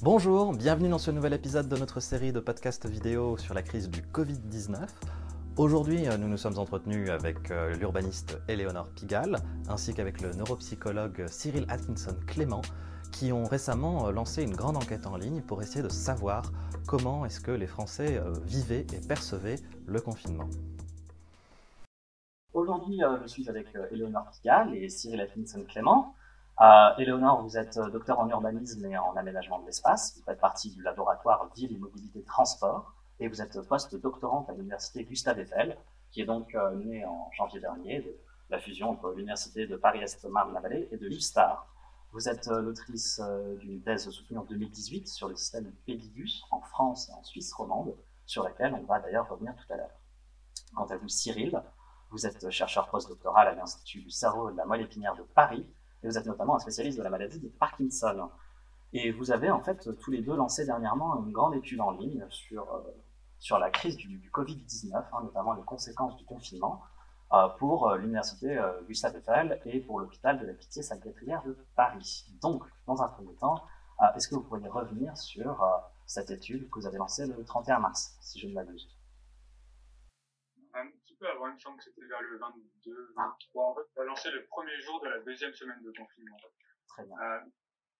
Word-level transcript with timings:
Bonjour, 0.00 0.52
bienvenue 0.52 0.88
dans 0.88 0.98
ce 0.98 1.12
nouvel 1.12 1.32
épisode 1.32 1.68
de 1.68 1.76
notre 1.76 2.00
série 2.00 2.32
de 2.32 2.40
podcasts 2.40 2.86
vidéo 2.86 3.36
sur 3.36 3.54
la 3.54 3.62
crise 3.62 3.88
du 3.88 4.00
Covid-19. 4.00 4.88
Aujourd'hui, 5.58 6.06
nous 6.18 6.26
nous 6.26 6.36
sommes 6.36 6.58
entretenus 6.58 7.08
avec 7.10 7.52
euh, 7.52 7.72
l'urbaniste 7.74 8.40
Eleonore 8.48 8.88
Pigalle 8.88 9.36
ainsi 9.68 9.94
qu'avec 9.94 10.20
le 10.20 10.32
neuropsychologue 10.32 11.26
Cyril 11.28 11.66
Atkinson 11.68 12.16
Clément 12.26 12.62
qui 13.12 13.32
ont 13.32 13.44
récemment 13.44 14.08
euh, 14.08 14.10
lancé 14.10 14.42
une 14.42 14.56
grande 14.56 14.76
enquête 14.76 15.06
en 15.06 15.16
ligne 15.16 15.40
pour 15.40 15.62
essayer 15.62 15.82
de 15.82 15.88
savoir 15.88 16.50
comment 16.88 17.24
est-ce 17.24 17.40
que 17.40 17.52
les 17.52 17.68
Français 17.68 18.16
euh, 18.18 18.32
vivaient 18.44 18.86
et 18.92 19.06
percevaient 19.06 19.60
le 19.86 20.00
confinement. 20.00 20.48
Aujourd'hui, 22.54 23.00
je 23.22 23.26
suis 23.28 23.48
avec 23.48 23.68
Eleonore 23.92 24.30
Pigalle 24.32 24.74
et 24.74 24.88
Cyril 24.88 25.20
Atkinson 25.20 25.64
Clément. 25.68 26.14
Euh, 26.62 26.94
Éléonore, 26.96 27.42
vous 27.42 27.58
êtes 27.58 27.76
euh, 27.76 27.90
docteur 27.90 28.20
en 28.20 28.28
urbanisme 28.28 28.86
et 28.86 28.96
en 28.96 29.16
aménagement 29.16 29.58
de 29.58 29.66
l'espace. 29.66 30.14
Vous 30.16 30.22
faites 30.22 30.38
partie 30.38 30.70
du 30.70 30.80
laboratoire 30.80 31.50
Ville 31.56 31.72
et 31.72 31.76
Mobilité 31.76 32.22
Transport 32.22 32.94
et 33.18 33.26
vous 33.26 33.42
êtes 33.42 33.60
post-doctorante 33.62 34.48
à 34.48 34.52
l'université 34.52 35.02
Gustave 35.02 35.40
Eiffel, 35.40 35.76
qui 36.12 36.20
est 36.20 36.24
donc 36.24 36.54
euh, 36.54 36.72
née 36.76 37.04
en 37.04 37.28
janvier 37.32 37.58
dernier 37.58 38.02
de 38.02 38.16
la 38.48 38.60
fusion 38.60 38.90
entre 38.90 39.10
l'université 39.10 39.66
de 39.66 39.74
Paris-Est 39.74 40.24
Marne-la-Vallée 40.24 40.88
et 40.92 40.96
de 40.96 41.06
l'USTAR. 41.08 41.66
Vous 42.12 42.28
êtes 42.28 42.46
l'autrice 42.46 43.20
d'une 43.58 43.82
thèse 43.82 44.08
soutenue 44.10 44.38
en 44.38 44.44
2018 44.44 45.08
sur 45.08 45.28
le 45.28 45.34
système 45.34 45.72
Pédigus 45.84 46.44
en 46.52 46.60
France 46.60 47.08
et 47.08 47.12
en 47.12 47.24
Suisse 47.24 47.52
romande, 47.54 47.96
sur 48.26 48.44
laquelle 48.44 48.74
on 48.74 48.84
va 48.84 49.00
d'ailleurs 49.00 49.28
revenir 49.28 49.56
tout 49.56 49.72
à 49.72 49.78
l'heure. 49.78 49.98
Quant 50.76 50.84
à 50.84 50.96
vous, 50.98 51.08
Cyril, 51.08 51.60
vous 52.10 52.26
êtes 52.26 52.50
chercheur 52.50 52.88
postdoctoral 52.90 53.48
à 53.48 53.54
l'Institut 53.54 54.02
du 54.02 54.10
cerveau 54.10 54.50
de 54.50 54.56
la 54.58 54.66
moelle 54.66 54.82
épinière 54.82 55.16
de 55.16 55.22
Paris 55.22 55.66
et 56.02 56.08
vous 56.08 56.18
êtes 56.18 56.26
notamment 56.26 56.56
un 56.56 56.58
spécialiste 56.58 56.98
de 56.98 57.02
la 57.02 57.10
maladie 57.10 57.40
de 57.40 57.48
Parkinson. 57.48 58.28
Et 58.92 59.10
vous 59.12 59.30
avez 59.30 59.50
en 59.50 59.60
fait 59.60 59.88
tous 60.00 60.10
les 60.10 60.20
deux 60.20 60.36
lancé 60.36 60.66
dernièrement 60.66 61.22
une 61.24 61.32
grande 61.32 61.54
étude 61.54 61.80
en 61.80 61.92
ligne 61.92 62.26
sur, 62.28 62.62
euh, 62.74 62.80
sur 63.38 63.58
la 63.58 63.70
crise 63.70 63.96
du, 63.96 64.30
Covid-19, 64.32 64.94
hein, 64.94 65.20
notamment 65.22 65.54
les 65.54 65.62
conséquences 65.62 66.16
du 66.16 66.24
confinement, 66.24 66.82
euh, 67.32 67.48
pour 67.58 67.88
euh, 67.88 67.96
l'université 67.96 68.60
Gustave 68.86 69.16
Eiffel 69.16 69.60
et 69.64 69.80
pour 69.80 70.00
l'hôpital 70.00 70.38
de 70.38 70.46
la 70.46 70.52
Pitié-Salpêtrière 70.52 71.42
de 71.44 71.56
Paris. 71.74 72.26
Donc, 72.42 72.64
dans 72.86 73.00
un 73.02 73.08
premier 73.08 73.34
temps, 73.34 73.64
est-ce 74.16 74.26
que 74.26 74.34
vous 74.34 74.42
pourriez 74.42 74.68
revenir 74.68 75.16
sur 75.16 75.64
cette 76.06 76.32
étude 76.32 76.68
que 76.70 76.80
vous 76.80 76.86
avez 76.88 76.98
lancée 76.98 77.24
le 77.24 77.44
31 77.44 77.78
mars, 77.78 78.16
si 78.20 78.40
je 78.40 78.48
ne 78.48 78.54
m'abuse? 78.54 78.88
Avant, 81.26 81.48
il 81.48 81.54
me 81.54 81.58
semble 81.58 81.78
que 81.78 81.84
c'était 81.84 82.04
vers 82.06 82.22
le 82.22 82.38
22, 82.38 83.12
23. 83.16 83.64
En 83.64 83.74
fait, 83.74 83.80
on 83.96 84.00
a 84.00 84.04
lancé 84.04 84.30
le 84.30 84.46
premier 84.46 84.78
jour 84.80 85.00
de 85.00 85.08
la 85.08 85.20
deuxième 85.20 85.52
semaine 85.54 85.82
de 85.82 85.92
confinement. 85.92 86.36
Très 86.88 87.04
bien. 87.04 87.16
Euh, 87.20 87.40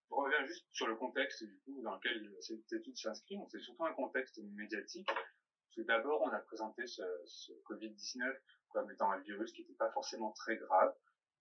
je 0.09 0.15
reviens 0.15 0.45
juste 0.45 0.67
sur 0.71 0.87
le 0.87 0.95
contexte 0.95 1.43
du 1.43 1.59
coup 1.61 1.81
dans 1.81 1.95
lequel 1.95 2.29
cette 2.41 2.71
étude 2.71 2.97
s'inscrit. 2.97 3.37
C'est 3.49 3.59
surtout 3.59 3.85
un 3.85 3.93
contexte 3.93 4.39
médiatique. 4.55 5.07
Parce 5.07 5.87
d'abord, 5.87 6.21
on 6.21 6.29
a 6.29 6.39
présenté 6.39 6.85
ce, 6.85 7.01
ce 7.25 7.51
Covid-19 7.63 8.35
comme 8.69 8.91
étant 8.91 9.11
un 9.11 9.19
virus 9.19 9.51
qui 9.53 9.61
n'était 9.61 9.73
pas 9.73 9.91
forcément 9.91 10.31
très 10.31 10.57
grave, 10.57 10.95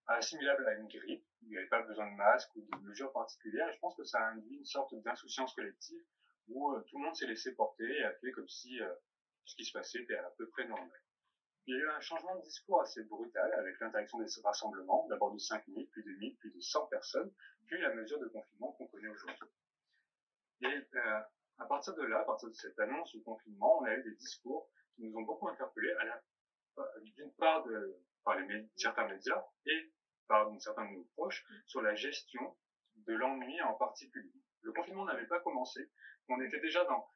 assimilable 0.07 0.67
à 0.67 0.75
une 0.75 0.89
grippe. 0.89 1.25
Il 1.43 1.49
n'y 1.49 1.57
avait 1.57 1.69
pas 1.69 1.83
besoin 1.83 2.11
de 2.11 2.17
masque 2.17 2.55
ou 2.57 2.63
de 2.63 2.83
mesures 2.83 3.13
particulières. 3.13 3.69
Et 3.69 3.75
je 3.75 3.81
pense 3.81 3.97
que 3.97 4.05
ça 4.05 4.21
a 4.21 4.31
induit 4.31 4.57
une 4.57 4.65
sorte 4.65 4.95
d'insouciance 5.03 5.55
collective 5.55 6.03
où 6.49 6.73
euh, 6.73 6.81
tout 6.89 6.99
le 6.99 7.05
monde 7.05 7.17
s'est 7.17 7.27
laissé 7.27 7.55
porter 7.55 7.85
et 7.85 8.05
a 8.05 8.13
fait 8.15 8.33
comme 8.33 8.49
si 8.49 8.81
euh, 8.81 8.93
ce 9.45 9.55
qui 9.57 9.65
se 9.65 9.73
passait 9.73 10.01
était 10.01 10.17
à 10.17 10.31
peu 10.37 10.49
près 10.49 10.67
normal 10.67 11.01
il 11.67 11.75
y 11.75 11.79
a 11.79 11.81
eu 11.81 11.89
un 11.91 12.01
changement 12.01 12.35
de 12.37 12.43
discours 12.43 12.83
assez 12.83 13.05
brutal 13.05 13.53
avec 13.55 13.79
l'interdiction 13.79 14.19
des 14.19 14.27
rassemblements, 14.43 15.07
d'abord 15.09 15.33
de 15.33 15.39
5 15.39 15.65
000, 15.67 15.87
puis 15.93 16.03
de 16.03 16.11
1000, 16.11 16.37
puis 16.39 16.51
de 16.53 16.61
100 16.61 16.87
personnes, 16.87 17.33
puis 17.67 17.81
la 17.81 17.95
mesure 17.95 18.19
de 18.19 18.27
confinement 18.29 18.73
qu'on 18.73 18.87
connaît 18.89 19.09
aujourd'hui. 19.09 19.49
Et 20.63 20.67
euh, 20.67 21.21
à 21.59 21.67
partir 21.67 21.95
de 21.95 22.03
là, 22.03 22.21
à 22.21 22.25
partir 22.25 22.49
de 22.49 22.55
cette 22.55 22.79
annonce 22.81 23.13
du 23.13 23.23
confinement, 23.23 23.81
on 23.81 23.85
a 23.85 23.95
eu 23.95 24.03
des 24.03 24.17
discours 24.17 24.69
qui 24.95 25.03
nous 25.03 25.17
ont 25.17 25.23
beaucoup 25.23 25.49
interpellés, 25.49 25.95
d'une 27.17 27.33
part 27.35 27.65
de, 27.65 27.97
par 28.25 28.39
les 28.39 28.69
certains 28.77 29.07
médias 29.09 29.45
et 29.67 29.93
par 30.27 30.51
certains 30.61 30.87
de 30.87 30.97
nos 30.97 31.05
proches, 31.15 31.45
sur 31.67 31.83
la 31.83 31.95
gestion 31.95 32.57
de 32.97 33.15
l'ennui 33.15 33.61
en 33.63 33.75
particulier. 33.75 34.33
Le 34.63 34.73
confinement 34.73 35.05
n'avait 35.05 35.27
pas 35.27 35.41
commencé, 35.41 35.91
on 36.29 36.41
était 36.41 36.61
déjà 36.61 36.85
dans 36.85 37.09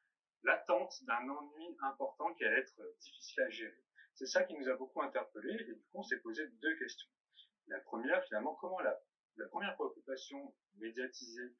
l'attente 0.43 1.03
d'un 1.03 1.27
ennui 1.29 1.77
important 1.81 2.33
qui 2.35 2.45
allait 2.45 2.59
être 2.59 2.81
difficile 2.99 3.43
à 3.43 3.49
gérer. 3.49 3.86
C'est 4.17 4.25
ça 4.25 4.43
qui 4.45 4.55
nous 4.55 4.67
a 4.67 4.75
beaucoup 4.75 5.03
interpellés 5.03 5.57
et 5.59 5.63
du 5.63 5.75
coup 5.75 5.99
on 5.99 6.01
s'est 6.01 6.17
posé 6.17 6.47
deux 6.47 6.75
questions. 6.77 7.07
La 7.67 7.79
première, 7.81 8.23
finalement, 8.23 8.55
comment 8.55 8.79
la, 8.79 8.97
première 9.51 9.75
préoccupation 9.75 10.55
médiatisée 10.77 11.53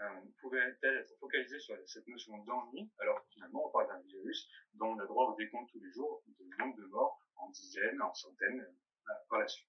euh, 0.00 0.20
pouvait-elle 0.40 0.96
être 0.96 1.16
focalisée 1.20 1.60
sur 1.60 1.76
cette 1.86 2.08
notion 2.08 2.36
d'ennui, 2.38 2.90
alors 2.98 3.22
que 3.22 3.30
finalement 3.34 3.68
on 3.68 3.70
parle 3.70 3.86
d'un 3.86 4.00
virus 4.00 4.48
dont 4.74 4.96
on 4.96 4.98
a 4.98 5.06
droit 5.06 5.30
au 5.30 5.36
décompte 5.36 5.70
tous 5.70 5.78
les 5.78 5.92
jours 5.92 6.24
de 6.26 6.44
nombre 6.58 6.76
de 6.76 6.86
morts 6.86 7.20
en 7.36 7.50
dizaines, 7.50 8.02
en 8.02 8.12
centaines 8.12 8.62
euh, 8.62 9.12
par 9.28 9.38
la 9.38 9.46
suite? 9.46 9.68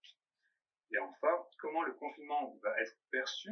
Et 0.93 0.99
enfin, 0.99 1.43
comment 1.59 1.81
le 1.81 1.93
confinement 1.93 2.55
va 2.61 2.79
être 2.79 2.95
perçu, 3.11 3.49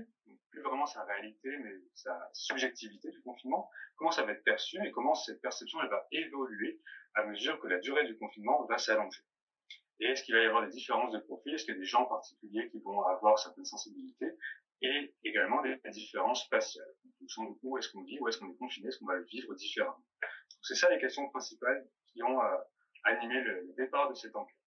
plus 0.52 0.62
vraiment 0.62 0.86
sa 0.86 1.04
réalité, 1.06 1.50
mais 1.58 1.74
sa 1.96 2.30
subjectivité 2.34 3.10
du 3.10 3.22
confinement, 3.24 3.70
comment 3.96 4.12
ça 4.12 4.24
va 4.24 4.34
être 4.34 4.44
perçu 4.44 4.78
et 4.86 4.92
comment 4.92 5.16
cette 5.16 5.42
perception 5.42 5.82
elle 5.82 5.90
va 5.90 6.06
évoluer 6.12 6.80
à 7.16 7.26
mesure 7.26 7.60
que 7.60 7.68
la 7.68 7.80
durée 7.80 8.06
du 8.06 8.18
confinement 8.18 8.66
va 8.66 8.78
s'allonger. 8.78 9.24
Et 10.00 10.06
est-ce 10.06 10.24
qu'il 10.24 10.36
va 10.36 10.42
y 10.42 10.46
avoir 10.46 10.66
des 10.66 10.72
différences 10.72 11.14
de 11.14 11.20
profil? 11.20 11.54
Est-ce 11.54 11.66
qu'il 11.66 11.74
y 11.76 11.78
a 11.78 11.80
des 11.80 11.86
gens 11.86 12.06
particuliers 12.06 12.70
qui 12.70 12.80
vont 12.80 13.04
avoir 13.06 13.38
certaines 13.38 13.66
sensibilités? 13.66 14.32
Et 14.84 15.14
également 15.24 15.62
des 15.62 15.80
différences 15.92 16.46
spatiales. 16.46 16.94
En 17.38 17.56
où 17.62 17.78
est-ce 17.78 17.90
qu'on 17.92 18.02
vit, 18.02 18.18
où 18.20 18.28
est-ce 18.28 18.40
qu'on 18.40 18.52
est 18.52 18.58
confiné, 18.58 18.88
est-ce 18.88 18.98
qu'on 18.98 19.06
va 19.06 19.16
le 19.16 19.26
vivre 19.26 19.54
différemment? 19.54 20.04
C'est 20.64 20.74
ça 20.74 20.90
les 20.90 21.00
questions 21.00 21.30
principales 21.30 21.88
qui 22.08 22.24
ont 22.24 22.42
euh, 22.42 22.58
animé 23.04 23.42
le, 23.42 23.74
départ 23.78 24.10
de 24.10 24.16
cette 24.16 24.36
enquête. 24.36 24.58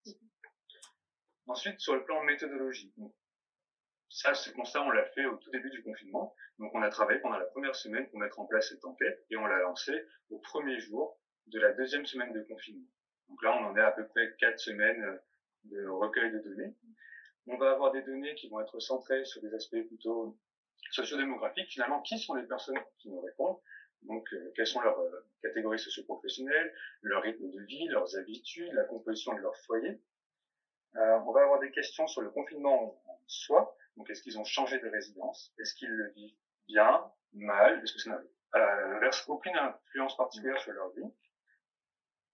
Ensuite, 1.46 1.78
sur 1.80 1.94
le 1.94 2.04
plan 2.04 2.22
méthodologique. 2.24 2.94
ça, 4.08 4.34
ce 4.34 4.50
constat, 4.50 4.82
on 4.82 4.90
l'a 4.90 5.04
fait 5.06 5.26
au 5.26 5.36
tout 5.36 5.50
début 5.50 5.70
du 5.70 5.82
confinement. 5.82 6.34
Donc, 6.58 6.74
on 6.74 6.82
a 6.82 6.88
travaillé 6.88 7.20
pendant 7.20 7.38
la 7.38 7.46
première 7.46 7.74
semaine 7.74 8.08
pour 8.08 8.18
mettre 8.18 8.38
en 8.38 8.46
place 8.46 8.68
cette 8.68 8.84
enquête 8.84 9.24
et 9.30 9.36
on 9.36 9.46
l'a 9.46 9.58
lancée 9.58 10.06
au 10.30 10.38
premier 10.38 10.78
jour 10.80 11.18
de 11.46 11.60
la 11.60 11.72
deuxième 11.72 12.06
semaine 12.06 12.32
de 12.32 12.42
confinement. 12.42 12.86
Donc 13.28 13.42
là, 13.42 13.56
on 13.60 13.66
en 13.66 13.76
est 13.76 13.80
à 13.80 13.92
peu 13.92 14.06
près 14.08 14.34
quatre 14.38 14.58
semaines 14.58 15.02
euh, 15.02 15.18
de 15.64 15.86
recueil 15.86 16.32
de 16.32 16.38
données. 16.38 16.74
On 17.46 17.56
va 17.56 17.72
avoir 17.72 17.92
des 17.92 18.02
données 18.02 18.34
qui 18.34 18.48
vont 18.48 18.60
être 18.60 18.80
centrées 18.80 19.24
sur 19.24 19.42
des 19.42 19.52
aspects 19.54 19.82
plutôt 19.86 20.38
sociodémographiques. 20.90 21.68
Finalement, 21.70 22.00
qui 22.02 22.18
sont 22.18 22.34
les 22.34 22.46
personnes 22.46 22.78
qui 22.98 23.10
nous 23.10 23.20
répondent? 23.20 23.58
Donc, 24.02 24.26
euh, 24.32 24.52
quelles 24.54 24.66
sont 24.66 24.80
leurs 24.80 24.98
euh, 24.98 25.26
catégories 25.42 25.78
socioprofessionnelles, 25.78 26.74
leur 27.02 27.22
rythme 27.22 27.50
de 27.50 27.60
vie, 27.62 27.88
leurs 27.88 28.16
habitudes, 28.16 28.72
la 28.72 28.84
composition 28.84 29.34
de 29.34 29.40
leur 29.40 29.56
foyer? 29.58 30.00
On 30.96 31.32
va 31.32 31.42
avoir 31.42 31.60
des 31.60 31.70
questions 31.70 32.06
sur 32.06 32.22
le 32.22 32.30
confinement 32.30 33.00
en 33.06 33.20
soi. 33.26 33.76
Donc, 33.96 34.10
est-ce 34.10 34.22
qu'ils 34.22 34.38
ont 34.38 34.44
changé 34.44 34.78
de 34.78 34.88
résidence? 34.88 35.52
Est-ce 35.58 35.74
qu'ils 35.74 35.90
le 35.90 36.12
vivent 36.12 36.36
bien, 36.66 37.10
mal? 37.32 37.82
Est-ce 37.82 37.94
que 37.94 37.98
ça 37.98 38.10
n'a 38.54 39.10
aucune 39.28 39.56
influence 39.56 40.16
particulière 40.16 40.60
sur 40.60 40.72
leur 40.72 40.90
vie? 40.90 41.10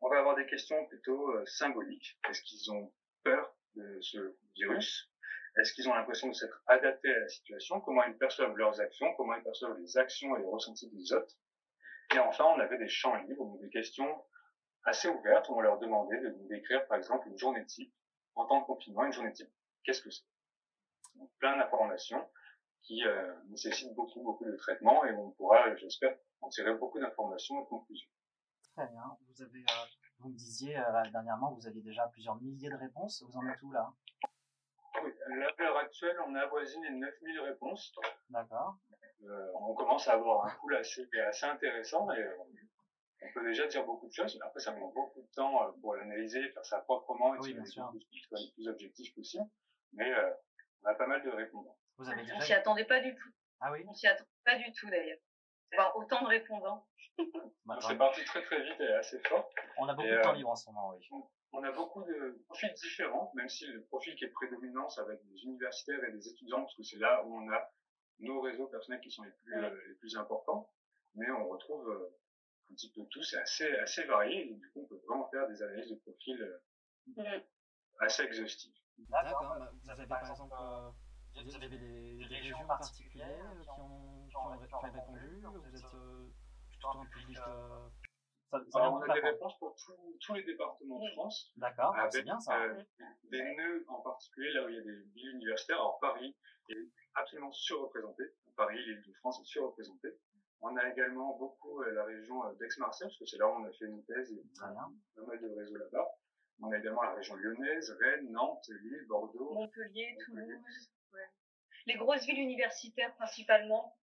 On 0.02 0.08
va 0.08 0.18
avoir 0.18 0.34
des 0.34 0.46
questions 0.46 0.86
plutôt 0.86 1.30
euh, 1.32 1.44
symboliques. 1.46 2.18
Est-ce 2.28 2.42
qu'ils 2.42 2.72
ont 2.72 2.92
peur 3.22 3.54
de 3.74 4.00
ce 4.00 4.36
virus? 4.56 5.10
Est-ce 5.58 5.74
qu'ils 5.74 5.88
ont 5.88 5.94
l'impression 5.94 6.28
de 6.28 6.32
s'être 6.32 6.62
adaptés 6.66 7.12
à 7.12 7.18
la 7.18 7.28
situation? 7.28 7.80
Comment 7.80 8.04
ils 8.04 8.16
perçoivent 8.16 8.56
leurs 8.56 8.80
actions? 8.80 9.12
Comment 9.16 9.34
ils 9.34 9.42
perçoivent 9.42 9.78
les 9.78 9.98
actions 9.98 10.36
et 10.36 10.40
les 10.40 10.46
ressentis 10.46 10.88
des 10.90 11.12
autres? 11.12 11.34
Et 12.14 12.18
enfin, 12.18 12.44
on 12.44 12.60
avait 12.60 12.78
des 12.78 12.88
champs 12.88 13.14
libres, 13.16 13.44
donc 13.44 13.60
des 13.60 13.68
questions 13.68 14.24
assez 14.84 15.08
ouvertes. 15.08 15.50
On 15.50 15.60
leur 15.60 15.78
demandait 15.78 16.20
de 16.20 16.30
nous 16.30 16.48
décrire, 16.48 16.86
par 16.86 16.96
exemple, 16.96 17.28
une 17.28 17.38
journée 17.38 17.64
type 17.66 17.92
en 18.40 18.46
temps 18.46 18.60
de 18.60 18.66
confinement. 18.66 19.04
Une 19.04 19.12
journée 19.12 19.32
type, 19.32 19.50
qu'est-ce 19.84 20.02
que 20.02 20.10
c'est? 20.10 20.24
Donc, 21.14 21.30
Plein 21.38 21.56
d'informations 21.56 22.28
qui 22.82 23.04
euh, 23.04 23.34
nécessitent 23.48 23.94
beaucoup, 23.94 24.22
beaucoup 24.22 24.44
de 24.44 24.56
traitement 24.56 25.04
et 25.04 25.12
on 25.12 25.30
pourra, 25.32 25.74
j'espère, 25.76 26.16
en 26.40 26.48
tirer 26.48 26.74
beaucoup 26.74 26.98
d'informations 26.98 27.60
et 27.60 27.62
de 27.62 27.68
conclusions. 27.68 28.08
Très 28.76 28.86
bien. 28.88 29.02
Vous 29.28 29.42
avez, 29.42 29.60
euh, 29.60 29.84
vous 30.20 30.30
me 30.30 30.36
disiez 30.36 30.78
euh, 30.78 31.02
dernièrement, 31.12 31.52
vous 31.52 31.66
aviez 31.66 31.82
déjà 31.82 32.08
plusieurs 32.08 32.36
milliers 32.40 32.70
de 32.70 32.76
réponses. 32.76 33.22
Vous 33.26 33.36
en 33.36 33.46
êtes 33.48 33.62
où 33.62 33.72
là? 33.72 33.92
Oui, 35.02 35.12
à 35.26 35.28
l'heure 35.28 35.76
actuelle, 35.76 36.16
on 36.26 36.34
a 36.34 36.40
avoisiné 36.40 36.88
les 36.88 36.96
9000 36.96 37.40
réponses. 37.40 37.94
D'accord. 38.30 38.76
On 39.54 39.74
commence 39.74 40.08
à 40.08 40.14
avoir 40.14 40.46
un 40.46 40.50
pool 40.60 40.76
assez, 40.76 41.06
assez 41.28 41.44
intéressant 41.44 42.10
et 42.12 42.24
on 43.22 43.32
peut 43.32 43.44
déjà 43.44 43.66
dire 43.66 43.84
beaucoup 43.84 44.08
de 44.08 44.12
choses. 44.12 44.38
Après, 44.42 44.60
ça 44.60 44.72
prend 44.72 44.88
beaucoup 44.88 45.22
de 45.22 45.30
temps 45.34 45.72
pour 45.80 45.94
l'analyser, 45.94 46.48
faire 46.50 46.64
ça 46.64 46.80
proprement 46.80 47.34
et 47.34 47.38
oui, 47.38 47.54
bien 47.54 47.64
sûr. 47.64 47.92
le 47.92 48.54
plus 48.54 48.68
objectif 48.68 49.14
possible. 49.14 49.44
Mais 49.92 50.12
on 50.82 50.88
a 50.88 50.94
pas 50.94 51.06
mal 51.06 51.22
de 51.22 51.30
répondants. 51.30 51.76
Vous 51.98 52.08
avez 52.08 52.22
déjà... 52.22 52.36
On 52.36 52.40
s'y 52.40 52.52
attendait 52.52 52.84
pas 52.84 53.00
du 53.00 53.14
tout. 53.14 53.28
Ah 53.60 53.72
oui 53.72 53.84
On 53.86 53.94
s'y 53.94 54.06
attendait 54.06 54.28
pas 54.44 54.56
du 54.56 54.72
tout 54.72 54.88
d'ailleurs. 54.88 55.18
Avoir 55.72 55.96
autant 55.96 56.22
de 56.22 56.28
répondants. 56.28 56.86
C'est 57.80 57.98
parti 57.98 58.24
très 58.24 58.42
très 58.42 58.62
vite 58.62 58.80
et 58.80 58.92
assez 58.94 59.20
fort. 59.20 59.48
On 59.76 59.86
a 59.88 59.94
beaucoup 59.94 60.08
de 60.08 60.22
temps 60.22 60.32
euh, 60.32 60.36
libre 60.36 60.50
en 60.50 60.56
ce 60.56 60.68
moment, 60.70 60.90
oui. 60.90 61.08
On 61.52 61.62
a 61.62 61.72
beaucoup 61.72 62.02
de 62.04 62.42
profils 62.46 62.72
différents, 62.74 63.32
même 63.34 63.48
si 63.48 63.66
le 63.66 63.84
profil 63.84 64.14
qui 64.14 64.24
est 64.24 64.30
prédominant, 64.30 64.88
ça 64.88 65.04
va 65.04 65.14
être 65.14 65.26
des 65.26 65.42
universitaires 65.44 66.02
et 66.04 66.12
des 66.12 66.28
étudiants, 66.28 66.60
parce 66.62 66.74
que 66.76 66.82
c'est 66.82 66.98
là 66.98 67.24
où 67.24 67.36
on 67.36 67.50
a 67.50 67.70
nos 68.20 68.40
réseaux 68.40 68.66
personnels 68.66 69.00
qui 69.00 69.10
sont 69.10 69.24
les 69.24 69.30
plus, 69.30 69.54
euh, 69.54 69.70
les 69.88 69.94
plus 69.94 70.16
importants. 70.16 70.70
mais 71.14 71.30
on 71.30 71.48
retrouve 71.48 71.88
euh, 71.90 72.16
un 72.70 72.74
petit 72.74 72.90
peu 72.92 73.04
tout, 73.10 73.22
c'est 73.22 73.38
assez, 73.38 73.70
assez 73.78 74.04
varié, 74.04 74.50
et 74.50 74.54
du 74.54 74.70
coup, 74.70 74.82
on 74.82 74.86
peut 74.86 75.00
vraiment 75.08 75.28
faire 75.30 75.48
des 75.48 75.62
analyses 75.62 75.90
de 75.90 75.96
profil 75.96 76.40
euh, 76.42 76.58
Mhm. 77.06 77.42
assez 78.00 78.22
exhaustives. 78.22 78.74
D'accord. 78.98 79.56
bah, 79.58 79.70
vous 79.82 79.90
avez 79.90 80.06
par 80.06 80.20
exemple, 80.30 80.54
euh, 80.60 80.90
vous 81.42 81.54
avez 81.54 81.68
des, 81.68 81.78
des 82.18 82.24
régions 82.26 82.66
particulières 82.66 83.50
euh, 83.56 83.62
qui 83.62 83.80
ont, 83.80 84.28
qui 84.28 84.36
ont, 84.36 84.66
qui 84.66 84.74
ont 84.74 84.78
répondu 84.80 85.40
Vous 85.42 85.76
êtes 85.76 85.94
euh, 85.94 86.28
plutôt 86.68 86.88
un 86.88 87.06
public. 87.06 87.38
euh, 87.48 87.88
Ça, 88.50 88.60
ça 88.70 88.78
Alors, 88.78 88.94
on 88.94 89.00
a 89.00 89.14
des 89.14 89.20
réponses 89.20 89.58
pour 89.58 89.74
tous- 89.76 90.18
tous 90.20 90.34
les 90.34 90.42
départements 90.44 90.98
de. 91.04 91.10
France, 91.12 91.50
D'accord, 91.56 91.94
c'est 92.10 92.18
avec 92.18 92.24
bien 92.24 92.38
ça. 92.40 92.62
euh, 92.62 92.82
des 93.30 93.42
nœuds 93.56 93.84
en 93.88 94.00
particulier, 94.02 94.52
là 94.52 94.64
où 94.64 94.68
il 94.68 94.74
y 94.76 94.78
a 94.78 94.82
des 94.82 95.02
villes 95.14 95.30
universitaires. 95.36 95.76
Alors 95.76 95.98
Paris 96.00 96.36
est 96.68 96.88
absolument 97.14 97.52
surreprésenté. 97.52 98.24
Paris, 98.56 98.76
l'île 98.84 99.02
de 99.06 99.12
France 99.14 99.40
est 99.40 99.44
surreprésentée. 99.46 100.10
On 100.62 100.76
a 100.76 100.88
également 100.88 101.36
beaucoup 101.38 101.82
euh, 101.82 101.90
la 101.92 102.04
région 102.04 102.44
euh, 102.46 102.52
d'Aix-Marseille, 102.54 103.08
parce 103.08 103.18
que 103.18 103.24
c'est 103.26 103.38
là 103.38 103.48
où 103.48 103.52
on 103.52 103.64
a 103.64 103.72
fait 103.72 103.86
une 103.86 104.04
thèse 104.04 104.30
et 104.32 104.42
Très 104.54 104.70
bien. 104.70 104.92
pas 105.16 105.22
mal 105.22 105.40
de 105.40 105.48
réseaux 105.48 105.76
là-bas. 105.76 106.06
On 106.62 106.70
a 106.70 106.78
également 106.78 107.02
la 107.02 107.14
région 107.14 107.34
lyonnaise, 107.36 107.90
Rennes, 108.00 108.30
Nantes, 108.30 108.68
Lille, 108.82 109.06
Bordeaux. 109.08 109.54
Montpellier, 109.54 110.16
Toulouse. 110.26 110.90
ouais. 111.14 111.20
Les 111.86 111.94
grosses 111.94 112.26
villes 112.26 112.40
universitaires 112.40 113.14
principalement. 113.14 113.96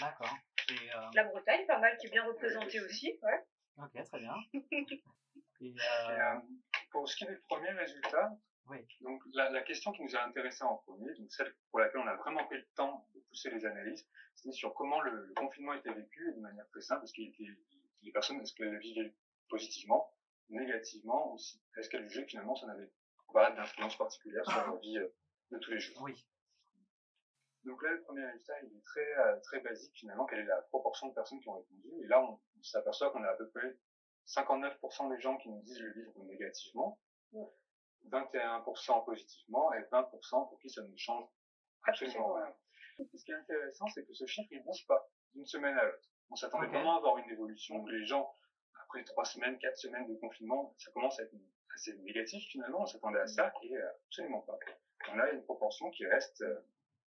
D'accord. 0.00 0.34
Euh, 0.70 0.74
La 1.14 1.24
Bretagne, 1.24 1.64
pas 1.66 1.78
mal, 1.78 1.96
qui 1.98 2.08
est 2.08 2.10
bien 2.10 2.24
représentée 2.24 2.80
aussi. 2.80 3.18
Ouais. 3.22 3.44
ok, 3.78 4.04
très 4.04 4.18
bien. 4.18 4.34
Et, 5.60 5.66
Et, 5.68 5.76
euh, 5.80 6.34
pour 6.90 7.08
ce 7.08 7.14
qui 7.16 7.24
est 7.24 7.28
des 7.28 7.36
premiers 7.48 7.70
résultats, 7.70 8.32
Oui. 8.68 8.78
donc 9.00 9.20
la, 9.34 9.50
la 9.50 9.62
question 9.62 9.92
qui 9.92 10.02
nous 10.02 10.14
a 10.16 10.22
intéressé 10.24 10.62
en 10.64 10.76
premier, 10.76 11.12
donc 11.14 11.30
celle 11.32 11.52
pour 11.70 11.80
laquelle 11.80 12.00
on 12.00 12.06
a 12.06 12.14
vraiment 12.16 12.44
pris 12.46 12.56
le 12.58 12.66
temps 12.76 13.06
de 13.14 13.20
pousser 13.20 13.50
les 13.50 13.64
analyses, 13.64 14.06
c'était 14.34 14.52
sur 14.52 14.72
comment 14.74 15.00
le, 15.02 15.26
le 15.26 15.34
confinement 15.34 15.74
était 15.74 15.92
vécu 15.92 16.30
et 16.30 16.32
de 16.34 16.40
manière 16.40 16.66
très 16.68 16.80
simple, 16.80 17.04
est-ce 17.04 17.12
qu'il 17.12 17.28
était, 17.28 17.44
les 18.02 18.12
personnes, 18.12 18.40
est-ce 18.40 18.54
qu'elles 18.54 18.70
le 18.72 18.78
vivaient 18.78 19.14
positivement, 19.48 20.12
négativement, 20.48 21.32
ou 21.34 21.38
si- 21.38 21.60
est-ce 21.76 21.88
qu'elles 21.90 22.08
jugeaient 22.08 22.22
que 22.24 22.30
finalement 22.30 22.54
ça 22.56 22.66
n'avait 22.66 22.90
pas 23.32 23.50
d'influence 23.50 23.96
particulière 23.98 24.44
sur 24.46 24.56
leur 24.66 24.78
vie 24.78 24.96
euh, 24.98 25.08
de 25.50 25.58
tous 25.58 25.70
les 25.70 25.80
jours. 25.80 26.00
oui. 26.02 26.26
Donc 27.64 27.80
là, 27.82 27.92
le 27.92 28.02
premier 28.02 28.24
résultat, 28.26 28.54
il 28.62 28.76
est 28.76 28.82
très, 28.84 29.18
euh, 29.18 29.38
très 29.44 29.60
basique 29.60 29.94
finalement, 29.94 30.26
quelle 30.26 30.40
est 30.40 30.44
la 30.46 30.62
proportion 30.62 31.08
de 31.08 31.14
personnes 31.14 31.40
qui 31.40 31.48
ont 31.48 31.58
répondu. 31.58 31.88
Et 32.02 32.06
là, 32.08 32.20
on, 32.22 32.32
on 32.58 32.62
s'aperçoit 32.62 33.10
qu'on 33.12 33.22
a 33.22 33.28
à 33.28 33.34
peu 33.36 33.48
près 33.50 33.76
59% 34.26 35.14
des 35.14 35.20
gens 35.20 35.36
qui 35.38 35.48
nous 35.48 35.62
disent 35.62 35.80
le 35.80 35.92
vivre 35.92 36.24
négativement, 36.24 36.98
Ouais. 37.32 37.46
21% 38.10 39.04
positivement 39.04 39.72
et 39.74 39.80
20% 39.90 40.48
pour 40.48 40.58
qui 40.60 40.70
ça 40.70 40.82
ne 40.82 40.96
change 40.96 41.24
absolument 41.84 42.34
rien. 42.34 42.54
Ce 42.98 43.24
qui 43.24 43.32
est 43.32 43.34
intéressant, 43.34 43.86
c'est 43.88 44.04
que 44.04 44.12
ce 44.12 44.26
chiffre, 44.26 44.48
il 44.52 44.62
bouge 44.62 44.86
pas 44.86 45.08
d'une 45.34 45.46
semaine 45.46 45.76
à 45.76 45.84
l'autre. 45.84 46.08
On 46.30 46.36
s'attendait 46.36 46.68
vraiment 46.68 46.94
à 46.94 46.98
avoir 46.98 47.18
une 47.18 47.30
évolution, 47.30 47.84
les 47.86 48.04
gens, 48.04 48.34
après 48.82 49.04
trois 49.04 49.24
semaines, 49.24 49.58
quatre 49.58 49.76
semaines 49.76 50.06
de 50.06 50.14
confinement, 50.16 50.74
ça 50.78 50.90
commence 50.92 51.18
à 51.18 51.24
être 51.24 51.34
assez 51.74 51.96
négatif 51.98 52.44
finalement, 52.50 52.82
on 52.82 52.86
s'attendait 52.86 53.20
à 53.20 53.26
ça 53.26 53.52
et 53.62 53.76
euh, 53.76 53.90
absolument 54.06 54.40
pas. 54.42 54.58
On 55.12 55.18
a 55.18 55.30
une 55.30 55.42
proportion 55.44 55.90
qui 55.90 56.06
reste 56.06 56.42
euh, 56.42 56.60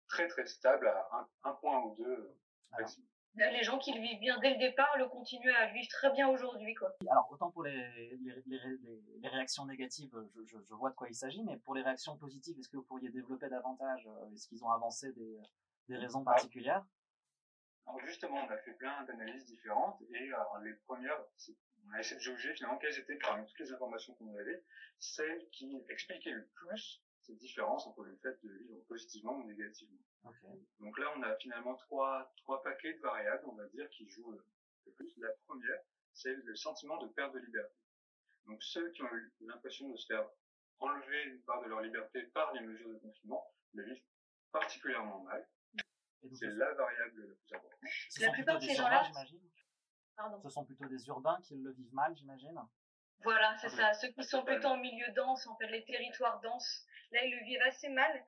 très 0.08 0.26
très 0.28 0.46
stable 0.46 0.88
à 0.88 1.08
un, 1.12 1.28
un 1.44 1.54
point 1.54 1.80
ou 1.84 1.94
deux 1.96 2.04
euh, 2.04 2.38
Alors. 2.72 2.90
Les 3.34 3.62
gens 3.62 3.78
qui 3.78 3.92
le 3.92 4.00
vivent 4.00 4.18
bien 4.18 4.38
dès 4.40 4.50
le 4.50 4.58
départ 4.58 4.96
le 4.98 5.08
continuent 5.08 5.54
à 5.54 5.66
vivre 5.66 5.88
très 5.88 6.10
bien 6.10 6.28
aujourd'hui. 6.28 6.74
quoi. 6.74 6.96
Alors, 7.08 7.30
autant 7.30 7.50
pour 7.50 7.62
les, 7.62 8.16
les, 8.16 8.42
les, 8.46 9.28
réactions 9.28 9.64
négatives, 9.66 10.10
je, 10.34 10.44
je, 10.44 10.56
je 10.60 10.74
vois 10.74 10.90
de 10.90 10.94
quoi 10.96 11.08
il 11.08 11.14
s'agit, 11.14 11.42
mais 11.44 11.56
pour 11.58 11.74
les 11.74 11.82
réactions 11.82 12.16
positives, 12.16 12.58
est-ce 12.58 12.68
que 12.68 12.76
vous 12.76 12.82
pourriez 12.82 13.10
développer 13.10 13.48
davantage 13.48 14.08
euh, 14.08 14.32
Est-ce 14.32 14.48
qu'ils 14.48 14.64
ont 14.64 14.70
avancé 14.70 15.12
des, 15.12 15.38
des 15.88 15.96
raisons 15.96 16.24
particulières? 16.24 16.84
Alors 17.86 18.00
justement, 18.00 18.44
on 18.44 18.50
a 18.50 18.58
fait 18.58 18.72
plein 18.72 19.04
d'analyses 19.04 19.46
différentes 19.46 20.02
et 20.10 20.32
alors, 20.32 20.58
les 20.58 20.74
premières, 20.86 21.18
c'est- 21.36 21.56
on 21.86 21.92
a 21.92 22.00
essayé 22.00 22.16
de 22.16 22.20
jauger 22.20 22.52
finalement 22.54 22.76
quelles 22.78 22.98
étaient 22.98 23.16
parmi 23.16 23.46
toutes 23.46 23.60
les 23.60 23.72
informations 23.72 24.14
qu'on 24.14 24.34
avait, 24.36 24.62
celles 24.98 25.48
qui 25.52 25.82
expliquaient 25.88 26.32
le 26.32 26.46
plus 26.54 27.02
cette 27.22 27.38
différence 27.38 27.86
entre 27.86 28.02
le 28.02 28.16
fait 28.16 28.36
de 28.42 28.50
vivre 28.50 28.80
positivement 28.88 29.36
ou 29.36 29.44
négativement. 29.44 30.00
Donc 30.80 30.98
là, 30.98 31.12
on 31.16 31.22
a 31.22 31.36
finalement 31.36 31.74
trois, 31.76 32.32
trois 32.36 32.62
paquets 32.62 32.94
de 32.94 33.00
variables, 33.00 33.44
on 33.46 33.54
va 33.54 33.66
dire, 33.68 33.88
qui 33.90 34.08
jouent 34.08 34.32
euh, 34.32 34.44
le 34.86 34.92
plus. 34.92 35.12
La 35.18 35.28
première, 35.46 35.80
c'est 36.12 36.34
le 36.34 36.54
sentiment 36.56 36.96
de 36.98 37.08
perte 37.08 37.32
de 37.34 37.38
liberté. 37.40 37.74
Donc 38.46 38.62
ceux 38.62 38.90
qui 38.92 39.02
ont 39.02 39.12
eu 39.14 39.32
l'impression 39.40 39.88
de 39.88 39.96
se 39.96 40.06
faire 40.06 40.28
enlever 40.80 41.24
une 41.24 41.42
part 41.42 41.60
de 41.62 41.68
leur 41.68 41.80
liberté 41.80 42.22
par 42.34 42.52
les 42.54 42.60
mesures 42.60 42.88
de 42.88 42.98
confinement 42.98 43.46
le 43.74 43.84
vivent 43.84 44.02
particulièrement 44.52 45.20
mal. 45.20 45.46
C'est 46.22 46.34
ce, 46.34 46.44
la 46.46 46.72
variable 46.74 47.28
la 47.28 47.34
plus 47.34 47.54
importante. 47.54 47.80
ce 48.10 48.20
La 48.20 48.26
sont 48.28 48.32
plupart 48.32 48.32
plutôt 48.32 48.54
de 48.54 48.60
des 48.60 48.66
ces 48.74 48.78
urbains, 48.80 48.90
gens-là- 48.90 49.04
j'imagine 49.06 49.40
Pardon. 50.16 50.42
Ce 50.42 50.48
sont 50.48 50.64
plutôt 50.64 50.86
des 50.86 51.06
urbains 51.06 51.38
qui 51.44 51.54
le 51.56 51.70
vivent 51.72 51.94
mal, 51.94 52.16
j'imagine 52.16 52.58
Voilà, 53.20 53.56
c'est 53.58 53.68
Ok. 53.68 53.74
ça. 53.74 53.94
Ceux 53.94 54.08
qui 54.08 54.24
sont 54.24 54.44
plutôt 54.44 54.68
en 54.68 54.78
milieu 54.78 55.06
dense, 55.12 55.46
en 55.46 55.56
fait, 55.56 55.68
les 55.68 55.84
territoires 55.84 56.40
denses, 56.40 56.86
là, 57.12 57.24
ils 57.24 57.36
le 57.38 57.44
vivent 57.44 57.62
assez 57.62 57.88
mal. 57.90 58.24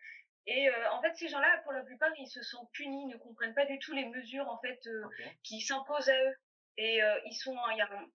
Et 0.46 0.68
euh, 0.68 0.90
en 0.92 1.00
fait, 1.02 1.14
ces 1.16 1.28
gens-là, 1.28 1.58
pour 1.64 1.72
la 1.72 1.82
plupart, 1.82 2.10
ils 2.18 2.26
se 2.28 2.42
sentent 2.42 2.70
punis, 2.72 3.06
ne 3.06 3.16
comprennent 3.16 3.54
pas 3.54 3.66
du 3.66 3.78
tout 3.78 3.92
les 3.92 4.06
mesures 4.06 4.48
en 4.48 4.58
fait 4.60 4.80
euh, 4.86 5.04
qui 5.42 5.60
s'imposent 5.60 6.08
à 6.08 6.22
eux. 6.24 6.34
Et 6.76 7.02
euh, 7.02 7.20
ils 7.26 7.34
sont, 7.34 7.54
il 7.72 7.76
y 7.76 7.80
a 7.82 7.92
un- 7.92 8.08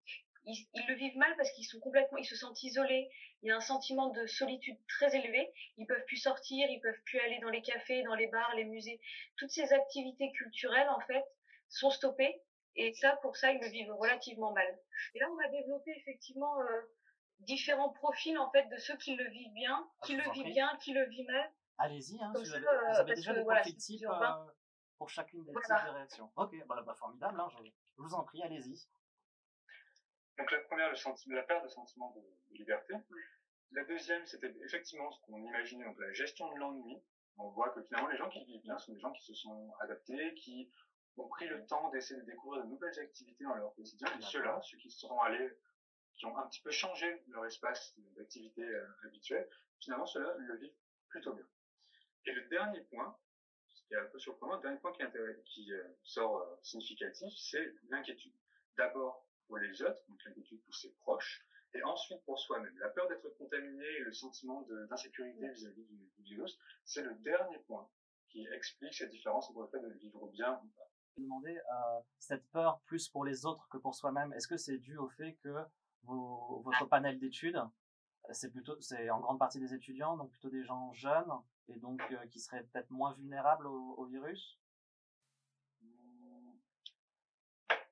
ils, 0.47 0.67
ils 0.75 0.85
le 0.87 0.95
vivent 0.95 1.17
mal 1.17 1.35
parce 1.37 1.51
qu'ils 1.53 1.65
sont 1.65 1.79
complètement, 1.79 2.17
ils 2.17 2.25
se 2.25 2.35
sentent 2.35 2.61
isolés. 2.63 3.09
Il 3.41 3.49
y 3.49 3.51
a 3.51 3.55
un 3.55 3.61
sentiment 3.61 4.07
de 4.09 4.25
solitude 4.27 4.77
très 4.87 5.15
élevé. 5.15 5.51
Ils 5.77 5.85
peuvent 5.87 6.05
plus 6.05 6.17
sortir, 6.17 6.67
ils 6.69 6.81
peuvent 6.81 7.01
plus 7.05 7.19
aller 7.19 7.39
dans 7.39 7.49
les 7.49 7.61
cafés, 7.61 8.03
dans 8.03 8.15
les 8.15 8.27
bars, 8.27 8.53
les 8.55 8.65
musées. 8.65 8.99
Toutes 9.37 9.51
ces 9.51 9.71
activités 9.73 10.31
culturelles 10.33 10.89
en 10.89 10.99
fait 11.01 11.23
sont 11.69 11.89
stoppées. 11.91 12.41
Et 12.75 12.93
ça, 12.93 13.17
pour 13.21 13.37
ça, 13.37 13.51
ils 13.51 13.61
le 13.61 13.69
vivent 13.69 13.93
relativement 13.93 14.51
mal. 14.51 14.67
Et 15.13 15.19
là, 15.19 15.27
on 15.31 15.37
a 15.39 15.47
développé 15.49 15.91
effectivement 15.97 16.55
différents 17.39 17.89
profils 17.89 18.37
en 18.37 18.49
fait 18.51 18.67
de 18.69 18.77
ceux 18.77 18.97
qui 18.97 19.15
le 19.15 19.27
vivent 19.29 19.53
bien, 19.53 19.87
Ah, 20.01 20.05
qui 20.05 20.15
le 20.15 20.31
vivent 20.31 20.53
bien, 20.53 20.77
qui 20.83 20.93
le 20.93 21.05
vivent 21.05 21.27
mal. 21.27 21.51
Allez-y, 21.77 22.21
hein, 22.21 22.31
si 22.37 22.45
ça, 22.45 22.59
vous 22.59 22.65
avez, 22.65 22.65
vous 22.65 22.85
avez 22.85 22.95
parce 22.95 23.15
déjà 23.15 23.31
que, 23.33 23.37
des 23.37 23.43
voilà, 23.43 23.61
profils 23.61 23.77
types 23.77 24.05
euh, 24.09 24.51
pour 24.97 25.09
chacune 25.09 25.43
des 25.43 25.51
Voilà. 25.51 25.67
types 25.67 25.87
de 25.87 25.93
réactions. 25.93 26.31
Ok, 26.35 26.55
bah, 26.67 26.81
bah, 26.85 26.93
formidable, 26.95 27.39
hein, 27.39 27.49
je, 27.57 27.63
je 27.65 28.01
vous 28.01 28.13
en 28.13 28.23
prie, 28.23 28.41
allez-y. 28.43 28.87
Donc 30.37 30.51
la 30.51 30.59
première, 30.61 30.89
le 30.89 30.95
sentiment, 30.95 31.35
la 31.35 31.43
perte 31.43 31.63
de 31.63 31.69
sentiment 31.69 32.11
de, 32.11 32.21
de 32.21 32.55
liberté. 32.57 32.93
La 33.71 33.83
deuxième, 33.85 34.25
c'était 34.25 34.53
effectivement 34.63 35.11
ce 35.11 35.19
qu'on 35.21 35.37
imaginait, 35.43 35.85
donc 35.85 35.99
la 35.99 36.13
gestion 36.13 36.51
de 36.53 36.59
l'ennui. 36.59 37.01
On 37.37 37.49
voit 37.49 37.69
que 37.71 37.81
finalement 37.83 38.07
les 38.09 38.17
gens 38.17 38.29
qui 38.29 38.43
vivent 38.45 38.61
bien 38.61 38.77
sont 38.77 38.93
des 38.93 38.99
gens 38.99 39.11
qui 39.11 39.23
se 39.23 39.33
sont 39.33 39.73
adaptés, 39.81 40.33
qui 40.35 40.71
ont 41.17 41.27
pris 41.27 41.47
le 41.47 41.65
temps 41.65 41.89
d'essayer 41.89 42.19
de 42.19 42.25
découvrir 42.25 42.63
de 42.63 42.69
nouvelles 42.69 42.97
activités 42.99 43.43
dans 43.43 43.55
leur 43.55 43.73
quotidien. 43.75 44.07
Et 44.17 44.21
ceux-là, 44.21 44.61
ceux 44.63 44.77
qui 44.77 44.89
sont 44.91 45.17
allés, 45.19 45.57
qui 46.15 46.25
ont 46.25 46.37
un 46.37 46.47
petit 46.47 46.61
peu 46.61 46.71
changé 46.71 47.23
leur 47.27 47.45
espace 47.45 47.93
d'activité 48.15 48.63
euh, 48.63 48.87
habituel, 49.03 49.49
finalement 49.79 50.05
ceux-là 50.05 50.33
le 50.37 50.55
vivent 50.57 50.75
plutôt 51.09 51.33
bien. 51.33 51.45
Et 52.25 52.31
le 52.33 52.47
dernier 52.49 52.81
point, 52.81 53.17
ce 53.67 53.83
qui 53.87 53.93
est 53.93 53.97
un 53.97 54.05
peu 54.05 54.19
surprenant, 54.19 54.55
le 54.55 54.61
dernier 54.61 54.79
point 54.79 54.93
qui, 55.45 55.71
euh, 55.71 55.83
sort 56.03 56.41
euh, 56.41 56.55
significatif, 56.63 57.33
c'est 57.37 57.73
l'inquiétude. 57.89 58.33
D'abord 58.77 59.25
pour 59.47 59.57
les 59.57 59.81
autres, 59.81 60.01
donc 60.09 60.23
l'inquiétude 60.25 60.61
pour 60.63 60.75
ses 60.75 60.91
proches, 60.95 61.45
et 61.73 61.83
ensuite 61.83 62.23
pour 62.25 62.39
soi-même. 62.39 62.75
La 62.79 62.89
peur 62.89 63.07
d'être 63.07 63.29
contaminé 63.37 63.85
et 63.85 63.99
le 63.99 64.13
sentiment 64.13 64.61
d'insécurité 64.89 65.49
vis-à-vis 65.49 65.83
du, 65.83 65.97
du 66.17 66.23
virus, 66.23 66.57
c'est 66.83 67.03
le 67.03 67.13
dernier 67.15 67.59
point 67.59 67.87
qui 68.29 68.47
explique 68.53 68.93
cette 68.93 69.11
différence 69.11 69.49
entre 69.49 69.61
le 69.61 69.67
fait 69.67 69.79
de 69.79 69.93
vivre 69.93 70.27
bien 70.29 70.59
ou 70.63 70.67
pas. 70.69 70.89
Euh, 71.17 72.01
cette 72.19 72.45
peur 72.49 72.81
plus 72.85 73.07
pour 73.07 73.23
les 73.23 73.45
autres 73.45 73.67
que 73.69 73.77
pour 73.77 73.95
soi-même, 73.95 74.33
est-ce 74.33 74.47
que 74.47 74.57
c'est 74.57 74.77
dû 74.77 74.97
au 74.97 75.07
fait 75.09 75.33
que 75.43 75.49
votre 76.03 76.85
panel 76.87 77.17
d'études, 77.19 77.61
c'est 78.31 78.51
plutôt, 78.51 78.79
c'est 78.81 79.09
en 79.09 79.19
grande 79.19 79.39
partie 79.39 79.59
des 79.59 79.73
étudiants, 79.73 80.17
donc 80.17 80.31
plutôt 80.31 80.49
des 80.49 80.63
gens 80.63 80.93
jeunes, 80.93 81.31
et 81.67 81.75
donc 81.79 82.01
euh, 82.11 82.25
qui 82.27 82.39
seraient 82.39 82.63
peut-être 82.63 82.89
moins 82.91 83.13
vulnérables 83.15 83.67
au, 83.67 83.95
au 83.97 84.05
virus 84.05 84.59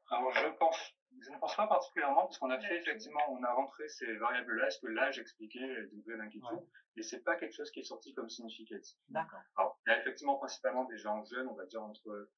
Alors 0.09 0.31
je 0.31 0.47
pense, 0.57 0.77
je 1.21 1.31
ne 1.31 1.37
pense 1.39 1.55
pas 1.55 1.67
particulièrement 1.67 2.23
parce 2.25 2.37
qu'on 2.37 2.51
a 2.51 2.59
fait 2.59 2.77
effectivement, 2.77 3.21
on 3.31 3.43
a 3.43 3.51
rentré 3.53 3.87
ces 3.89 4.15
variables-là, 4.17 4.67
est-ce 4.67 4.79
que 4.79 4.87
l'âge 4.87 5.17
expliquait 5.19 5.65
le 5.65 5.87
degré 5.87 6.17
d'inquiétude, 6.17 6.49
Ouais. 6.51 6.63
et 6.97 7.03
c'est 7.03 7.21
pas 7.23 7.35
quelque 7.35 7.53
chose 7.55 7.71
qui 7.71 7.79
est 7.79 7.83
sorti 7.83 8.13
comme 8.13 8.29
significatif. 8.29 8.95
D'accord. 9.09 9.39
Alors 9.55 9.79
il 9.85 9.89
y 9.89 9.93
a 9.93 9.99
effectivement 10.01 10.37
principalement 10.37 10.85
des 10.85 10.97
gens 10.97 11.23
jeunes, 11.25 11.47
on 11.47 11.55
va 11.55 11.65
dire 11.65 11.81
entre 11.81 12.29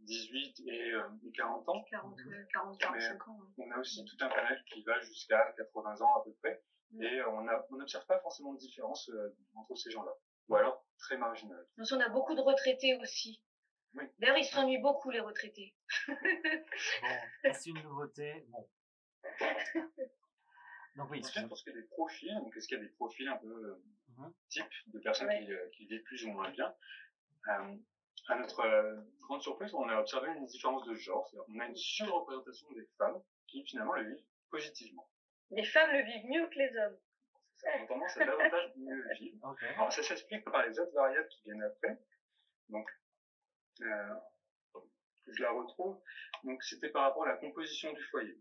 18 0.00 0.60
et, 0.66 0.92
euh, 0.92 1.08
et 1.26 1.32
40 1.32 1.68
ans. 1.68 1.82
40, 1.90 2.18
euh, 2.20 2.44
40, 2.52 2.78
45 2.78 3.28
ans. 3.28 3.38
ouais. 3.56 3.64
On 3.66 3.70
a 3.72 3.78
aussi 3.78 4.04
tout 4.04 4.16
un 4.20 4.28
panel 4.28 4.62
qui 4.72 4.82
va 4.84 5.00
jusqu'à 5.00 5.52
80 5.56 6.00
ans 6.02 6.14
à 6.20 6.24
peu 6.24 6.32
près, 6.34 6.62
Mm. 6.90 7.02
et 7.02 7.18
euh, 7.20 7.30
on 7.70 7.76
n'observe 7.76 8.06
pas 8.06 8.20
forcément 8.20 8.52
de 8.52 8.58
différence 8.58 9.08
euh, 9.08 9.34
entre 9.56 9.74
ces 9.74 9.90
gens-là, 9.90 10.12
ou 10.48 10.56
alors 10.56 10.84
très 10.98 11.16
marginal. 11.16 11.66
Donc, 11.76 11.86
on 11.92 12.00
a 12.00 12.08
beaucoup 12.08 12.34
de 12.34 12.40
retraités 12.40 12.96
aussi. 12.96 13.42
Oui. 13.94 14.04
D'ailleurs, 14.18 14.38
ils 14.38 14.44
s'ennuient 14.44 14.78
beaucoup, 14.80 15.10
les 15.10 15.20
retraités. 15.20 15.74
Bon, 16.08 16.14
est-ce 17.44 17.68
une 17.70 17.82
nouveauté 17.82 18.44
Bon. 18.48 18.68
Donc 20.96 21.10
oui, 21.10 21.20
Ensuite, 21.24 21.48
pour 21.48 21.58
ce 21.58 21.64
qui 21.64 21.70
est 21.70 21.74
des 21.74 21.82
profils, 21.88 22.34
donc 22.34 22.56
est-ce 22.56 22.68
qu'il 22.68 22.76
y 22.78 22.80
a 22.80 22.84
des 22.84 22.90
profils 22.90 23.28
un 23.28 23.36
peu 23.36 23.46
euh, 23.48 23.82
Mhm. 24.16 24.32
types 24.48 24.64
de 24.86 24.98
personnes 25.00 25.26
Ouais. 25.26 25.44
qui, 25.44 25.52
euh, 25.52 25.68
qui 25.70 25.86
vivent 25.86 26.02
plus 26.04 26.24
ou 26.24 26.30
moins 26.30 26.50
bien? 26.50 26.72
Euh, 27.48 27.76
à 28.28 28.36
notre 28.36 28.60
euh, 28.60 29.00
grande 29.22 29.42
surprise, 29.42 29.74
on 29.74 29.88
a 29.88 29.98
observé 30.00 30.30
une 30.36 30.46
différence 30.46 30.84
de 30.86 30.94
genre. 30.94 31.28
On 31.48 31.58
a 31.58 31.66
une 31.66 31.76
surreprésentation 31.76 32.70
des 32.72 32.86
femmes 32.96 33.20
qui 33.48 33.64
finalement 33.64 33.92
le 33.94 34.08
vivent 34.14 34.24
positivement. 34.50 35.08
Les 35.50 35.64
femmes 35.64 35.90
le 35.90 36.02
vivent 36.04 36.26
mieux 36.26 36.46
que 36.48 36.58
les 36.58 36.76
hommes. 36.78 36.98
Tendance 37.88 38.16
à 38.16 38.24
davantage 38.24 38.72
mieux 38.76 39.04
vivre. 39.18 39.56
Alors 39.76 39.92
ça 39.92 40.02
s'explique 40.02 40.44
par 40.44 40.66
les 40.66 40.78
autres 40.78 40.94
variables 40.94 41.28
qui 41.28 41.42
viennent 41.44 41.62
après. 41.62 41.98
Donc, 42.68 42.88
euh, 43.82 44.14
je 45.26 45.42
la 45.42 45.50
retrouve. 45.50 46.00
Donc 46.44 46.62
c'était 46.62 46.90
par 46.90 47.02
rapport 47.02 47.24
à 47.24 47.28
la 47.28 47.36
composition 47.36 47.92
du 47.92 48.02
foyer. 48.04 48.38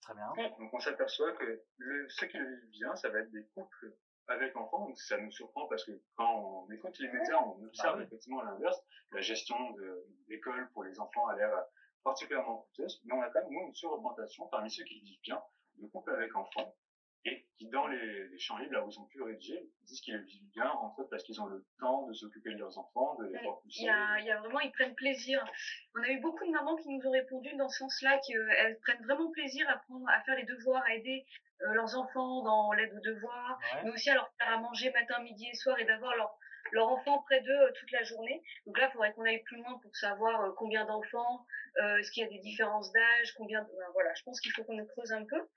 Très 0.00 0.14
bien. 0.14 0.32
Donc 0.58 0.72
on 0.72 0.80
s'aperçoit 0.80 1.32
que 1.32 1.62
le, 1.78 2.08
ceux 2.08 2.26
qui 2.26 2.38
le 2.38 2.56
vivent 2.56 2.70
bien, 2.70 2.96
ça 2.96 3.08
va 3.08 3.20
être 3.20 3.30
des 3.30 3.46
couples 3.54 3.94
avec 4.28 4.56
enfants. 4.56 4.86
Donc 4.86 4.98
ça 4.98 5.18
nous 5.18 5.30
surprend 5.30 5.66
parce 5.68 5.84
que 5.84 5.92
quand 6.16 6.66
on 6.66 6.70
écoute 6.72 6.98
les 6.98 7.08
médias, 7.08 7.38
on 7.38 7.64
observe 7.64 7.98
bah 7.98 8.04
effectivement 8.04 8.42
l'inverse. 8.42 8.80
La 9.12 9.20
gestion 9.20 9.70
de 9.72 10.06
l'école 10.28 10.70
pour 10.72 10.84
les 10.84 10.98
enfants 10.98 11.26
a 11.28 11.36
l'air 11.36 11.50
particulièrement 12.02 12.62
coûteuse, 12.62 13.00
mais 13.04 13.14
on 13.14 13.22
a 13.22 13.30
quand 13.30 13.42
même 13.42 13.52
nous, 13.52 13.66
une 13.68 13.74
surreprésentation 13.74 14.48
parmi 14.48 14.70
ceux 14.70 14.84
qui 14.84 15.00
le 15.00 15.04
vivent 15.04 15.20
bien 15.22 15.42
de 15.76 15.86
couples 15.86 16.12
avec 16.12 16.34
enfants 16.34 16.74
et 17.24 17.46
qui, 17.56 17.68
dans 17.68 17.86
les, 17.86 18.28
les, 18.28 18.38
champs 18.38 18.58
libres, 18.58 18.72
là 18.72 18.84
où 18.84 18.90
ils 18.90 18.98
ont 18.98 19.06
pu 19.06 19.22
rédiger, 19.22 19.68
disent 19.82 20.00
qu'ils 20.00 20.14
le 20.14 20.24
vivent 20.24 20.50
bien, 20.52 20.68
entre 20.68 21.00
autres 21.00 21.10
parce 21.10 21.22
qu'ils 21.22 21.40
ont 21.40 21.46
le 21.46 21.64
temps 21.78 22.06
de 22.06 22.12
s'occuper 22.12 22.52
de 22.52 22.58
leurs 22.58 22.76
enfants, 22.78 23.16
de 23.20 23.26
les 23.26 23.42
voir 23.42 23.60
pousser. 23.60 23.82
Il 23.82 23.86
y, 23.86 23.90
a, 23.90 24.18
il 24.18 24.26
y 24.26 24.30
a 24.30 24.40
vraiment, 24.40 24.60
ils 24.60 24.72
prennent 24.72 24.94
plaisir. 24.94 25.44
On 25.94 26.02
a 26.02 26.08
eu 26.08 26.20
beaucoup 26.20 26.44
de 26.44 26.50
mamans 26.50 26.76
qui 26.76 26.88
nous 26.88 27.06
ont 27.06 27.12
répondu 27.12 27.54
dans 27.56 27.68
ce 27.68 27.78
sens-là, 27.78 28.18
qu'elles 28.26 28.78
prennent 28.80 29.04
vraiment 29.04 29.30
plaisir 29.30 29.68
à, 29.68 29.76
prendre, 29.78 30.08
à 30.08 30.20
faire 30.22 30.36
les 30.36 30.44
devoirs, 30.44 30.82
à 30.82 30.94
aider 30.94 31.24
euh, 31.62 31.74
leurs 31.74 31.96
enfants 31.96 32.42
dans 32.42 32.72
l'aide 32.72 32.92
aux 32.92 33.00
devoirs, 33.00 33.58
mais 33.84 33.90
aussi 33.90 34.10
à 34.10 34.14
leur 34.14 34.32
faire 34.38 34.48
à 34.48 34.58
manger 34.58 34.90
matin, 34.90 35.22
midi 35.22 35.48
et 35.48 35.54
soir 35.54 35.78
et 35.78 35.84
d'avoir 35.84 36.16
leur, 36.16 36.36
leur 36.70 36.88
enfant 36.88 37.22
près 37.22 37.40
d'eux 37.40 37.60
euh, 37.60 37.72
toute 37.78 37.90
la 37.90 38.02
journée. 38.04 38.42
Donc 38.66 38.78
là, 38.78 38.88
il 38.88 38.92
faudrait 38.92 39.12
qu'on 39.12 39.24
aille 39.24 39.42
plus 39.42 39.56
loin 39.56 39.78
pour 39.82 39.94
savoir 39.96 40.42
euh, 40.42 40.52
combien 40.56 40.84
d'enfants, 40.86 41.44
euh, 41.78 41.96
est-ce 41.98 42.10
qu'il 42.12 42.22
y 42.22 42.26
a 42.26 42.30
des 42.30 42.38
différences 42.38 42.92
d'âge, 42.92 43.32
combien. 43.36 43.62
Ben, 43.62 43.86
voilà, 43.92 44.12
je 44.14 44.22
pense 44.22 44.40
qu'il 44.40 44.52
faut 44.52 44.64
qu'on 44.64 44.84
creuse 44.86 45.12
un 45.12 45.24
peu. 45.24 45.48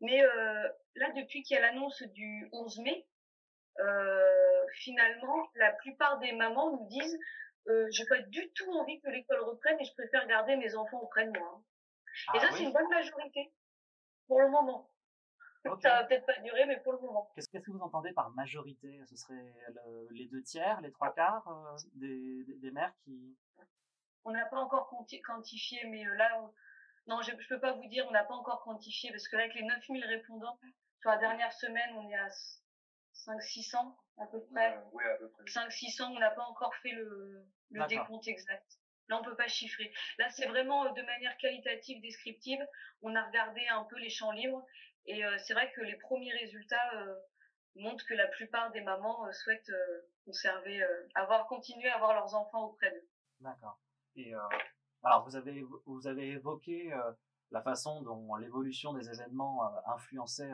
Mais 0.00 0.20
là, 0.22 1.10
depuis 1.14 1.42
qu'il 1.42 1.54
y 1.54 1.58
a 1.58 1.60
l'annonce 1.60 2.02
du 2.02 2.48
11 2.52 2.80
mai, 2.80 3.06
finalement, 4.74 5.48
la 5.54 5.70
plupart 5.72 6.18
des 6.18 6.32
mamans 6.32 6.72
nous 6.72 6.88
disent 6.88 7.18
euh, 7.68 7.86
j'ai 7.90 8.04
pas 8.06 8.18
du 8.18 8.50
tout 8.52 8.70
envie 8.72 9.00
que 9.00 9.08
l'école 9.08 9.40
reprenne 9.40 9.80
et 9.80 9.84
je 9.84 9.94
préfère 9.94 10.26
garder 10.26 10.56
mes 10.56 10.74
enfants 10.74 11.00
auprès 11.00 11.26
de 11.26 11.38
moi. 11.38 11.62
et 12.34 12.38
ah 12.38 12.40
ça, 12.40 12.48
c'est 12.52 12.64
une 12.64 12.72
bonne 12.72 12.88
majorité 12.88 13.52
pour 14.26 14.40
le 14.40 14.48
moment. 14.48 14.90
Ça 15.64 15.70
va 15.90 16.04
peut-être 16.04 16.26
pas 16.26 16.38
durer, 16.40 16.66
mais 16.66 16.78
pour 16.80 16.92
le 16.92 16.98
moment. 16.98 17.30
Qu'est-ce 17.34 17.48
que 17.48 17.70
vous 17.70 17.80
entendez 17.80 18.12
par 18.12 18.30
majorité? 18.30 19.00
Ce 19.08 19.16
serait 19.16 19.54
les 20.10 20.26
deux 20.26 20.42
tiers, 20.42 20.80
les 20.80 20.90
trois 20.90 21.12
quarts 21.14 21.46
euh, 21.48 21.76
des, 21.94 22.44
des, 22.56 22.70
mères 22.70 22.92
qui... 23.04 23.36
On 24.24 24.32
n'a 24.32 24.44
pas 24.46 24.58
encore 24.58 24.92
quantifié, 25.24 25.84
mais 25.86 26.06
euh, 26.06 26.14
là, 26.16 26.50
non, 27.06 27.22
je 27.22 27.32
ne 27.32 27.36
peux 27.48 27.60
pas 27.60 27.72
vous 27.72 27.86
dire, 27.86 28.06
on 28.08 28.12
n'a 28.12 28.24
pas 28.24 28.34
encore 28.34 28.62
quantifié, 28.62 29.10
parce 29.10 29.28
que 29.28 29.36
là, 29.36 29.44
avec 29.44 29.54
les 29.54 29.62
9000 29.62 30.04
répondants, 30.04 30.58
sur 31.00 31.10
la 31.10 31.18
dernière 31.18 31.52
semaine, 31.52 31.90
on 31.96 32.08
est 32.08 32.14
à 32.14 32.28
5-600 33.14 33.94
à 34.18 34.26
peu 34.26 34.42
près. 34.44 34.78
oui, 34.92 35.04
à 35.04 35.16
peu 35.16 35.28
près. 35.30 35.44
5-600, 35.44 36.12
on 36.14 36.18
n'a 36.18 36.30
pas 36.30 36.44
encore 36.44 36.74
fait 36.76 36.92
le, 36.92 37.44
le 37.70 37.86
décompte 37.86 38.26
exact. 38.28 38.78
Là, 39.08 39.18
on 39.20 39.24
peut 39.24 39.36
pas 39.36 39.48
chiffrer. 39.48 39.92
Là, 40.18 40.28
c'est 40.30 40.46
vraiment 40.46 40.86
euh, 40.86 40.92
de 40.92 41.02
manière 41.02 41.36
qualitative, 41.38 42.00
descriptive. 42.00 42.64
On 43.02 43.14
a 43.14 43.22
regardé 43.24 43.66
un 43.68 43.84
peu 43.84 43.98
les 43.98 44.10
champs 44.10 44.30
libres 44.30 44.64
et 45.06 45.24
euh, 45.24 45.36
c'est 45.38 45.54
vrai 45.54 45.72
que 45.74 45.80
les 45.80 45.96
premiers 45.96 46.32
résultats 46.32 46.94
euh, 46.94 47.14
montrent 47.76 48.04
que 48.06 48.14
la 48.14 48.28
plupart 48.28 48.70
des 48.70 48.82
mamans 48.82 49.26
euh, 49.26 49.32
souhaitent 49.32 49.72
conserver, 50.24 50.80
avoir 51.14 51.46
continué 51.48 51.88
à 51.88 51.96
avoir 51.96 52.14
leurs 52.14 52.34
enfants 52.34 52.66
auprès 52.66 52.90
d'eux. 52.90 53.08
D'accord. 53.40 53.80
Et 54.14 54.32
alors 55.02 55.24
vous 55.24 55.34
avez 55.34 55.64
vous 55.86 56.06
avez 56.06 56.28
évoqué 56.28 56.94
la 57.50 57.60
façon 57.60 58.02
dont 58.02 58.36
l'évolution 58.36 58.92
des 58.92 59.10
événements 59.10 59.68
influençait 59.86 60.52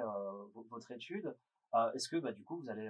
votre 0.71 0.91
étude. 0.93 1.37
Est-ce 1.93 2.09
que 2.09 2.17
bah, 2.17 2.33
du 2.33 2.45
coup 2.45 2.61
vous 2.61 2.71
allez 2.71 2.89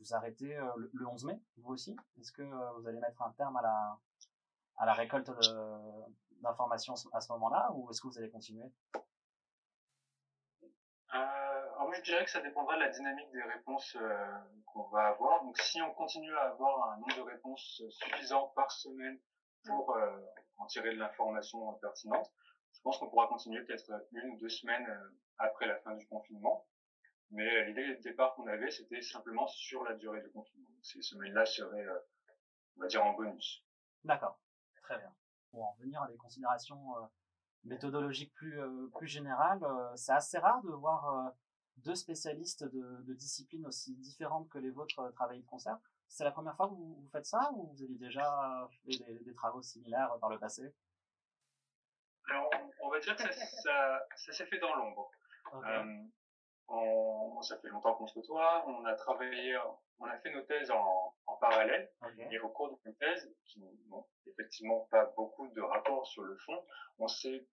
vous 0.00 0.14
arrêter 0.14 0.58
le, 0.92 1.06
11 1.06 1.26
mai 1.26 1.40
vous 1.58 1.74
aussi? 1.74 1.96
Est-ce 2.18 2.32
que 2.32 2.42
vous 2.42 2.88
allez 2.88 2.98
mettre 2.98 3.22
un 3.22 3.30
terme 3.32 3.56
à 3.56 3.62
la 3.62 3.98
à 4.78 4.86
la 4.86 4.94
récolte 4.94 5.30
d'informations 6.40 6.94
à 7.12 7.20
ce 7.20 7.30
moment-là? 7.34 7.70
Ou 7.74 7.88
est-ce 7.90 8.00
que 8.00 8.08
vous 8.08 8.18
allez 8.18 8.30
continuer? 8.30 8.68
Alors 11.20 11.86
moi 11.86 11.94
je 11.94 12.02
dirais 12.02 12.24
que 12.24 12.30
ça 12.30 12.40
dépendra 12.40 12.76
de 12.76 12.80
la 12.80 12.88
dynamique 12.88 13.30
des 13.32 13.42
réponses 13.42 13.96
euh, 14.00 14.38
qu'on 14.66 14.84
va 14.88 15.08
avoir. 15.08 15.42
Donc 15.44 15.58
si 15.58 15.80
on 15.82 15.92
continue 15.94 16.34
à 16.36 16.50
avoir 16.50 16.90
un 16.90 16.98
nombre 16.98 17.16
de 17.16 17.22
réponses 17.22 17.82
suffisant 17.90 18.48
par 18.56 18.70
semaine 18.70 19.18
pour 19.64 19.94
euh, 19.96 20.18
en 20.58 20.66
tirer 20.66 20.92
de 20.94 20.98
l'information 20.98 21.72
pertinente, 21.74 22.32
je 22.72 22.80
pense 22.82 22.98
qu'on 22.98 23.08
pourra 23.08 23.26
continuer 23.28 23.62
peut-être 23.64 23.90
une 24.12 24.30
ou 24.30 24.38
deux 24.38 24.48
semaines 24.48 24.86
après 25.38 25.66
la 25.66 25.78
fin 25.80 25.94
du 25.94 26.06
confinement. 26.06 26.66
Mais 27.30 27.64
l'idée 27.66 27.96
de 27.96 28.02
départ 28.02 28.34
qu'on 28.34 28.46
avait, 28.46 28.70
c'était 28.70 29.02
simplement 29.02 29.46
sur 29.48 29.82
la 29.84 29.94
durée 29.94 30.20
du 30.20 30.30
confinement. 30.30 30.70
Donc 30.70 30.84
ces 30.84 31.02
semaines-là 31.02 31.44
seraient, 31.44 31.86
on 32.76 32.80
va 32.80 32.86
dire, 32.86 33.04
en 33.04 33.12
bonus. 33.14 33.64
D'accord, 34.04 34.38
très 34.82 34.98
bien. 34.98 35.12
Pour 35.50 35.64
en 35.64 35.74
venir 35.80 36.00
à 36.02 36.08
des 36.08 36.16
considérations 36.16 36.94
méthodologique 37.66 38.32
plus, 38.34 38.60
euh, 38.60 38.88
plus 38.96 39.06
générale, 39.06 39.62
euh, 39.62 39.94
c'est 39.96 40.12
assez 40.12 40.38
rare 40.38 40.62
de 40.62 40.70
voir 40.70 41.08
euh, 41.08 41.30
deux 41.78 41.94
spécialistes 41.94 42.64
de, 42.64 43.02
de, 43.02 43.14
disciplines 43.14 43.66
aussi 43.66 43.94
différentes 43.96 44.48
que 44.48 44.58
les 44.58 44.70
vôtres 44.70 45.12
travailler 45.14 45.42
de 45.42 45.46
concert. 45.46 45.78
C'est 46.08 46.24
la 46.24 46.30
première 46.30 46.56
fois 46.56 46.68
que 46.68 46.74
vous, 46.74 46.94
vous, 46.94 47.08
faites 47.10 47.26
ça 47.26 47.50
ou 47.54 47.72
vous 47.72 47.82
avez 47.82 47.96
déjà 47.96 48.68
fait 48.84 48.98
des, 49.24 49.34
travaux 49.34 49.62
similaires 49.62 50.16
par 50.20 50.30
le 50.30 50.38
passé? 50.38 50.72
Alors, 52.28 52.50
on 52.80 52.90
va 52.90 52.98
dire 53.00 53.14
que 53.16 53.22
ça, 53.22 53.32
ça, 53.62 54.06
ça 54.16 54.32
s'est 54.32 54.46
fait 54.46 54.58
dans 54.58 54.74
l'ombre. 54.74 55.10
On, 56.68 57.40
ça 57.42 57.58
fait 57.58 57.68
longtemps 57.68 57.94
qu'on 57.94 58.08
se 58.08 58.14
côtoie, 58.14 58.64
on 58.66 58.84
a 58.86 58.94
travaillé, 58.94 59.56
on 60.00 60.06
a 60.06 60.18
fait 60.18 60.32
nos 60.32 60.42
thèses 60.42 60.70
en, 60.72 61.14
en 61.26 61.36
parallèle, 61.36 61.88
et 62.30 62.40
au 62.40 62.48
cours 62.48 62.70
de 62.70 62.88
nos 62.88 62.92
thèses, 62.94 63.32
qui 63.44 63.60
n'ont 63.60 64.04
effectivement 64.26 64.88
pas 64.90 65.12
beaucoup 65.16 65.46
de 65.48 65.60
rapports 65.60 66.06
sur 66.06 66.22
le 66.22 66.36
fond, 66.38 66.64
on 66.98 67.06
s'est 67.06 67.46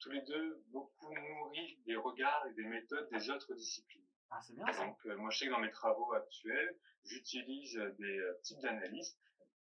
tous 0.00 0.10
les 0.10 0.22
deux 0.22 0.62
beaucoup 0.68 1.14
nourris 1.14 1.78
des 1.86 1.96
regards 1.96 2.46
et 2.48 2.54
des 2.54 2.64
méthodes 2.64 3.08
des 3.10 3.30
autres 3.30 3.54
disciplines. 3.54 4.04
Ah, 4.30 4.40
c'est 4.42 4.54
bien 4.54 4.64
Donc, 4.64 4.96
euh, 5.06 5.16
moi, 5.16 5.30
je 5.30 5.38
sais 5.38 5.46
que 5.46 5.50
dans 5.50 5.60
mes 5.60 5.70
travaux 5.70 6.12
actuels, 6.12 6.76
j'utilise 7.04 7.74
des 7.98 8.18
euh, 8.18 8.40
types 8.42 8.60
d'analyse 8.60 9.18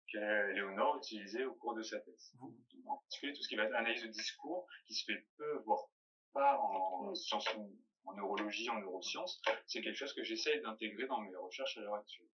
qu'Éléonore 0.09 0.99
utilisait 0.99 1.45
au 1.45 1.55
cours 1.55 1.75
de 1.75 1.83
sa 1.83 2.01
thèse. 2.01 2.33
En 2.87 2.97
particulier, 2.97 3.33
tout 3.35 3.43
ce 3.43 3.49
qui 3.49 3.57
va 3.57 3.65
être 3.65 3.75
analyse 3.75 4.03
de 4.03 4.09
discours, 4.09 4.67
qui 4.87 4.95
se 4.95 5.05
fait 5.05 5.25
peu, 5.37 5.59
voire 5.65 5.89
pas 6.33 6.59
en 6.59 7.15
sciences, 7.15 7.47
en 8.05 8.15
neurologie, 8.15 8.71
en 8.71 8.81
neurosciences, 8.81 9.41
c'est 9.67 9.83
quelque 9.83 9.97
chose 9.97 10.15
que 10.15 10.23
j'essaye 10.23 10.61
d'intégrer 10.63 11.07
dans 11.07 11.21
mes 11.21 11.35
recherches 11.37 11.77
à 11.79 11.81
l'heure 11.83 11.95
actuelle. 11.95 12.29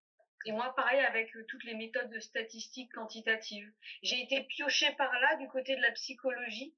Et 0.46 0.52
moi, 0.52 0.74
pareil 0.76 1.00
avec 1.00 1.34
euh, 1.36 1.44
toutes 1.48 1.64
les 1.64 1.74
méthodes 1.74 2.10
de 2.10 2.20
statistiques 2.20 2.92
quantitatives. 2.92 3.70
J'ai 4.02 4.22
été 4.22 4.44
piochée 4.44 4.92
par 4.96 5.12
là 5.20 5.36
du 5.36 5.48
côté 5.48 5.74
de 5.74 5.80
la 5.80 5.90
psychologie 5.92 6.74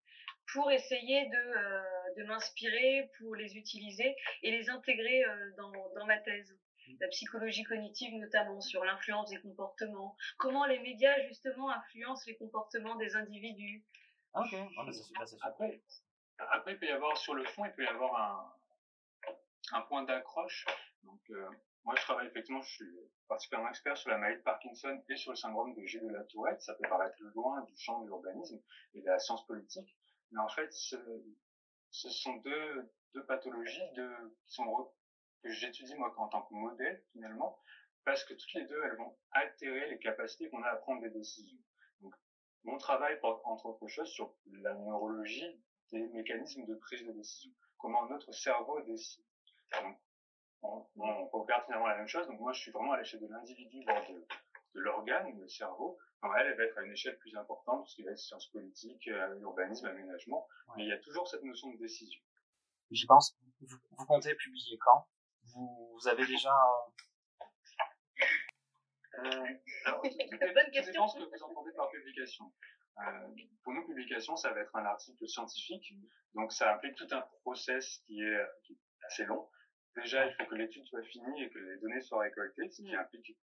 pour 0.53 0.71
essayer 0.71 1.27
de, 1.27 1.37
euh, 1.37 1.83
de 2.17 2.25
m'inspirer, 2.25 3.11
pour 3.19 3.35
les 3.35 3.57
utiliser 3.57 4.17
et 4.43 4.51
les 4.51 4.71
intégrer 4.71 5.25
euh, 5.25 5.51
dans, 5.57 5.73
dans 5.95 6.07
ma 6.07 6.19
thèse. 6.19 6.59
La 7.01 7.09
psychologie 7.09 7.65
cognitive 7.65 8.15
notamment 8.15 8.61
sur 8.61 8.85
l'influence 8.85 9.31
des 9.31 9.41
comportements, 9.41 10.17
comment 10.39 10.67
les 10.67 10.79
médias 10.79 11.21
justement 11.27 11.69
influencent 11.71 12.25
les 12.27 12.37
comportements 12.37 12.95
des 12.95 13.17
individus. 13.17 13.85
Ah, 14.35 14.43
ok, 14.43 14.55
oh, 14.79 14.93
super, 14.93 15.27
super. 15.29 15.47
Après, 15.47 15.81
après, 16.39 16.73
il 16.73 16.79
peut 16.79 16.87
y 16.87 16.91
avoir 16.91 17.17
sur 17.17 17.35
le 17.35 17.45
fond, 17.45 17.65
il 17.65 17.73
peut 17.73 17.83
y 17.83 17.89
avoir 17.89 18.15
un, 18.21 19.77
un 19.79 19.81
point 19.83 20.05
d'accroche. 20.05 20.65
Donc, 21.03 21.21
euh, 21.31 21.49
moi, 21.85 21.95
je 21.97 22.03
travaille 22.03 22.29
effectivement, 22.29 22.63
je 22.63 22.71
suis 22.71 22.91
particulièrement 23.29 23.71
expert 23.71 23.97
sur 23.97 24.11
la 24.11 24.19
maladie 24.19 24.39
de 24.39 24.45
Parkinson 24.45 25.03
et 25.09 25.17
sur 25.17 25.33
le 25.33 25.37
syndrome 25.37 25.75
de 25.75 25.85
Gilles 25.87 26.07
de 26.07 26.13
la 26.13 26.25
Tourette. 26.25 26.61
Ça 26.61 26.75
peut 26.75 26.89
paraître 26.89 27.17
loin 27.35 27.63
du 27.63 27.77
champ 27.77 28.01
de 28.03 28.07
l'urbanisme 28.07 28.61
et 28.95 29.01
de 29.01 29.07
la 29.07 29.19
science 29.19 29.45
politique. 29.47 29.97
Mais 30.33 30.41
en 30.41 30.49
fait, 30.49 30.73
ce, 30.73 30.97
sont 31.91 32.37
deux, 32.37 32.91
deux 33.15 33.25
pathologies 33.25 33.93
de, 33.95 34.11
qui 34.45 34.55
sont, 34.55 34.91
que 35.43 35.51
j'étudie 35.51 35.95
moi 35.95 36.13
en 36.19 36.29
tant 36.29 36.43
que 36.43 36.55
modèle 36.55 37.03
finalement, 37.13 37.59
parce 38.05 38.25
que 38.25 38.35
toutes 38.35 38.53
les 38.55 38.65
deux, 38.65 38.81
elles 38.85 38.97
vont 38.97 39.17
altérer 39.33 39.91
les 39.91 39.99
capacités 39.99 40.49
qu'on 40.51 40.63
a 40.63 40.69
à 40.69 40.77
prendre 40.77 41.03
des 41.03 41.11
décisions. 41.11 41.59
Donc, 42.01 42.15
mon 42.65 42.79
travail 42.79 43.19
porte 43.21 43.41
entre 43.45 43.67
autres 43.67 43.89
choses 43.89 44.11
sur 44.11 44.35
la 44.47 44.75
neurologie 44.75 45.61
des 45.93 46.07
mécanismes 46.09 46.67
de 46.67 46.75
prise 46.75 47.05
de 47.05 47.13
décision. 47.13 47.53
Comment 47.79 48.07
notre 48.07 48.33
cerveau 48.33 48.81
décide. 48.83 49.25
On, 50.63 50.87
on, 50.97 51.27
regarde 51.29 51.65
finalement 51.65 51.87
la 51.87 51.99
même 51.99 52.09
chose. 52.09 52.27
Donc 52.27 52.41
moi, 52.41 52.53
je 52.53 52.61
suis 52.61 52.71
vraiment 52.71 52.93
à 52.93 52.99
l'échelle 52.99 53.21
de 53.21 53.27
l'individu, 53.27 53.85
de 54.77 54.81
l'organe, 54.83 55.39
le 55.39 55.49
cerveau. 55.49 55.99
elle, 56.23 56.47
elle 56.47 56.57
va 56.57 56.65
être 56.65 56.79
à 56.79 56.83
une 56.83 56.93
échelle 56.93 57.19
plus 57.19 57.35
importante, 57.37 57.85
tout 57.85 57.91
ce 57.91 57.97
qui 57.97 58.05
va 58.05 58.13
être 58.13 58.19
sciences 58.19 58.49
politiques, 58.49 59.09
euh, 59.09 59.41
urbanisme, 59.41 59.87
aménagement. 59.87 60.47
Mais 60.77 60.85
il 60.85 60.89
y 60.89 60.93
a 60.93 60.99
toujours 60.99 61.27
cette 61.29 61.43
notion 61.43 61.71
de 61.71 61.79
décision. 61.79 62.21
J'y 62.91 63.07
pense. 63.07 63.37
Vous, 63.61 63.79
vous, 63.91 64.07
comptez 64.07 64.35
publier 64.35 64.79
quand? 64.79 65.09
Vous, 65.45 65.93
vous, 65.95 66.09
avez 66.09 66.27
déjà... 66.27 66.53
alors, 69.85 70.03
Bonne 70.03 70.71
question. 70.73 71.09
ce 71.09 71.19
que 71.19 71.25
vous 71.25 71.43
entendez 71.43 71.73
par 71.73 71.89
publication. 71.91 72.53
Euh, 72.99 73.29
pour 73.63 73.73
nous, 73.73 73.87
publication, 73.87 74.37
ça 74.37 74.53
va 74.53 74.61
être 74.61 74.75
un 74.77 74.85
article 74.85 75.29
scientifique, 75.29 75.93
donc 76.35 76.53
ça 76.53 76.75
implique 76.75 76.95
tout 76.97 77.09
un 77.11 77.23
process 77.43 77.99
qui 78.07 78.23
est, 78.23 78.47
qui 78.63 78.73
est 78.73 79.07
assez 79.07 79.25
long. 79.25 79.49
Déjà, 79.97 80.27
il 80.27 80.35
faut 80.35 80.45
que 80.47 80.55
l'étude 80.55 80.87
soit 80.87 81.03
finie 81.03 81.43
et 81.43 81.51
que 81.51 81.59
les 81.59 81.79
données 81.79 82.01
soient 82.01 82.21
récoltées, 82.21 82.69
ce 82.71 82.83
qui 82.83 82.95
implique 82.95 83.37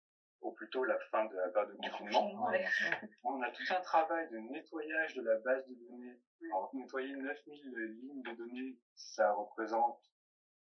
au 0.43 0.53
plus 0.53 0.69
tôt 0.71 0.85
la 0.85 0.99
fin 1.11 1.25
de 1.25 1.37
la 1.37 1.49
période 1.49 1.73
de 1.73 1.89
confinement. 1.89 2.47
Ouais. 2.51 2.67
On 3.25 3.41
a 3.43 3.51
tout 3.51 3.63
un 3.71 3.81
travail 3.81 4.29
de 4.31 4.39
nettoyage 4.39 5.15
de 5.15 5.23
la 5.23 5.39
base 5.39 5.67
de 5.67 5.75
données. 5.75 6.21
Alors, 6.51 6.71
nettoyer 6.75 7.15
9000 7.15 7.99
lignes 8.01 8.23
de 8.23 8.33
données, 8.33 8.79
ça 8.95 9.33
représente 9.33 10.01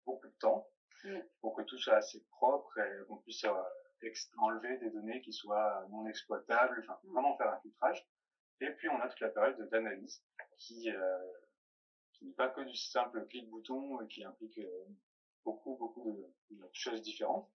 beaucoup 0.06 0.28
de 0.28 0.36
temps 0.40 0.68
pour 1.42 1.56
que 1.56 1.62
tout 1.64 1.78
soit 1.78 1.96
assez 1.96 2.24
propre 2.32 2.80
et 2.80 3.06
qu'on 3.08 3.18
puisse 3.18 3.44
euh, 3.44 4.10
enlever 4.38 4.78
des 4.78 4.90
données 4.90 5.22
qui 5.22 5.34
soient 5.34 5.86
non 5.90 6.08
exploitables, 6.08 6.80
enfin, 6.80 6.98
vraiment 7.04 7.38
faire 7.38 7.50
un 7.50 7.60
filtrage. 7.60 8.08
Et 8.62 8.70
puis, 8.72 8.90
on 8.90 9.00
a 9.02 9.08
toute 9.10 9.20
la 9.20 9.30
période 9.30 9.70
d'analyse 9.70 10.24
qui, 10.58 10.90
euh, 10.90 11.20
qui 12.14 12.26
n'est 12.26 12.34
pas 12.34 12.50
que 12.50 12.62
du 12.62 12.76
simple 12.76 13.26
clic-bouton 13.28 14.02
et 14.02 14.08
qui 14.08 14.24
implique 14.24 14.58
euh, 14.58 14.86
beaucoup, 15.44 15.76
beaucoup 15.76 16.04
de, 16.50 16.56
de 16.56 16.70
choses 16.72 17.02
différentes. 17.02 17.52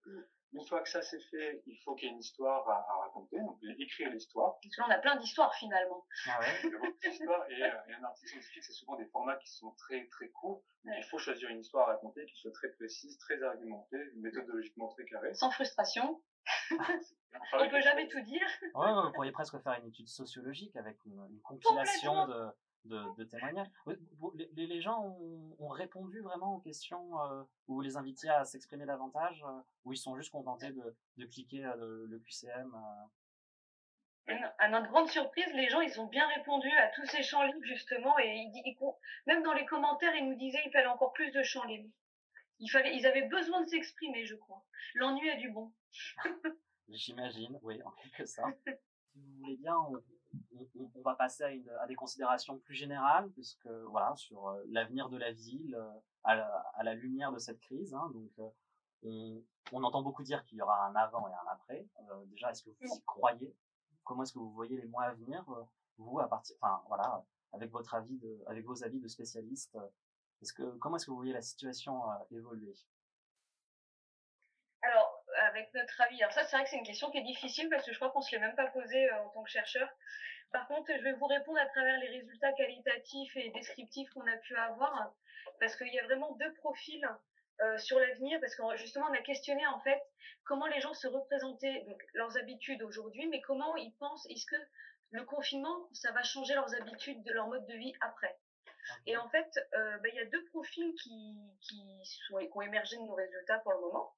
Une 0.53 0.65
fois 0.67 0.81
que 0.81 0.89
ça 0.89 1.01
c'est 1.01 1.21
fait, 1.29 1.63
il 1.65 1.77
faut 1.83 1.95
qu'il 1.95 2.07
y 2.07 2.11
ait 2.11 2.13
une 2.13 2.19
histoire 2.19 2.67
à, 2.69 2.85
à 2.89 2.97
raconter, 3.05 3.39
donc 3.39 3.57
écrire 3.79 4.09
l'histoire. 4.09 4.59
Parce 4.61 4.75
que 4.75 4.81
là, 4.81 4.87
on 4.89 4.91
a 4.91 4.97
plein 4.99 5.15
d'histoires 5.15 5.53
finalement. 5.55 6.05
Ah 6.27 6.39
ouais 6.39 6.47
Il 6.63 6.71
y 6.71 6.75
a 6.75 6.79
beaucoup 6.79 6.99
d'histoires 7.01 7.49
et, 7.49 7.63
euh, 7.63 7.67
et 7.87 7.93
un 7.93 8.03
article 8.03 8.29
scientifique, 8.29 8.63
c'est 8.63 8.73
souvent 8.73 8.95
des 8.97 9.05
formats 9.05 9.37
qui 9.37 9.49
sont 9.49 9.71
très 9.71 10.07
très 10.07 10.29
courts. 10.29 10.63
Ouais. 10.83 10.97
il 10.97 11.03
faut 11.05 11.19
choisir 11.19 11.49
une 11.49 11.59
histoire 11.59 11.87
à 11.89 11.93
raconter 11.93 12.25
qui 12.25 12.35
soit 12.35 12.51
très 12.51 12.69
précise, 12.69 13.17
très 13.19 13.41
argumentée, 13.43 14.03
méthodologiquement 14.15 14.87
très 14.89 15.05
carrée. 15.05 15.33
Sans 15.33 15.51
frustration. 15.51 16.21
Enfin, 16.71 17.65
On 17.65 17.69
peut 17.69 17.81
jamais 17.81 18.07
tout 18.07 18.21
dire. 18.21 18.47
Ouais, 18.73 18.85
ouais, 18.87 19.01
vous 19.03 19.11
pourriez 19.13 19.31
presque 19.31 19.57
faire 19.61 19.79
une 19.79 19.87
étude 19.87 20.07
sociologique 20.07 20.75
avec 20.75 20.97
une, 21.05 21.25
une 21.29 21.41
compilation 21.41 22.27
de, 22.27 22.49
de, 22.85 23.15
de 23.17 23.23
témoignages. 23.23 23.67
Les, 24.55 24.81
gens 24.81 25.03
ont, 25.03 25.55
ont 25.59 25.69
répondu 25.69 26.19
vraiment 26.21 26.55
aux 26.55 26.59
questions 26.59 27.19
euh, 27.21 27.43
où 27.67 27.75
vous 27.75 27.81
les 27.81 27.97
invitiez 27.97 28.29
à 28.29 28.45
s'exprimer 28.45 28.85
davantage, 28.85 29.43
euh, 29.47 29.61
ou 29.85 29.93
ils 29.93 29.97
sont 29.97 30.15
juste 30.17 30.31
contentés 30.31 30.71
de, 30.71 30.95
de 31.17 31.25
cliquer 31.25 31.65
euh, 31.65 31.75
le, 31.75 32.05
le 32.05 32.19
QCM 32.19 32.73
euh? 32.73 33.05
À 34.59 34.69
notre 34.69 34.87
grande 34.87 35.09
surprise, 35.09 35.47
les 35.53 35.67
gens, 35.69 35.81
ils 35.81 35.99
ont 35.99 36.05
bien 36.05 36.27
répondu 36.27 36.69
à 36.69 36.87
tous 36.89 37.05
ces 37.05 37.23
champs 37.23 37.43
libres, 37.43 37.63
justement, 37.63 38.17
et 38.19 38.49
ils, 38.53 38.77
même 39.25 39.43
dans 39.43 39.53
les 39.53 39.65
commentaires, 39.65 40.15
ils 40.15 40.29
nous 40.29 40.37
disaient 40.37 40.61
qu'il 40.61 40.71
fallait 40.71 40.87
encore 40.87 41.11
plus 41.13 41.31
de 41.31 41.43
champs 41.43 41.65
libres. 41.65 41.89
Il 42.59 42.69
fallait, 42.69 42.95
ils 42.95 43.05
avaient 43.07 43.27
besoin 43.27 43.61
de 43.61 43.67
s'exprimer, 43.67 44.25
je 44.25 44.35
crois. 44.35 44.63
L'ennui 44.93 45.27
est 45.27 45.37
du 45.37 45.49
bon. 45.49 45.73
J'imagine, 46.89 47.59
oui, 47.63 47.81
en 47.83 47.91
quelque 47.91 48.25
sorte. 48.25 48.55
si 49.11 49.19
vous 49.19 49.39
voulez 49.39 49.57
bien, 49.57 49.75
on, 49.75 50.01
on- 50.55 50.91
on 50.95 51.01
va 51.01 51.15
passer 51.15 51.43
à, 51.43 51.51
une- 51.51 51.69
à 51.79 51.87
des 51.87 51.95
considérations 51.95 52.57
plus 52.59 52.75
générales, 52.75 53.29
puisque 53.31 53.67
voilà, 53.89 54.15
sur 54.15 54.47
euh, 54.49 54.63
l'avenir 54.69 55.09
de 55.09 55.17
la 55.17 55.31
ville 55.31 55.75
euh, 55.75 55.89
à 56.23 56.35
la, 56.35 56.47
à 56.75 56.83
la 56.83 56.93
lumière 56.93 57.31
de 57.31 57.39
cette 57.39 57.59
crise. 57.59 57.93
hein. 57.93 58.09
donc, 58.13 58.31
euh, 58.39 58.49
on, 59.03 59.43
on 59.71 59.83
entend 59.83 60.01
beaucoup 60.03 60.23
dire 60.23 60.43
qu'il 60.45 60.57
y 60.57 60.61
aura 60.61 60.85
un 60.85 60.95
avant 60.95 61.27
et 61.27 61.33
un 61.33 61.47
après. 61.51 61.87
Euh, 62.11 62.25
déjà, 62.25 62.51
est-ce 62.51 62.63
que 62.63 62.69
vous 62.69 62.95
y 62.95 63.01
croyez? 63.05 63.55
Comment 64.03 64.23
est-ce 64.23 64.33
que 64.33 64.39
vous 64.39 64.51
voyez 64.51 64.77
les 64.77 64.87
mois 64.87 65.03
à 65.05 65.13
venir 65.13 65.43
Vous, 65.97 66.19
à 66.19 66.27
partir, 66.27 66.55
enfin 66.61 66.81
voilà, 66.87 67.23
avec 67.53 67.71
votre 67.71 67.93
avis, 67.95 68.17
de, 68.17 68.43
avec 68.47 68.65
vos 68.65 68.83
avis 68.83 68.99
de 68.99 69.07
spécialistes, 69.07 69.77
est-ce 70.41 70.53
que 70.53 70.63
comment 70.77 70.95
est-ce 70.97 71.05
que 71.05 71.11
vous 71.11 71.17
voyez 71.17 71.33
la 71.33 71.41
situation 71.41 72.09
euh, 72.11 72.15
évoluer? 72.31 72.73
Avec 75.51 75.73
notre 75.73 76.01
avis, 76.01 76.21
alors 76.23 76.33
ça, 76.33 76.43
c'est 76.45 76.55
vrai 76.55 76.63
que 76.63 76.69
c'est 76.69 76.77
une 76.77 76.85
question 76.85 77.11
qui 77.11 77.17
est 77.17 77.23
difficile 77.23 77.69
parce 77.69 77.85
que 77.85 77.91
je 77.91 77.97
crois 77.97 78.09
qu'on 78.11 78.21
se 78.21 78.31
l'est 78.31 78.41
même 78.41 78.55
pas 78.55 78.67
posée 78.67 79.09
euh, 79.11 79.23
en 79.23 79.29
tant 79.29 79.43
que 79.43 79.49
chercheur. 79.49 79.87
Par 80.51 80.67
contre, 80.67 80.91
je 80.97 81.03
vais 81.03 81.13
vous 81.13 81.27
répondre 81.27 81.59
à 81.59 81.65
travers 81.67 81.99
les 81.99 82.07
résultats 82.07 82.51
qualitatifs 82.53 83.35
et 83.37 83.49
descriptifs 83.51 84.09
qu'on 84.11 84.27
a 84.27 84.37
pu 84.37 84.55
avoir, 84.55 85.13
parce 85.59 85.75
qu'il 85.75 85.93
y 85.93 85.99
a 85.99 86.03
vraiment 86.05 86.31
deux 86.35 86.53
profils 86.55 87.07
euh, 87.61 87.77
sur 87.77 87.99
l'avenir, 87.99 88.39
parce 88.39 88.55
que 88.55 88.63
justement, 88.77 89.07
on 89.09 89.13
a 89.13 89.21
questionné 89.21 89.65
en 89.67 89.79
fait 89.79 90.01
comment 90.43 90.67
les 90.67 90.81
gens 90.81 90.93
se 90.93 91.07
représentaient 91.07 91.83
donc, 91.87 92.01
leurs 92.13 92.37
habitudes 92.37 92.81
aujourd'hui, 92.83 93.27
mais 93.27 93.41
comment 93.41 93.75
ils 93.75 93.93
pensent, 93.93 94.25
est-ce 94.29 94.45
que 94.45 94.61
le 95.11 95.23
confinement, 95.25 95.87
ça 95.93 96.11
va 96.11 96.23
changer 96.23 96.53
leurs 96.53 96.73
habitudes, 96.75 97.23
de 97.23 97.33
leur 97.33 97.47
mode 97.47 97.65
de 97.67 97.75
vie 97.75 97.93
après? 98.01 98.37
Et 99.05 99.15
en 99.17 99.29
fait, 99.29 99.49
euh, 99.73 99.97
bah, 99.99 100.09
il 100.09 100.15
y 100.15 100.19
a 100.19 100.25
deux 100.25 100.43
profils 100.45 100.93
qui, 100.95 101.35
qui, 101.61 102.01
sont, 102.03 102.37
qui 102.39 102.49
ont 102.53 102.61
émergé 102.61 102.97
de 102.97 103.01
nos 103.03 103.13
résultats 103.13 103.59
pour 103.59 103.73
le 103.73 103.79
moment. 103.79 104.13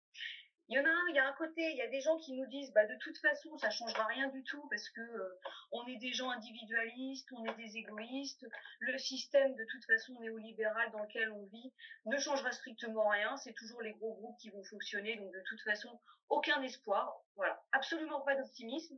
Il 0.70 0.78
y 0.78 0.80
en 0.80 0.86
a 0.86 0.90
un, 0.90 1.10
il 1.10 1.16
y 1.16 1.20
a 1.20 1.28
un 1.28 1.34
côté, 1.34 1.62
il 1.72 1.78
y 1.78 1.82
a 1.82 1.88
des 1.88 2.00
gens 2.00 2.18
qui 2.18 2.34
nous 2.34 2.46
disent, 2.48 2.72
bah, 2.74 2.86
de 2.86 2.96
toute 2.96 3.18
façon, 3.18 3.58
ça 3.58 3.70
changera 3.70 4.06
rien 4.06 4.30
du 4.30 4.44
tout 4.44 4.66
parce 4.70 4.90
que 4.90 5.02
euh, 5.02 5.40
on 5.72 5.86
est 5.88 5.98
des 5.98 6.14
gens 6.14 6.30
individualistes, 6.30 7.30
on 7.34 7.46
est 7.46 7.56
des 7.56 7.78
égoïstes. 7.78 8.46
Le 8.80 8.98
système, 8.98 9.56
de 9.56 9.66
toute 9.70 9.86
façon, 9.86 10.18
néolibéral 10.20 10.92
dans 10.92 11.04
lequel 11.04 11.32
on 11.32 11.46
vit 11.48 11.74
ne 12.06 12.18
changera 12.18 12.52
strictement 12.52 13.10
rien. 13.10 13.36
C'est 13.38 13.54
toujours 13.54 13.82
les 13.82 13.92
gros 13.92 14.14
groupes 14.14 14.38
qui 14.40 14.50
vont 14.52 14.64
fonctionner. 14.64 15.18
Donc, 15.18 15.34
de 15.34 15.44
toute 15.48 15.62
façon, 15.62 16.00
aucun 16.30 16.62
espoir. 16.64 17.14
Voilà. 17.36 17.62
Absolument 17.74 18.22
pas 18.22 18.36
d'optimisme. 18.36 18.98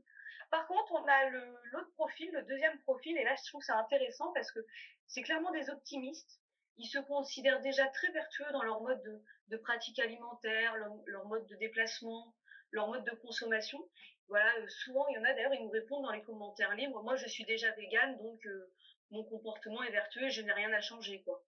Par 0.52 0.68
contre, 0.68 0.92
on 0.94 1.06
a 1.08 1.30
l'autre 1.30 1.92
profil, 1.96 2.32
le 2.32 2.44
deuxième 2.44 2.80
profil, 2.82 3.18
et 3.18 3.24
là, 3.24 3.36
je 3.36 3.50
trouve 3.50 3.64
ça 3.64 3.78
intéressant 3.80 4.32
parce 4.34 4.52
que 4.52 4.60
c'est 5.08 5.24
clairement 5.24 5.52
des 5.52 5.70
optimistes. 5.70 6.40
Ils 6.78 6.88
se 6.88 7.00
considèrent 7.00 7.62
déjà 7.62 7.88
très 7.88 8.12
vertueux 8.12 8.52
dans 8.52 8.64
leur 8.64 8.82
mode 8.82 9.02
de, 9.48 9.58
pratique 9.58 10.00
alimentaire, 10.00 10.76
leur, 11.06 11.26
mode 11.26 11.46
de 11.48 11.56
déplacement, 11.56 12.34
leur 12.72 12.88
mode 12.88 13.06
de 13.06 13.16
consommation. 13.16 13.80
Voilà, 14.28 14.54
euh, 14.58 14.68
souvent, 14.68 15.08
il 15.08 15.16
y 15.16 15.18
en 15.20 15.24
a 15.24 15.34
d'ailleurs, 15.34 15.54
ils 15.54 15.64
nous 15.64 15.70
répondent 15.70 16.04
dans 16.04 16.12
les 16.12 16.24
commentaires 16.24 16.76
libres. 16.76 17.02
Moi, 17.04 17.16
je 17.16 17.28
suis 17.28 17.46
déjà 17.46 17.72
végane, 17.72 18.18
donc 18.18 18.46
euh, 18.46 18.72
mon 19.12 19.24
comportement 19.24 19.84
est 19.84 19.92
vertueux 19.92 20.30
je 20.30 20.42
n'ai 20.42 20.52
rien 20.52 20.74
à 20.74 20.82
changer, 20.82 21.22
quoi. 21.24 21.44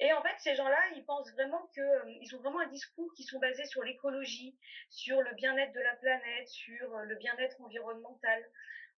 Et 0.00 0.12
en 0.12 0.22
fait, 0.22 0.34
ces 0.38 0.54
gens-là, 0.54 0.78
ils 0.96 1.04
pensent 1.04 1.30
vraiment 1.32 1.70
que 1.74 1.80
euh, 1.80 2.36
ont 2.36 2.40
vraiment 2.40 2.60
un 2.60 2.68
discours 2.68 3.12
qui 3.14 3.24
sont 3.24 3.38
basés 3.38 3.66
sur 3.66 3.82
l'écologie, 3.82 4.56
sur 4.90 5.20
le 5.20 5.34
bien-être 5.34 5.72
de 5.72 5.80
la 5.80 5.96
planète, 5.96 6.48
sur 6.48 6.96
le 6.98 7.14
bien-être 7.16 7.60
environnemental. 7.60 8.44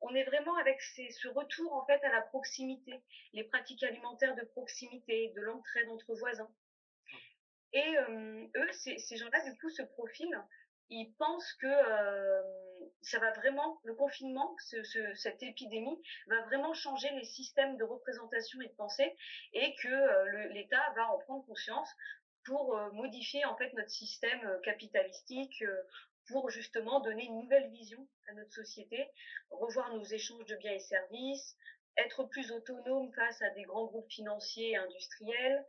On 0.02 0.16
est 0.16 0.24
vraiment 0.24 0.56
avec 0.56 0.82
ce 0.82 1.28
retour 1.28 1.74
en 1.74 1.86
fait 1.86 2.02
à 2.04 2.12
la 2.12 2.22
proximité, 2.22 3.02
les 3.34 3.44
pratiques 3.44 3.84
alimentaires 3.84 4.36
de 4.36 4.44
proximité, 4.44 5.34
de 5.36 5.42
l'entraide 5.42 5.90
entre 5.90 6.14
voisins. 6.16 6.50
Et 7.74 7.98
euh, 7.98 8.48
eux, 8.56 8.72
ces, 8.72 9.18
gens-là, 9.18 9.44
du 9.44 9.58
coup, 9.60 9.70
ce 9.70 9.84
profil, 9.84 10.30
ils 10.90 11.14
pensent 11.20 11.54
que 11.62 11.68
euh, 11.68 12.42
ça 13.02 13.20
va 13.20 13.32
vraiment, 13.34 13.80
le 13.84 13.94
confinement, 13.94 14.56
ce, 14.60 14.82
ce, 14.84 15.14
cette 15.16 15.44
épidémie, 15.44 16.02
va 16.28 16.42
vraiment 16.46 16.74
changer 16.74 17.10
les 17.12 17.26
systèmes 17.26 17.78
de 17.78 17.84
représentation 17.84 18.60
et 18.62 18.68
de 18.68 18.74
pensée, 18.74 19.16
et 19.54 19.76
que 19.84 19.88
euh, 19.88 20.48
l'État 20.50 20.84
va 20.96 21.12
en 21.12 21.20
prendre 21.20 21.46
conscience 21.46 21.90
pour 22.46 22.76
modifier 22.94 23.46
en 23.46 23.56
fait 23.58 23.72
notre 23.74 23.92
système 23.92 24.60
capitalistique, 24.64 25.64
pour 26.30 26.50
justement 26.50 27.00
donner 27.02 27.26
une 27.26 27.42
nouvelle 27.42 27.70
vision 27.72 28.08
à 28.30 28.34
notre 28.34 28.54
société, 28.54 29.10
revoir 29.50 29.94
nos 29.94 30.04
échanges 30.04 30.46
de 30.46 30.56
biens 30.56 30.74
et 30.74 30.80
services, 30.80 31.58
être 31.98 32.24
plus 32.24 32.52
autonome 32.52 33.12
face 33.14 33.42
à 33.42 33.50
des 33.52 33.64
grands 33.64 33.86
groupes 33.86 34.10
financiers 34.10 34.72
et 34.72 34.78
industriels. 34.78 35.66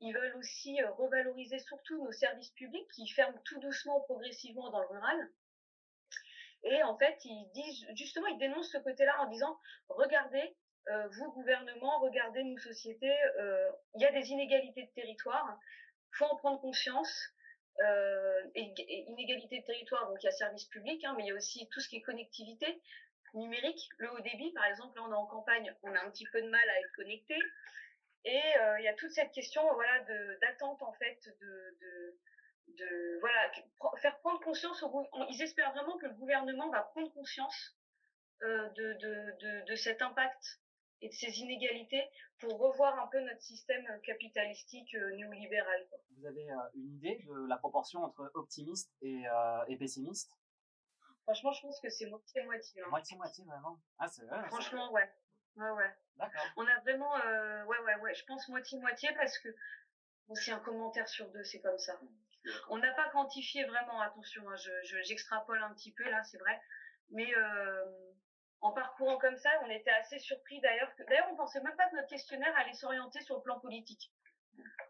Ils 0.00 0.14
veulent 0.14 0.36
aussi 0.36 0.80
euh, 0.80 0.90
revaloriser 0.92 1.58
surtout 1.58 2.02
nos 2.02 2.12
services 2.12 2.52
publics 2.52 2.88
qui 2.94 3.08
ferment 3.08 3.38
tout 3.44 3.60
doucement, 3.60 4.00
progressivement 4.02 4.70
dans 4.70 4.80
le 4.80 4.86
rural. 4.86 5.30
Et 6.64 6.82
en 6.82 6.96
fait, 6.96 7.18
ils 7.24 7.50
disent, 7.52 7.86
justement, 7.94 8.26
ils 8.28 8.38
dénoncent 8.38 8.72
ce 8.72 8.78
côté-là 8.78 9.20
en 9.20 9.28
disant, 9.28 9.58
regardez, 9.88 10.56
euh, 10.88 11.08
vous, 11.08 11.32
gouvernement, 11.32 12.00
regardez, 12.00 12.42
nous, 12.42 12.58
sociétés, 12.58 13.14
euh, 13.38 13.70
il 13.94 14.02
y 14.02 14.06
a 14.06 14.12
des 14.12 14.30
inégalités 14.30 14.84
de 14.84 14.90
territoire, 14.94 15.58
faut 16.12 16.24
en 16.26 16.36
prendre 16.36 16.60
conscience. 16.60 17.33
Euh, 17.80 18.40
inégalité 18.54 19.58
de 19.58 19.64
territoire, 19.64 20.08
donc 20.08 20.22
il 20.22 20.26
y 20.26 20.28
a 20.28 20.32
service 20.32 20.66
public, 20.66 21.02
hein, 21.04 21.14
mais 21.16 21.24
il 21.24 21.28
y 21.28 21.32
a 21.32 21.34
aussi 21.34 21.68
tout 21.70 21.80
ce 21.80 21.88
qui 21.88 21.96
est 21.96 22.02
connectivité 22.02 22.80
numérique. 23.34 23.88
Le 23.98 24.12
haut 24.12 24.20
débit, 24.20 24.52
par 24.52 24.66
exemple, 24.66 24.96
là 24.96 25.02
on 25.04 25.10
est 25.10 25.16
en 25.16 25.26
campagne, 25.26 25.74
on 25.82 25.92
a 25.92 26.00
un 26.00 26.10
petit 26.10 26.26
peu 26.26 26.40
de 26.40 26.48
mal 26.48 26.68
à 26.68 26.78
être 26.78 26.92
connecté. 26.94 27.36
Et 28.24 28.40
euh, 28.60 28.78
il 28.78 28.84
y 28.84 28.88
a 28.88 28.94
toute 28.94 29.10
cette 29.10 29.32
question 29.32 29.62
voilà, 29.74 30.00
d'attente, 30.40 30.82
en 30.82 30.92
fait, 30.92 31.18
de, 32.68 33.18
voilà, 33.20 33.50
faire 34.00 34.18
prendre 34.20 34.40
conscience 34.40 34.84
Ils 35.30 35.42
espèrent 35.42 35.72
vraiment 35.72 35.98
que 35.98 36.06
le 36.06 36.14
gouvernement 36.14 36.70
va 36.70 36.82
prendre 36.82 37.12
conscience 37.12 37.76
euh, 38.42 38.68
de, 38.70 38.92
de, 38.94 39.64
de 39.66 39.74
cet 39.74 40.00
impact 40.00 40.60
et 41.04 41.08
de 41.08 41.12
ces 41.14 41.38
inégalités 41.40 42.02
pour 42.38 42.58
revoir 42.58 42.98
un 42.98 43.06
peu 43.08 43.20
notre 43.20 43.42
système 43.42 43.84
capitalistique 44.02 44.94
euh, 44.94 45.14
néolibéral. 45.16 45.86
Quoi. 45.90 45.98
Vous 46.16 46.26
avez 46.26 46.50
euh, 46.50 46.56
une 46.74 46.94
idée 46.96 47.22
de 47.26 47.46
la 47.46 47.58
proportion 47.58 48.02
entre 48.02 48.30
optimiste 48.34 48.90
et, 49.02 49.28
euh, 49.28 49.64
et 49.68 49.76
pessimiste? 49.76 50.30
Franchement, 51.24 51.52
je 51.52 51.60
pense 51.60 51.78
que 51.80 51.90
c'est 51.90 52.06
moitié-moitié. 52.06 52.82
hein. 52.82 52.88
Moitié-moitié, 52.88 53.44
vraiment? 53.44 53.78
Ah, 53.98 54.08
c'est 54.08 54.24
vrai. 54.24 54.46
Franchement, 54.46 54.90
ouais. 54.92 55.08
Ouais, 55.56 55.70
ouais. 55.70 55.90
D'accord. 56.16 56.46
On 56.56 56.66
a 56.66 56.80
vraiment, 56.80 57.16
euh, 57.16 57.64
ouais, 57.64 57.78
ouais, 57.80 57.96
ouais. 57.96 58.14
Je 58.14 58.24
pense 58.24 58.48
moitié-moitié 58.48 59.10
parce 59.14 59.38
que 59.38 59.48
bon, 60.26 60.34
c'est 60.34 60.52
un 60.52 60.60
commentaire 60.60 61.08
sur 61.08 61.30
deux, 61.32 61.44
c'est 61.44 61.60
comme 61.60 61.78
ça. 61.78 62.00
On 62.68 62.78
n'a 62.78 62.92
pas 62.92 63.08
quantifié 63.10 63.64
vraiment, 63.64 64.00
attention, 64.00 64.48
hein, 64.48 64.56
je, 64.56 64.70
je- 64.84 65.02
j'extrapole 65.02 65.62
un 65.62 65.72
petit 65.74 65.92
peu 65.92 66.04
là, 66.10 66.22
c'est 66.24 66.38
vrai. 66.38 66.58
Mais 67.10 67.30
en 68.64 68.72
parcourant 68.72 69.18
comme 69.18 69.36
ça, 69.36 69.50
on 69.62 69.68
était 69.68 69.90
assez 69.90 70.18
surpris 70.18 70.58
d'ailleurs. 70.62 70.90
D'ailleurs, 71.06 71.28
on 71.30 71.36
pensait 71.36 71.60
même 71.60 71.76
pas 71.76 71.86
que 71.90 71.96
notre 71.96 72.08
questionnaire 72.08 72.56
allait 72.56 72.72
s'orienter 72.72 73.20
sur 73.20 73.36
le 73.36 73.42
plan 73.42 73.60
politique. 73.60 74.10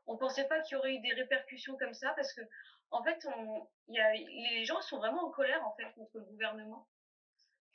On 0.06 0.16
pensait 0.16 0.46
pas 0.46 0.60
qu'il 0.60 0.76
y 0.76 0.78
aurait 0.78 0.94
eu 0.94 1.00
des 1.00 1.12
répercussions 1.12 1.76
comme 1.76 1.92
ça 1.92 2.12
parce 2.14 2.32
que, 2.34 2.40
en 2.92 3.02
fait, 3.02 3.26
on, 3.34 3.68
y 3.88 3.98
a, 3.98 4.12
les 4.12 4.64
gens 4.64 4.80
sont 4.80 4.98
vraiment 4.98 5.26
en 5.26 5.30
colère 5.32 5.66
en 5.66 5.74
fait 5.74 5.90
contre 5.94 6.18
le 6.18 6.24
gouvernement. 6.24 6.86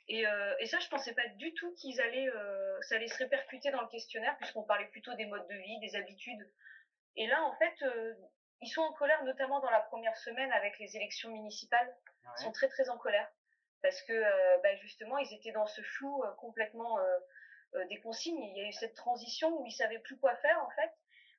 Et, 0.08 0.26
euh, 0.26 0.56
et 0.60 0.68
ça, 0.68 0.80
je 0.80 0.88
pensais 0.88 1.14
pas 1.14 1.28
du 1.36 1.54
tout 1.54 1.74
qu'ils 1.74 2.00
allaient, 2.00 2.30
euh, 2.30 2.82
ça 2.84 2.96
allait 2.96 3.10
se 3.10 3.18
répercuter 3.18 3.70
dans 3.70 3.82
le 3.82 3.90
questionnaire 3.90 4.38
puisqu'on 4.38 4.64
parlait 4.64 4.88
plutôt 4.88 5.14
des 5.16 5.26
modes 5.26 5.50
de 5.50 5.56
vie, 5.56 5.80
des 5.82 5.98
habitudes. 5.98 6.50
Et 7.18 7.28
là, 7.28 7.44
en 7.44 7.58
fait, 7.58 7.76
euh, 7.82 8.14
ils 8.62 8.70
sont 8.70 8.82
en 8.82 8.94
colère, 8.94 9.22
notamment 9.26 9.60
dans 9.60 9.70
la 9.70 9.82
première 9.82 10.16
semaine 10.16 10.52
avec 10.54 10.80
les 10.80 10.96
élections 10.96 11.30
municipales. 11.30 11.94
Ils 12.38 12.44
sont 12.44 12.54
très 12.54 12.70
très 12.70 12.90
en 12.90 12.98
colère 12.98 13.30
parce 13.82 14.02
que 14.04 14.14
euh, 14.14 14.58
bah, 14.64 14.76
justement, 14.78 15.18
ils 15.18 15.34
étaient 15.34 15.52
dans 15.52 15.68
ce 15.68 15.82
flou 15.82 16.24
euh, 16.24 16.32
complètement 16.38 17.00
euh, 17.00 17.86
des 17.86 18.00
consignes. 18.02 18.42
Il 18.42 18.58
y 18.58 18.62
a 18.62 18.68
eu 18.68 18.74
cette 18.74 18.96
transition 18.96 19.60
où 19.60 19.66
ils 19.66 19.72
savaient 19.72 20.00
plus 20.00 20.18
quoi 20.18 20.36
faire 20.38 20.64
en 20.64 20.70
fait 20.72 20.92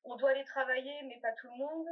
on 0.04 0.16
doit 0.16 0.30
aller 0.30 0.46
travailler, 0.46 1.02
mais 1.02 1.20
pas 1.20 1.32
tout 1.32 1.46
le 1.48 1.58
monde. 1.58 1.86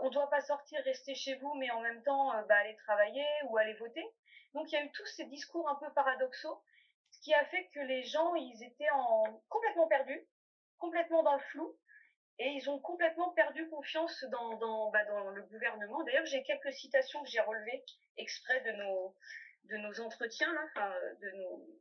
On 0.00 0.04
ne 0.04 0.10
doit 0.10 0.30
pas 0.30 0.40
sortir, 0.42 0.80
rester 0.84 1.16
chez 1.16 1.34
vous, 1.34 1.52
mais 1.54 1.68
en 1.72 1.80
même 1.80 2.00
temps 2.04 2.30
bah, 2.48 2.54
aller 2.58 2.76
travailler 2.76 3.26
ou 3.48 3.56
aller 3.56 3.74
voter. 3.74 4.04
Donc 4.54 4.70
il 4.70 4.76
y 4.76 4.78
a 4.78 4.84
eu 4.84 4.92
tous 4.92 5.06
ces 5.06 5.24
discours 5.24 5.68
un 5.68 5.74
peu 5.74 5.92
paradoxaux, 5.92 6.62
ce 7.10 7.20
qui 7.22 7.34
a 7.34 7.44
fait 7.46 7.66
que 7.74 7.80
les 7.80 8.04
gens, 8.04 8.36
ils 8.36 8.62
étaient 8.62 8.88
en 8.90 9.24
complètement 9.48 9.88
perdus, 9.88 10.24
complètement 10.78 11.24
dans 11.24 11.34
le 11.34 11.42
flou, 11.50 11.76
et 12.38 12.48
ils 12.50 12.70
ont 12.70 12.78
complètement 12.78 13.30
perdu 13.30 13.68
confiance 13.70 14.24
dans, 14.30 14.90
bah, 14.90 15.04
dans 15.06 15.30
le 15.30 15.42
gouvernement. 15.42 16.04
D'ailleurs, 16.04 16.26
j'ai 16.26 16.44
quelques 16.44 16.72
citations 16.72 17.22
que 17.24 17.28
j'ai 17.28 17.40
relevées 17.40 17.84
exprès 18.18 18.60
de 18.60 18.72
nos, 18.72 19.16
de 19.70 19.76
nos 19.76 20.00
entretiens, 20.00 20.52
là, 20.52 21.00
de, 21.20 21.30
nos, 21.32 21.80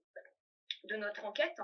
de 0.85 0.95
notre 0.95 1.25
enquête. 1.25 1.59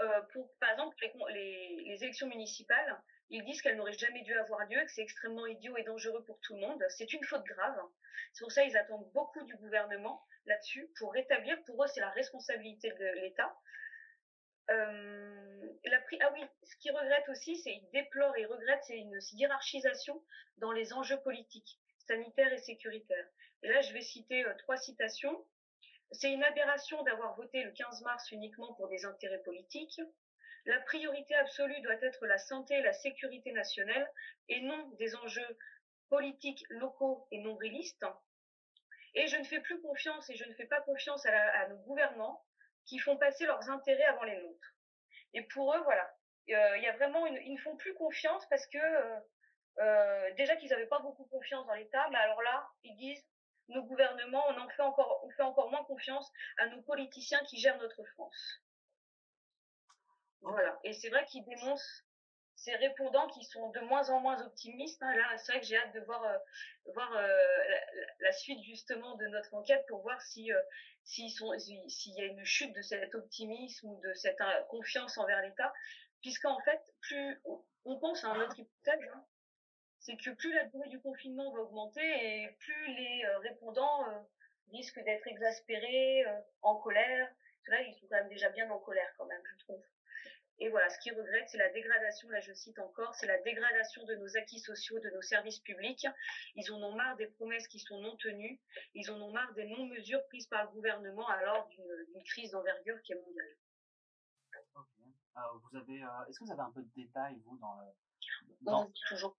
Euh, 0.00 0.22
pour, 0.32 0.50
par 0.58 0.70
exemple, 0.72 0.96
les, 1.30 1.84
les, 1.86 2.02
élections 2.02 2.26
municipales, 2.26 3.00
ils 3.30 3.44
disent 3.44 3.62
qu'elles 3.62 3.76
n'auraient 3.76 3.92
jamais 3.92 4.22
dû 4.22 4.36
avoir 4.36 4.66
lieu, 4.66 4.80
que 4.84 4.90
c'est 4.90 5.02
extrêmement 5.02 5.46
idiot 5.46 5.76
et 5.76 5.84
dangereux 5.84 6.24
pour 6.24 6.40
tout 6.40 6.54
le 6.54 6.60
monde. 6.60 6.82
C'est 6.88 7.12
une 7.12 7.24
faute 7.24 7.44
grave. 7.44 7.80
C'est 8.32 8.42
pour 8.42 8.52
ça 8.52 8.64
qu'ils 8.64 8.76
attendent 8.76 9.10
beaucoup 9.12 9.42
du 9.44 9.56
gouvernement 9.56 10.20
là-dessus 10.46 10.90
pour 10.98 11.12
rétablir. 11.12 11.62
Pour 11.64 11.82
eux, 11.84 11.86
c'est 11.86 12.00
la 12.00 12.10
responsabilité 12.10 12.90
de 12.90 13.20
l'État. 13.20 13.56
Euh, 14.70 15.72
la, 15.84 15.98
ah 16.20 16.32
oui, 16.32 16.44
ce 16.62 16.76
qu'ils 16.76 16.92
regrettent 16.92 17.28
aussi, 17.28 17.56
c'est 17.56 17.72
ils 17.72 17.90
déplorent 17.92 18.36
et 18.36 18.46
regrettent, 18.46 18.84
c'est 18.84 18.98
une 18.98 19.18
hiérarchisation 19.32 20.22
dans 20.56 20.72
les 20.72 20.92
enjeux 20.92 21.20
politiques, 21.20 21.78
sanitaires 22.06 22.52
et 22.52 22.58
sécuritaires. 22.58 23.28
Et 23.62 23.68
là, 23.68 23.80
je 23.80 23.92
vais 23.92 24.02
citer 24.02 24.44
euh, 24.44 24.54
trois 24.58 24.76
citations. 24.76 25.44
C'est 26.12 26.32
une 26.32 26.44
aberration 26.44 27.02
d'avoir 27.02 27.34
voté 27.34 27.62
le 27.62 27.72
15 27.72 28.02
mars 28.02 28.30
uniquement 28.30 28.74
pour 28.74 28.88
des 28.88 29.04
intérêts 29.04 29.42
politiques. 29.42 30.00
La 30.66 30.80
priorité 30.80 31.34
absolue 31.34 31.80
doit 31.80 32.00
être 32.02 32.26
la 32.26 32.38
santé 32.38 32.74
et 32.74 32.82
la 32.82 32.92
sécurité 32.92 33.52
nationale 33.52 34.10
et 34.48 34.60
non 34.62 34.88
des 34.98 35.14
enjeux 35.16 35.58
politiques 36.08 36.64
locaux 36.68 37.26
et 37.30 37.38
nombrilistes. 37.38 38.06
Et 39.14 39.26
je 39.26 39.36
ne 39.36 39.44
fais 39.44 39.60
plus 39.60 39.80
confiance 39.80 40.28
et 40.30 40.36
je 40.36 40.44
ne 40.44 40.54
fais 40.54 40.66
pas 40.66 40.80
confiance 40.82 41.24
à, 41.26 41.68
nos 41.68 41.76
gouvernants 41.78 42.42
qui 42.86 42.98
font 42.98 43.16
passer 43.16 43.46
leurs 43.46 43.70
intérêts 43.70 44.04
avant 44.04 44.24
les 44.24 44.36
nôtres. 44.36 44.74
Et 45.34 45.42
pour 45.42 45.74
eux, 45.74 45.80
voilà, 45.84 46.10
euh, 46.50 46.76
il 46.76 46.82
y 46.82 46.88
a 46.88 46.92
vraiment 46.92 47.26
ils 47.26 47.52
ne 47.52 47.60
font 47.60 47.76
plus 47.76 47.94
confiance 47.94 48.46
parce 48.48 48.66
que 48.66 48.78
euh, 48.78 49.20
euh, 49.78 50.34
déjà 50.34 50.56
qu'ils 50.56 50.70
n'avaient 50.70 50.86
pas 50.86 51.00
beaucoup 51.00 51.24
confiance 51.24 51.66
dans 51.66 51.74
l'État, 51.74 52.08
mais 52.10 52.18
alors 52.18 52.42
là, 52.42 52.68
ils 52.84 52.96
disent 52.96 53.24
nos 53.68 53.82
gouvernements, 53.82 54.44
on 54.48 54.58
en 54.58 54.68
fait 54.68 54.82
encore, 54.82 55.20
on 55.24 55.30
fait 55.30 55.42
encore 55.42 55.70
moins 55.70 55.84
confiance 55.84 56.30
à 56.58 56.66
nos 56.66 56.82
politiciens 56.82 57.42
qui 57.44 57.58
gèrent 57.58 57.78
notre 57.78 58.04
France. 58.04 58.62
Voilà. 60.42 60.78
Et 60.84 60.92
c'est 60.92 61.08
vrai 61.08 61.24
qu'ils 61.26 61.44
dénoncent 61.44 62.04
ces 62.56 62.76
répondants 62.76 63.26
qui 63.28 63.44
sont 63.44 63.70
de 63.70 63.80
moins 63.80 64.10
en 64.10 64.20
moins 64.20 64.40
optimistes. 64.44 65.02
Hein. 65.02 65.14
Là, 65.16 65.36
c'est 65.38 65.52
vrai 65.52 65.60
que 65.60 65.66
j'ai 65.66 65.76
hâte 65.76 65.94
de 65.94 66.00
voir, 66.00 66.22
euh, 66.22 66.36
euh, 66.96 67.80
la, 68.20 68.32
suite 68.32 68.62
justement 68.62 69.16
de 69.16 69.26
notre 69.28 69.54
enquête 69.54 69.84
pour 69.88 70.02
voir 70.02 70.20
si 70.20 70.50
s'il 71.04 72.14
y 72.14 72.20
a 72.20 72.24
une 72.24 72.44
chute 72.44 72.74
de 72.74 72.82
cet 72.82 73.14
optimisme 73.14 73.88
ou 73.88 74.00
de 74.00 74.14
cette 74.14 74.38
confiance 74.68 75.18
envers 75.18 75.40
l'État, 75.42 75.72
puisqu'en 76.20 76.58
fait, 76.60 76.80
plus 77.00 77.42
on, 77.84 77.98
pense 77.98 78.24
à 78.24 78.28
un 78.28 78.40
autre 78.40 78.58
hypothèse, 78.58 79.10
hein, 79.14 79.24
c'est 80.04 80.16
que 80.16 80.30
plus 80.30 80.52
la 80.52 80.64
durée 80.64 80.88
du 80.88 81.00
confinement 81.00 81.50
va 81.52 81.60
augmenter 81.60 82.02
et 82.02 82.48
plus 82.60 82.86
les 82.88 83.24
euh, 83.24 83.38
répondants 83.38 84.06
euh, 84.10 84.20
risquent 84.70 85.02
d'être 85.02 85.26
exaspérés, 85.26 86.26
euh, 86.26 86.40
en 86.60 86.76
colère. 86.76 87.32
Là, 87.68 87.80
ils 87.80 87.94
sont 87.94 88.06
quand 88.08 88.16
même 88.16 88.28
déjà 88.28 88.50
bien 88.50 88.70
en 88.70 88.78
colère 88.78 89.10
quand 89.16 89.24
même, 89.24 89.40
je 89.50 89.64
trouve. 89.64 89.82
Et 90.58 90.68
voilà, 90.68 90.90
ce 90.90 90.98
qu'ils 91.00 91.14
regrettent, 91.14 91.48
c'est 91.48 91.58
la 91.58 91.70
dégradation, 91.70 92.28
là 92.28 92.38
je 92.40 92.52
cite 92.52 92.78
encore, 92.78 93.12
c'est 93.14 93.26
la 93.26 93.40
dégradation 93.42 94.04
de 94.04 94.14
nos 94.16 94.36
acquis 94.36 94.60
sociaux, 94.60 95.00
de 95.00 95.10
nos 95.10 95.22
services 95.22 95.58
publics. 95.60 96.06
Ils 96.54 96.70
en 96.70 96.80
ont 96.82 96.94
marre 96.94 97.16
des 97.16 97.26
promesses 97.26 97.66
qui 97.66 97.80
sont 97.80 97.98
non 97.98 98.14
tenues, 98.16 98.60
ils 98.94 99.10
en 99.10 99.20
ont 99.20 99.32
marre 99.32 99.52
des 99.54 99.64
non-mesures 99.64 100.24
prises 100.26 100.46
par 100.46 100.64
le 100.64 100.70
gouvernement 100.70 101.26
alors 101.28 101.68
d'une 101.68 102.22
crise 102.22 102.52
d'envergure 102.52 103.00
qui 103.02 103.14
est 103.14 103.20
mondiale. 103.20 103.56
vous 105.34 105.76
avez, 105.76 106.04
est-ce 106.28 106.38
que 106.38 106.44
vous 106.44 106.52
avez 106.52 106.60
un 106.60 106.72
peu 106.72 106.82
de 106.82 106.90
détails, 106.94 107.36
vous, 107.44 107.58
dans 107.58 107.74
le, 107.80 107.86
dans, 108.62 108.90
toujours. 109.08 109.36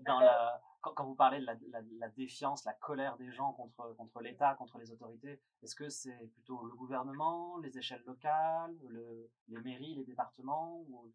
dans 0.00 0.20
la, 0.20 0.60
quand, 0.80 1.04
vous 1.04 1.14
parlez 1.14 1.40
de 1.40 1.46
la, 1.46 1.54
la, 1.98 2.08
défiance, 2.10 2.64
la 2.64 2.72
colère 2.72 3.16
des 3.16 3.30
gens 3.32 3.52
contre, 3.52 3.94
contre 3.96 4.20
l'État, 4.20 4.54
contre 4.54 4.78
les 4.78 4.90
autorités, 4.90 5.40
est-ce 5.62 5.74
que 5.74 5.88
c'est 5.88 6.28
plutôt 6.34 6.64
le 6.64 6.74
gouvernement, 6.74 7.58
les 7.58 7.76
échelles 7.78 8.02
locales, 8.06 8.74
le, 8.88 9.30
les 9.48 9.60
mairies, 9.60 9.94
les 9.94 10.04
départements 10.04 10.80
ou... 10.88 11.12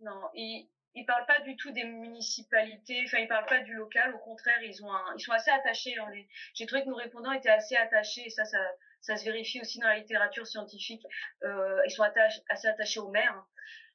Non, 0.00 0.30
ils 0.34 0.68
ne 0.94 1.04
parlent 1.04 1.26
pas 1.26 1.40
du 1.40 1.56
tout 1.56 1.72
des 1.72 1.84
municipalités, 1.84 3.02
enfin 3.04 3.18
ils 3.18 3.28
parlent 3.28 3.46
pas 3.46 3.60
du 3.60 3.74
local, 3.74 4.14
au 4.14 4.18
contraire, 4.18 4.62
ils, 4.62 4.82
ont 4.82 4.92
un, 4.92 5.14
ils 5.16 5.20
sont 5.20 5.32
assez 5.32 5.50
attachés. 5.50 5.96
Hein, 5.98 6.10
J'ai 6.54 6.66
trouvé 6.66 6.84
que 6.84 6.88
nos 6.88 6.96
répondants 6.96 7.32
étaient 7.32 7.50
assez 7.50 7.76
attachés, 7.76 8.26
et 8.26 8.30
ça, 8.30 8.44
ça, 8.44 8.58
ça 9.00 9.16
se 9.16 9.24
vérifie 9.24 9.60
aussi 9.60 9.78
dans 9.78 9.88
la 9.88 9.98
littérature 9.98 10.46
scientifique, 10.46 11.04
euh, 11.42 11.80
ils 11.86 11.90
sont 11.90 12.04
assez 12.48 12.68
attachés 12.68 13.00
aux 13.00 13.10
maires. 13.10 13.44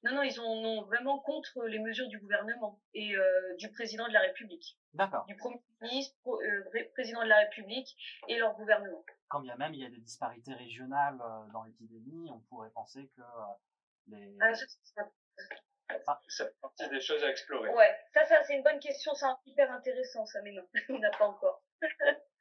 Non, 0.04 0.14
non, 0.14 0.24
ils 0.24 0.34
sont 0.34 0.84
vraiment 0.84 1.20
contre 1.20 1.64
les 1.66 1.80
mesures 1.80 2.08
du 2.08 2.20
gouvernement 2.20 2.80
et 2.94 3.16
euh, 3.16 3.56
du 3.58 3.72
président 3.72 4.08
de 4.08 4.14
la 4.14 4.20
République. 4.20 4.78
D'accord. 4.94 5.26
Du 5.26 5.36
Premier 5.36 5.60
ministre, 5.82 6.16
euh, 6.28 6.90
président 6.94 7.24
de 7.24 7.28
la 7.30 7.38
République 7.40 7.96
et 8.28 8.38
leur 8.38 8.56
gouvernement. 8.56 9.04
Quand 9.30 9.40
bien 9.40 9.56
même 9.56 9.74
il 9.74 9.80
y 9.80 9.86
a 9.86 9.90
des 9.90 9.98
disparités 9.98 10.54
régionales 10.54 11.18
dans 11.52 11.64
l'épidémie, 11.64 12.30
on 12.32 12.40
pourrait 12.42 12.70
penser 12.70 13.10
que 13.16 13.22
les... 14.08 14.38
Ah, 14.40 14.54
ça, 14.54 14.66
ça, 14.96 15.10
ah. 16.08 16.22
C'est 16.28 16.60
partie 16.60 16.90
des 16.90 17.02
choses 17.02 17.24
à 17.24 17.30
explorer. 17.30 17.70
Ouais, 17.70 17.96
ça, 18.14 18.26
ça 18.26 18.44
c'est 18.44 18.56
une 18.56 18.64
bonne 18.64 18.80
question, 18.80 19.14
c'est 19.14 19.26
hyper 19.46 19.72
intéressant 19.72 20.26
ça, 20.26 20.42
mais 20.44 20.52
non, 20.52 20.68
on 20.90 21.00
n'a 21.00 21.12
pas 21.12 21.28
encore. 21.28 21.64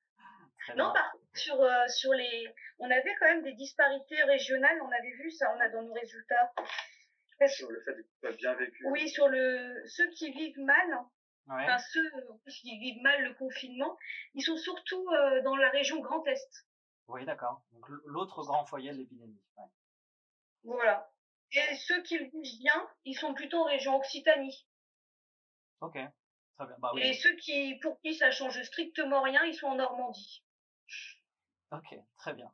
non, 0.77 0.92
par 0.92 1.12
contre, 1.12 1.24
sur, 1.35 1.57
sur 1.88 2.12
les... 2.12 2.55
On 2.79 2.90
avait 2.90 3.14
quand 3.20 3.27
même 3.27 3.42
des 3.42 3.55
disparités 3.55 4.22
régionales, 4.24 4.81
on 4.83 4.90
avait 4.90 5.14
vu 5.22 5.31
ça, 5.31 5.55
on 5.57 5.61
a 5.61 5.68
dans 5.68 5.83
nos 5.83 5.92
résultats 5.92 6.53
sur 7.48 7.70
le 7.70 7.81
fait 7.83 7.94
d'être 8.22 8.37
bien 8.37 8.55
vécu. 8.55 8.87
Oui, 8.87 9.09
sur 9.09 9.29
le 9.29 9.83
ceux 9.87 10.09
qui 10.11 10.31
vivent 10.33 10.61
mal, 10.61 10.98
enfin 11.48 11.79
ceux 11.79 12.11
qui 12.46 12.79
vivent 12.79 13.03
mal 13.03 13.22
le 13.22 13.35
confinement, 13.35 13.96
ils 14.35 14.42
sont 14.42 14.57
surtout 14.57 15.09
euh, 15.11 15.42
dans 15.42 15.57
la 15.57 15.70
région 15.70 16.00
Grand 16.00 16.24
Est. 16.27 16.66
Oui, 17.09 17.24
d'accord. 17.24 17.62
Donc 17.72 17.87
l'autre 18.07 18.42
grand 18.42 18.64
foyer 18.64 18.92
de 18.92 18.98
l'épidémie. 18.98 19.40
Voilà. 20.64 21.11
Et 21.53 21.77
ceux 21.77 22.03
qui 22.03 22.18
le 22.18 22.24
vivent 22.24 22.59
bien, 22.61 22.88
ils 23.05 23.14
sont 23.14 23.35
plutôt 23.35 23.59
en 23.59 23.64
région 23.64 23.96
Occitanie. 23.96 24.66
Ok, 25.81 25.92
très 25.92 26.66
bien. 26.66 26.77
Bah, 26.79 26.90
oui. 26.94 27.03
Et 27.03 27.12
ceux 27.12 27.35
qui, 27.37 27.79
pour 27.81 28.00
qui 28.00 28.14
ça 28.14 28.31
change 28.31 28.61
strictement 28.62 29.22
rien, 29.22 29.44
ils 29.44 29.55
sont 29.55 29.66
en 29.66 29.74
Normandie. 29.77 30.43
Ok, 31.73 31.97
très 32.16 32.35
bien. 32.35 32.53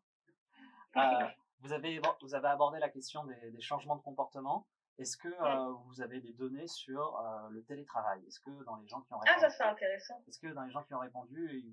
Euh, 0.97 1.29
vous 1.61 1.73
avez, 1.73 2.01
vous 2.23 2.35
avez 2.35 2.49
abordé 2.49 2.79
la 2.79 2.89
question 2.89 3.25
des, 3.25 3.51
des 3.51 3.61
changements 3.61 3.97
de 3.97 4.03
comportement. 4.03 4.67
Est-ce 4.99 5.17
que 5.17 5.29
euh, 5.29 5.73
vous 5.87 6.03
avez 6.03 6.21
des 6.21 6.33
données 6.33 6.67
sur 6.67 7.19
euh, 7.19 7.49
le 7.51 7.63
télétravail? 7.65 8.23
Est-ce 8.27 8.41
que 8.41 8.65
dans 8.65 8.77
les 8.77 8.89
gens 8.89 9.01
qui 9.03 9.15
ont 9.15 9.19
répondu, 9.19 9.39
ah 9.39 9.41
ça 9.41 9.51
c'est 9.51 9.63
intéressant. 9.63 10.23
Est-ce 10.29 10.39
que 10.39 10.49
dans 10.49 10.63
les 10.63 10.71
gens 10.71 10.83
qui 10.83 10.95
ont 10.95 10.99
répondu, 10.99 11.65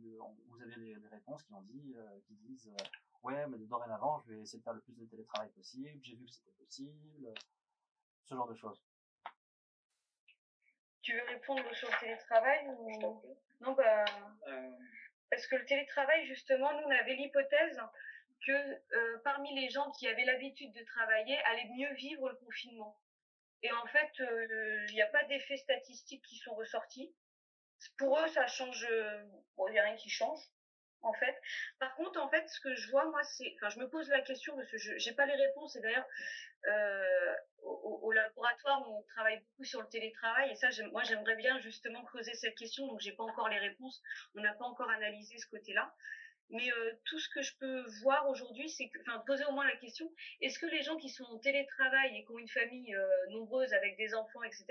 vous 0.48 0.62
avez 0.62 0.76
des, 0.76 1.08
réponses 1.10 1.44
qui 1.44 1.54
ont 1.54 1.62
dit, 1.62 1.96
qui 2.26 2.36
disent, 2.36 2.72
ouais, 3.24 3.48
mais 3.48 3.58
dorénavant, 3.66 4.20
je 4.22 4.32
vais 4.32 4.42
essayer 4.42 4.60
de 4.60 4.64
faire 4.64 4.74
le 4.74 4.82
plus 4.82 4.94
de 4.94 5.06
télétravail 5.06 5.50
possible. 5.50 6.00
J'ai 6.04 6.16
vu 6.16 6.26
que 6.26 6.32
c'était 6.32 6.52
possible, 6.52 7.34
ce 8.24 8.36
genre 8.36 8.48
de 8.48 8.56
choses? 8.56 8.82
Tu 11.02 11.14
veux 11.14 11.26
répondre 11.28 11.64
sur 11.74 11.90
le 11.90 12.00
télétravail 12.00 12.68
ou? 12.70 13.22
Non 13.60 13.74
bah, 13.74 14.06
parce 15.30 15.48
que 15.48 15.56
le 15.56 15.66
télétravail 15.66 16.26
justement, 16.28 16.72
nous 16.74 16.88
on 16.88 16.92
avait 16.92 17.16
l'hypothèse 17.16 17.80
que 18.46 18.52
euh, 18.52 19.18
parmi 19.24 19.54
les 19.60 19.70
gens 19.70 19.92
qui 19.92 20.08
avaient 20.08 20.26
l'habitude 20.26 20.74
de 20.74 20.84
travailler 20.84 21.38
allaient 21.46 21.70
mieux 21.78 21.94
vivre 21.96 22.30
le 22.30 22.36
confinement. 22.36 22.98
Et 23.64 23.72
en 23.72 23.86
fait, 23.88 24.12
euh, 24.20 24.86
il 24.90 24.94
n'y 24.94 25.02
a 25.02 25.08
pas 25.08 25.24
d'effets 25.26 25.58
statistiques 25.58 26.24
qui 26.24 26.38
sont 26.38 26.54
ressortis. 26.54 27.14
Pour 27.98 28.20
eux, 28.20 28.28
ça 28.30 28.48
change, 28.48 28.86
euh, 28.90 29.24
bon, 29.56 29.68
il 29.68 29.72
n'y 29.72 29.80
a 29.80 29.84
rien 29.84 29.96
qui 29.96 30.10
change. 30.10 30.40
En 31.08 31.14
fait. 31.14 31.36
Par 31.80 31.96
contre, 31.96 32.20
en 32.22 32.30
fait, 32.30 32.48
ce 32.48 32.60
que 32.60 32.76
je 32.76 32.90
vois, 32.92 33.06
moi, 33.06 33.24
c'est, 33.24 33.54
enfin, 33.56 33.70
je 33.70 33.80
me 33.80 33.90
pose 33.90 34.10
la 34.10 34.22
question 34.22 34.56
parce 34.56 34.70
que 34.70 34.78
je 34.78 35.10
n'ai 35.10 35.16
pas 35.16 35.26
les 35.26 35.36
réponses. 35.36 35.76
Et 35.76 35.82
d'ailleurs, 35.82 36.06
euh, 36.68 37.34
au, 37.64 38.00
au, 38.04 38.12
laboratoire, 38.12 38.88
on 38.90 39.02
travaille 39.04 39.40
beaucoup 39.40 39.64
sur 39.64 39.82
le 39.82 39.88
télétravail. 39.88 40.52
Et 40.52 40.56
ça, 40.56 40.70
moi, 40.92 41.04
j'aimerais 41.04 41.36
bien 41.36 41.60
justement 41.60 42.04
creuser 42.06 42.34
cette 42.34 42.56
question. 42.56 42.88
Donc, 42.88 43.00
j'ai 43.00 43.14
pas 43.14 43.24
encore 43.24 43.50
les 43.50 43.60
réponses. 43.60 44.02
On 44.36 44.42
n'a 44.42 44.54
pas 44.54 44.66
encore 44.66 44.90
analysé 44.90 45.38
ce 45.38 45.48
côté-là. 45.48 45.94
Mais 46.50 46.72
euh, 46.72 46.94
tout 47.06 47.20
ce 47.20 47.28
que 47.30 47.42
je 47.42 47.54
peux 47.60 47.82
voir 48.02 48.30
aujourd'hui, 48.30 48.70
c'est 48.70 48.88
que, 48.88 49.00
enfin, 49.02 49.22
poser 49.26 49.44
au 49.46 49.52
moins 49.52 49.68
la 49.68 49.76
question 49.76 50.10
est-ce 50.42 50.60
que 50.60 50.66
les 50.66 50.82
gens 50.82 50.98
qui 50.98 51.10
sont 51.10 51.26
en 51.26 51.38
télétravail 51.40 52.18
et 52.18 52.24
qui 52.24 52.32
ont 52.32 52.40
une 52.40 52.48
famille 52.48 52.96
euh, 52.96 53.30
nombreuse 53.32 53.74
avec 53.74 53.98
des 53.98 54.16
enfants, 54.16 54.44
etc., 54.44 54.66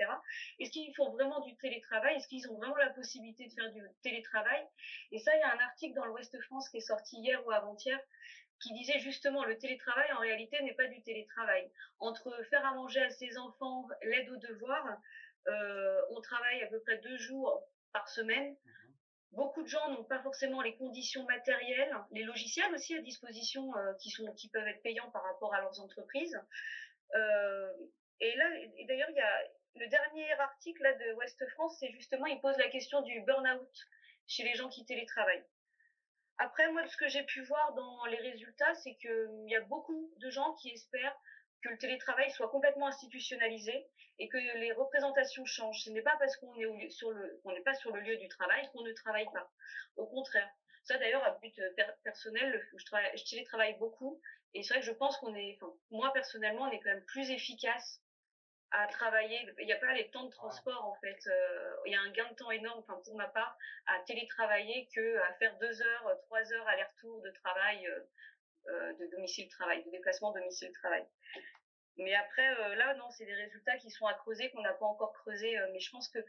est-ce 0.59 0.71
qu'ils 0.71 0.93
font 0.95 1.11
vraiment 1.11 1.39
du 1.41 1.55
télétravail? 1.57 2.15
Est-ce 2.15 2.27
qu'ils 2.27 2.49
ont 2.49 2.57
vraiment 2.57 2.77
la 2.77 2.89
possibilité 2.89 3.47
de 3.47 3.53
faire 3.53 3.71
du 3.71 3.81
télétravail? 4.01 4.65
Et 5.11 5.19
ça, 5.19 5.35
il 5.35 5.39
y 5.39 5.43
a 5.43 5.53
un 5.53 5.59
article 5.59 5.95
dans 5.95 6.05
l'Ouest 6.05 6.39
France 6.41 6.69
qui 6.69 6.77
est 6.77 6.81
sorti 6.81 7.17
hier 7.17 7.45
ou 7.45 7.51
avant-hier 7.51 7.99
qui 8.59 8.73
disait 8.73 8.97
justement 8.99 9.45
le 9.45 9.55
télétravail 9.57 10.11
en 10.13 10.19
réalité 10.19 10.61
n'est 10.63 10.73
pas 10.73 10.87
du 10.87 11.01
télétravail. 11.03 11.69
Entre 11.99 12.43
faire 12.49 12.65
à 12.65 12.73
manger 12.73 13.01
à 13.01 13.09
ses 13.11 13.37
enfants, 13.37 13.87
l'aide 14.01 14.29
aux 14.29 14.37
devoirs, 14.37 14.97
euh, 15.47 16.01
on 16.09 16.21
travaille 16.21 16.63
à 16.63 16.67
peu 16.67 16.79
près 16.79 16.97
deux 16.97 17.17
jours 17.17 17.63
par 17.93 18.09
semaine. 18.09 18.55
Mmh 18.65 18.86
Beaucoup 19.31 19.61
de 19.61 19.67
gens 19.67 19.89
n'ont 19.91 20.03
pas 20.05 20.21
forcément 20.21 20.61
les 20.61 20.75
conditions 20.77 21.23
matérielles, 21.25 21.95
les 22.11 22.23
logiciels 22.23 22.73
aussi 22.73 22.95
à 22.95 23.01
disposition 23.01 23.75
euh, 23.75 23.93
qui, 23.95 24.09
sont, 24.09 24.31
qui 24.33 24.49
peuvent 24.49 24.67
être 24.67 24.81
payants 24.81 25.11
par 25.11 25.23
rapport 25.23 25.53
à 25.53 25.61
leurs 25.61 25.79
entreprises. 25.79 26.39
Euh, 27.15 27.73
et 28.19 28.35
là, 28.35 28.49
d'ailleurs, 28.87 29.09
il 29.09 29.15
y 29.15 29.21
a 29.21 29.43
le 29.75 29.87
dernier 29.87 30.31
article 30.33 30.81
là, 30.81 30.93
de 30.93 31.13
Ouest 31.13 31.47
France, 31.49 31.77
c'est 31.79 31.91
justement, 31.91 32.25
il 32.25 32.39
pose 32.41 32.57
la 32.57 32.69
question 32.69 33.01
du 33.01 33.21
burn-out 33.21 33.87
chez 34.27 34.43
les 34.43 34.55
gens 34.55 34.69
qui 34.69 34.85
télétravaillent. 34.85 35.45
Après, 36.39 36.71
moi, 36.71 36.85
ce 36.87 36.97
que 36.97 37.07
j'ai 37.07 37.23
pu 37.23 37.41
voir 37.43 37.73
dans 37.73 38.05
les 38.05 38.17
résultats, 38.17 38.73
c'est 38.75 38.95
qu'il 38.95 39.45
y 39.47 39.55
a 39.55 39.61
beaucoup 39.61 40.13
de 40.17 40.29
gens 40.29 40.53
qui 40.55 40.69
espèrent 40.69 41.17
que 41.61 41.69
le 41.69 41.77
télétravail 41.77 42.29
soit 42.31 42.49
complètement 42.49 42.87
institutionnalisé 42.87 43.87
et 44.19 44.27
que 44.29 44.37
les 44.37 44.71
représentations 44.71 45.45
changent. 45.45 45.83
Ce 45.83 45.89
n'est 45.89 46.01
pas 46.01 46.15
parce 46.19 46.35
qu'on 46.37 46.55
est 46.55 46.89
sur 46.89 47.11
le, 47.11 47.41
n'est 47.45 47.61
pas 47.61 47.75
sur 47.75 47.91
le 47.91 48.01
lieu 48.01 48.17
du 48.17 48.27
travail 48.27 48.69
qu'on 48.71 48.83
ne 48.83 48.93
travaille 48.93 49.27
pas. 49.33 49.51
Au 49.95 50.07
contraire. 50.07 50.49
Ça, 50.83 50.97
d'ailleurs, 50.97 51.23
à 51.23 51.31
but 51.31 51.59
euh, 51.59 51.69
personnel, 52.03 52.65
je, 52.77 52.85
travaille, 52.85 53.17
je 53.17 53.23
télétravaille 53.25 53.77
beaucoup 53.77 54.21
et 54.53 54.63
c'est 54.63 54.73
vrai 54.73 54.79
que 54.79 54.85
je 54.85 54.93
pense 54.93 55.17
qu'on 55.17 55.35
est, 55.35 55.57
enfin, 55.59 55.73
moi 55.91 56.11
personnellement, 56.13 56.63
on 56.63 56.71
est 56.71 56.79
quand 56.79 56.89
même 56.89 57.05
plus 57.05 57.29
efficace 57.29 58.01
à 58.71 58.87
travailler. 58.87 59.39
Il 59.59 59.65
n'y 59.65 59.73
a 59.73 59.77
pas 59.77 59.93
les 59.93 60.09
temps 60.09 60.23
de 60.25 60.31
transport 60.31 60.85
en 60.85 60.95
fait. 60.95 61.19
Euh, 61.27 61.75
il 61.85 61.93
y 61.93 61.95
a 61.95 62.01
un 62.01 62.11
gain 62.11 62.27
de 62.29 62.35
temps 62.35 62.51
énorme, 62.51 62.79
enfin 62.79 62.99
pour 63.03 63.15
ma 63.15 63.27
part, 63.27 63.57
à 63.85 63.99
télétravailler 64.01 64.87
que 64.93 65.17
à 65.19 65.33
faire 65.33 65.57
deux 65.57 65.81
heures, 65.81 66.19
trois 66.23 66.51
heures 66.53 66.67
aller-retour 66.67 67.21
de 67.21 67.31
travail, 67.31 67.87
euh, 67.87 67.99
de 68.67 69.11
domicile 69.11 69.47
travail, 69.49 69.83
de 69.83 69.91
déplacement 69.91 70.31
domicile 70.31 70.71
travail. 70.73 71.05
Mais 71.97 72.13
après, 72.13 72.47
euh, 72.59 72.75
là, 72.75 72.93
non, 72.95 73.09
c'est 73.09 73.25
des 73.25 73.33
résultats 73.33 73.77
qui 73.77 73.89
sont 73.89 74.05
à 74.05 74.13
creuser, 74.13 74.49
qu'on 74.51 74.61
n'a 74.61 74.73
pas 74.73 74.85
encore 74.85 75.13
creusé. 75.13 75.57
Euh, 75.57 75.67
mais 75.73 75.79
je 75.79 75.89
pense 75.91 76.09
que 76.09 76.19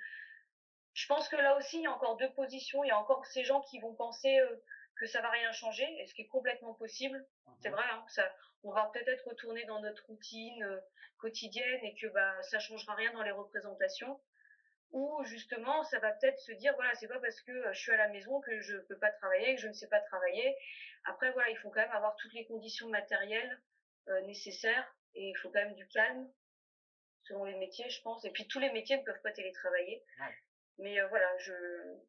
je 0.95 1.07
pense 1.07 1.29
que 1.29 1.37
là 1.37 1.57
aussi, 1.57 1.79
il 1.79 1.83
y 1.83 1.87
a 1.87 1.93
encore 1.93 2.17
deux 2.17 2.33
positions. 2.33 2.83
Il 2.85 2.89
y 2.89 2.91
a 2.91 2.99
encore 2.99 3.25
ces 3.27 3.45
gens 3.45 3.61
qui 3.61 3.79
vont 3.79 3.95
penser 3.95 4.41
euh, 4.41 4.57
que 4.97 5.07
ça 5.07 5.21
va 5.21 5.31
rien 5.31 5.53
changer, 5.53 5.87
et 6.01 6.07
ce 6.07 6.15
qui 6.15 6.23
est 6.23 6.27
complètement 6.27 6.75
possible. 6.75 7.25
C'est 7.61 7.69
mhm. 7.69 7.77
vrai, 7.77 7.85
hein, 7.93 8.05
ça, 8.09 8.35
on 8.65 8.73
va 8.73 8.91
peut-être 8.93 9.29
retourner 9.29 9.65
dans 9.67 9.81
notre 9.81 10.05
routine 10.07 10.81
quotidienne 11.19 11.85
et 11.85 11.95
que 11.95 12.07
bah 12.09 12.43
ça 12.43 12.59
changera 12.59 12.95
rien 12.95 13.13
dans 13.13 13.23
les 13.23 13.31
représentations. 13.31 14.21
Ou 14.91 15.23
justement, 15.25 15.85
ça 15.85 15.99
va 15.99 16.13
peut-être 16.13 16.39
se 16.41 16.53
dire 16.53 16.75
voilà, 16.75 16.95
c'est 16.95 17.09
pas 17.09 17.21
parce 17.21 17.41
que 17.43 17.73
je 17.73 17.79
suis 17.79 17.93
à 17.93 17.97
la 17.97 18.09
maison 18.09 18.41
que 18.41 18.61
je 18.61 18.79
peux 18.79 18.99
pas 18.99 19.11
travailler, 19.13 19.55
que 19.55 19.61
je 19.61 19.69
ne 19.69 19.73
sais 19.75 19.89
pas 19.89 20.01
travailler. 20.01 20.57
Après 21.05 21.31
voilà, 21.33 21.51
il 21.51 21.57
faut 21.59 21.71
quand 21.71 21.81
même 21.81 21.93
avoir 21.93 22.17
toutes 22.17 22.33
les 22.33 22.47
conditions 22.47 22.89
matérielles 22.89 23.61
nécessaires 24.25 24.95
et 25.15 25.29
il 25.29 25.37
faut 25.37 25.51
quand 25.51 25.61
même 25.61 25.75
du 25.75 25.87
calme 25.89 26.31
selon 27.25 27.45
les 27.45 27.57
métiers, 27.57 27.91
je 27.91 28.01
pense. 28.03 28.25
Et 28.25 28.31
puis 28.31 28.49
tous 28.49 28.59
les 28.59 28.73
métiers 28.73 28.97
ne 28.97 29.05
peuvent 29.05 29.21
pas 29.23 29.33
télétravailler. 29.33 30.03
Mais 30.79 31.01
euh, 31.01 31.09
voilà, 31.09 31.37
je, 31.39 31.53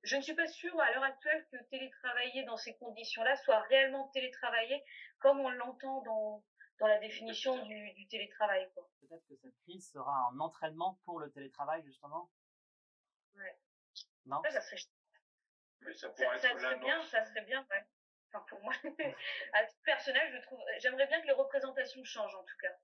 je 0.04 0.16
ne 0.16 0.22
suis 0.22 0.36
pas 0.36 0.48
sûre 0.48 0.80
à 0.80 0.92
l'heure 0.92 1.04
actuelle 1.04 1.46
que 1.52 1.58
télétravailler 1.72 2.44
dans 2.44 2.56
ces 2.56 2.78
conditions-là 2.78 3.36
soit 3.38 3.62
réellement 3.62 4.10
télétravailler 4.10 4.84
comme 5.18 5.40
on 5.40 5.50
l'entend 5.50 6.02
dans, 6.04 6.44
dans 6.80 6.88
la 6.88 7.00
définition 7.00 7.66
du, 7.66 7.94
du 7.94 8.08
télétravail. 8.08 8.70
Peut-être 9.02 9.26
que 9.28 9.36
cette 9.36 9.58
crise 9.64 9.92
sera 9.92 10.30
un 10.32 10.40
entraînement 10.40 11.00
pour 11.04 11.20
le 11.20 11.32
télétravail, 11.32 11.84
justement? 11.84 12.30
Ouais. 13.36 13.58
Non? 14.26 14.42
Ça, 14.44 14.62
serait, 14.62 14.78
ça, 15.96 16.14
serait 16.14 16.78
bien, 16.78 17.04
ça 17.06 17.26
serait 17.26 17.42
bien, 17.46 17.66
ouais. 17.72 17.86
Enfin, 18.32 18.46
pour 18.50 18.62
moi, 18.62 18.74
à 19.54 19.64
titre 19.66 19.82
personnel, 19.84 20.32
je 20.32 20.42
trouve, 20.42 20.60
j'aimerais 20.80 21.08
bien 21.08 21.22
que 21.22 21.28
les 21.28 21.34
représentations 21.34 22.04
changent, 22.04 22.36
en 22.36 22.44
tout 22.44 22.58
cas. 22.62 22.76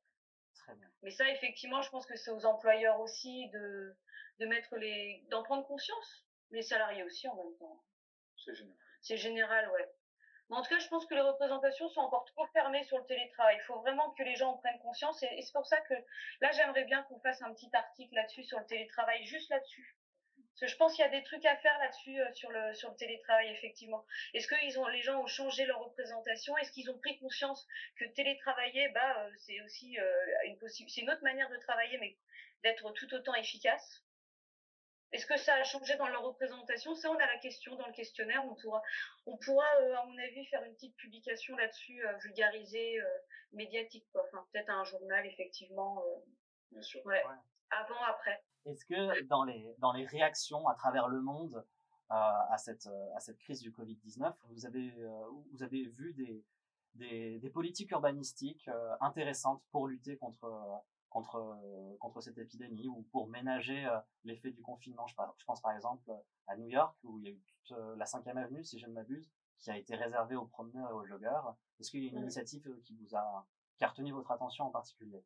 Mais 1.03 1.11
ça, 1.11 1.29
effectivement, 1.29 1.81
je 1.81 1.89
pense 1.89 2.07
que 2.07 2.15
c'est 2.15 2.31
aux 2.31 2.45
employeurs 2.45 2.99
aussi 2.99 3.49
de, 3.49 3.95
de 4.39 4.45
mettre 4.47 4.75
les, 4.77 5.23
d'en 5.29 5.43
prendre 5.43 5.65
conscience. 5.67 6.25
Les 6.51 6.61
salariés 6.61 7.03
aussi 7.03 7.27
en 7.27 7.35
même 7.35 7.55
temps. 7.57 7.83
C'est 8.37 8.55
général. 8.55 8.77
C'est 9.01 9.17
général, 9.17 9.69
ouais. 9.71 9.89
Mais 10.49 10.57
en 10.57 10.61
tout 10.61 10.69
cas, 10.69 10.79
je 10.79 10.87
pense 10.87 11.05
que 11.05 11.15
les 11.15 11.21
représentations 11.21 11.89
sont 11.89 12.01
encore 12.01 12.25
trop 12.25 12.45
fermées 12.47 12.83
sur 12.83 12.97
le 12.97 13.05
télétravail. 13.05 13.57
Il 13.59 13.65
faut 13.65 13.79
vraiment 13.79 14.11
que 14.11 14.23
les 14.23 14.35
gens 14.35 14.51
en 14.51 14.57
prennent 14.57 14.79
conscience. 14.79 15.21
Et, 15.23 15.41
c'est 15.41 15.53
pour 15.53 15.65
ça 15.65 15.79
que 15.81 15.93
là, 16.41 16.51
j'aimerais 16.51 16.83
bien 16.85 17.03
qu'on 17.03 17.19
fasse 17.19 17.41
un 17.41 17.53
petit 17.53 17.69
article 17.73 18.13
là-dessus 18.15 18.43
sur 18.43 18.59
le 18.59 18.65
télétravail, 18.65 19.23
juste 19.25 19.49
là-dessus. 19.49 19.95
Parce 20.55 20.71
que 20.71 20.73
je 20.73 20.77
pense 20.77 20.95
qu'il 20.95 21.03
y 21.03 21.07
a 21.07 21.11
des 21.11 21.23
trucs 21.23 21.43
à 21.43 21.57
faire 21.57 21.77
là-dessus 21.79 22.17
euh, 22.17 22.31
sur 22.33 22.49
le 22.49 22.73
sur 22.73 22.89
le 22.89 22.95
télétravail 22.95 23.49
effectivement. 23.49 24.05
Est-ce 24.33 24.47
que 24.47 24.55
ils 24.63 24.79
ont 24.79 24.87
les 24.87 25.01
gens 25.01 25.21
ont 25.21 25.27
changé 25.27 25.65
leur 25.65 25.81
représentation? 25.81 26.57
Est-ce 26.57 26.71
qu'ils 26.71 26.89
ont 26.89 26.97
pris 26.97 27.19
conscience 27.19 27.67
que 27.99 28.05
télétravailler 28.05 28.87
bah 28.89 29.25
euh, 29.25 29.31
c'est 29.37 29.59
aussi 29.61 29.99
euh, 29.99 30.25
une 30.45 30.57
possible 30.57 30.89
c'est 30.89 31.01
une 31.01 31.09
autre 31.09 31.23
manière 31.23 31.49
de 31.49 31.57
travailler 31.57 31.97
mais 31.97 32.15
d'être 32.63 32.89
tout 32.93 33.13
autant 33.13 33.35
efficace? 33.35 34.01
Est-ce 35.11 35.25
que 35.25 35.35
ça 35.35 35.55
a 35.55 35.63
changé 35.65 35.97
dans 35.97 36.07
leur 36.07 36.23
représentation? 36.23 36.95
Ça 36.95 37.11
on 37.11 37.17
a 37.17 37.27
la 37.27 37.37
question 37.39 37.75
dans 37.75 37.87
le 37.87 37.93
questionnaire, 37.93 38.45
on 38.45 38.55
pourra 38.55 38.81
on 39.25 39.37
pourra 39.37 39.67
à 39.67 40.05
mon 40.05 40.17
avis 40.19 40.45
faire 40.45 40.63
une 40.63 40.73
petite 40.73 40.95
publication 40.95 41.57
là-dessus 41.57 42.01
vulgarisée 42.23 43.01
médiatique 43.51 44.05
quoi. 44.13 44.23
Enfin 44.27 44.47
peut-être 44.53 44.69
un 44.69 44.85
journal 44.85 45.25
effectivement 45.25 46.01
Bien 46.71 46.81
sûr. 46.81 47.05
ouais. 47.05 47.23
Avant 47.71 48.03
après. 48.09 48.43
Est-ce 48.65 48.85
que 48.85 49.23
dans 49.23 49.43
les, 49.43 49.75
dans 49.77 49.93
les 49.93 50.05
réactions 50.05 50.67
à 50.67 50.75
travers 50.75 51.07
le 51.07 51.21
monde 51.21 51.65
euh, 52.11 52.13
à, 52.13 52.57
cette, 52.57 52.87
à 53.15 53.19
cette 53.19 53.37
crise 53.39 53.61
du 53.61 53.71
Covid-19, 53.71 54.33
vous 54.49 54.65
avez, 54.65 54.93
euh, 54.99 55.27
vous 55.51 55.63
avez 55.63 55.85
vu 55.87 56.13
des, 56.13 56.43
des, 56.93 57.39
des 57.39 57.49
politiques 57.49 57.91
urbanistiques 57.91 58.67
euh, 58.67 58.95
intéressantes 59.01 59.63
pour 59.71 59.87
lutter 59.87 60.17
contre, 60.17 60.83
contre, 61.09 61.59
contre 61.99 62.21
cette 62.21 62.37
épidémie 62.37 62.87
ou 62.87 63.03
pour 63.11 63.27
ménager 63.27 63.87
l'effet 64.23 64.51
du 64.51 64.61
confinement? 64.61 65.07
Je, 65.07 65.15
je, 65.37 65.45
pense 65.45 65.61
par 65.61 65.71
exemple 65.71 66.11
à 66.47 66.55
New 66.55 66.67
York 66.67 66.95
où 67.03 67.19
il 67.19 67.25
y 67.25 67.27
a 67.29 67.31
eu 67.31 67.41
toute 67.65 67.77
la 67.97 68.05
cinquième 68.05 68.37
avenue, 68.37 68.63
si 68.63 68.79
je 68.79 68.87
ne 68.87 68.93
m'abuse, 68.93 69.31
qui 69.57 69.71
a 69.71 69.77
été 69.77 69.95
réservée 69.95 70.35
aux 70.35 70.45
promeneurs 70.45 70.89
et 70.89 70.93
aux 70.93 71.05
joggeurs. 71.05 71.55
Est-ce 71.79 71.89
qu'il 71.89 72.03
y 72.03 72.07
a 72.07 72.11
une 72.11 72.21
initiative 72.21 72.69
qui 72.83 72.95
vous 72.95 73.15
a, 73.15 73.47
qui 73.77 73.83
a 73.83 73.87
retenu 73.87 74.11
votre 74.11 74.31
attention 74.31 74.65
en 74.65 74.71
particulier? 74.71 75.23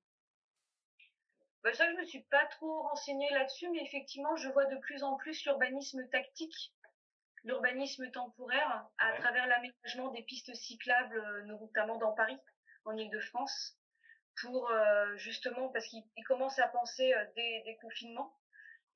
Bah 1.64 1.74
ça, 1.74 1.90
je 1.92 1.98
me 1.98 2.06
suis 2.06 2.24
pas 2.24 2.46
trop 2.46 2.84
renseignée 2.84 3.30
là-dessus, 3.32 3.70
mais 3.70 3.84
effectivement, 3.84 4.36
je 4.38 4.50
vois 4.50 4.66
de 4.66 4.78
plus 4.78 5.04
en 5.04 5.18
plus 5.18 5.44
l'urbanisme 5.46 6.08
tactique, 6.10 6.74
l'urbanisme 7.44 8.10
temporaire, 8.12 8.88
à 8.98 9.14
travers 9.14 9.48
l'aménagement 9.48 10.10
des 10.10 10.24
pistes 10.24 10.54
cyclables, 10.56 11.18
euh, 11.20 11.44
notamment 11.44 11.98
dans 11.98 12.14
Paris, 12.14 12.38
en 12.86 12.96
Ile-de-France, 12.96 13.78
pour 14.42 14.72
euh, 14.72 15.18
justement, 15.18 15.70
parce 15.70 15.88
qu'ils 15.88 16.24
commencent 16.28 16.60
à 16.60 16.68
penser 16.68 17.14
euh, 17.14 17.26
des, 17.36 17.62
des, 17.66 17.78
confinements, 17.82 18.34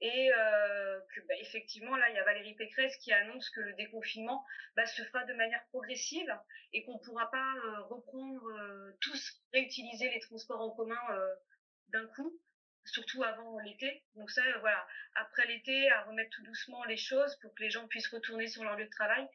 et 0.02 0.32
euh, 0.34 0.99
que 1.13 1.21
bah, 1.21 1.36
effectivement, 1.39 1.95
là, 1.95 2.10
il 2.10 2.15
y 2.15 2.19
a 2.19 2.23
Valérie 2.23 2.56
Pécresse 2.56 2.97
qui 2.97 3.13
annonce 3.13 3.49
que 3.52 3.62
le 3.62 3.73
déconfinement 3.73 4.43
bah, 4.76 4.86
se 4.86 5.02
fera 5.04 5.23
de 5.26 5.34
manière 5.34 5.63
progressive 5.69 6.38
et 6.73 6.84
qu'on 6.84 6.95
ne 6.95 7.04
pourra 7.04 7.30
pas 7.32 7.54
reprendre 7.89 8.41
tous, 8.99 9.41
réutiliser 9.54 10.10
les 10.10 10.19
transports 10.19 10.60
en 10.60 10.71
commun 10.71 10.99
d'un 11.89 12.06
coup 12.08 12.38
surtout 12.85 13.23
avant 13.23 13.59
l'été. 13.59 14.03
Donc 14.15 14.29
ça, 14.31 14.41
voilà, 14.59 14.85
après 15.15 15.47
l'été, 15.47 15.89
à 15.89 16.03
remettre 16.03 16.29
tout 16.31 16.43
doucement 16.43 16.83
les 16.85 16.97
choses 16.97 17.35
pour 17.41 17.53
que 17.55 17.63
les 17.63 17.69
gens 17.69 17.87
puissent 17.87 18.09
retourner 18.09 18.47
sur 18.47 18.63
leur 18.63 18.75
lieu 18.75 18.85
de 18.85 18.89
travail. 18.89 19.27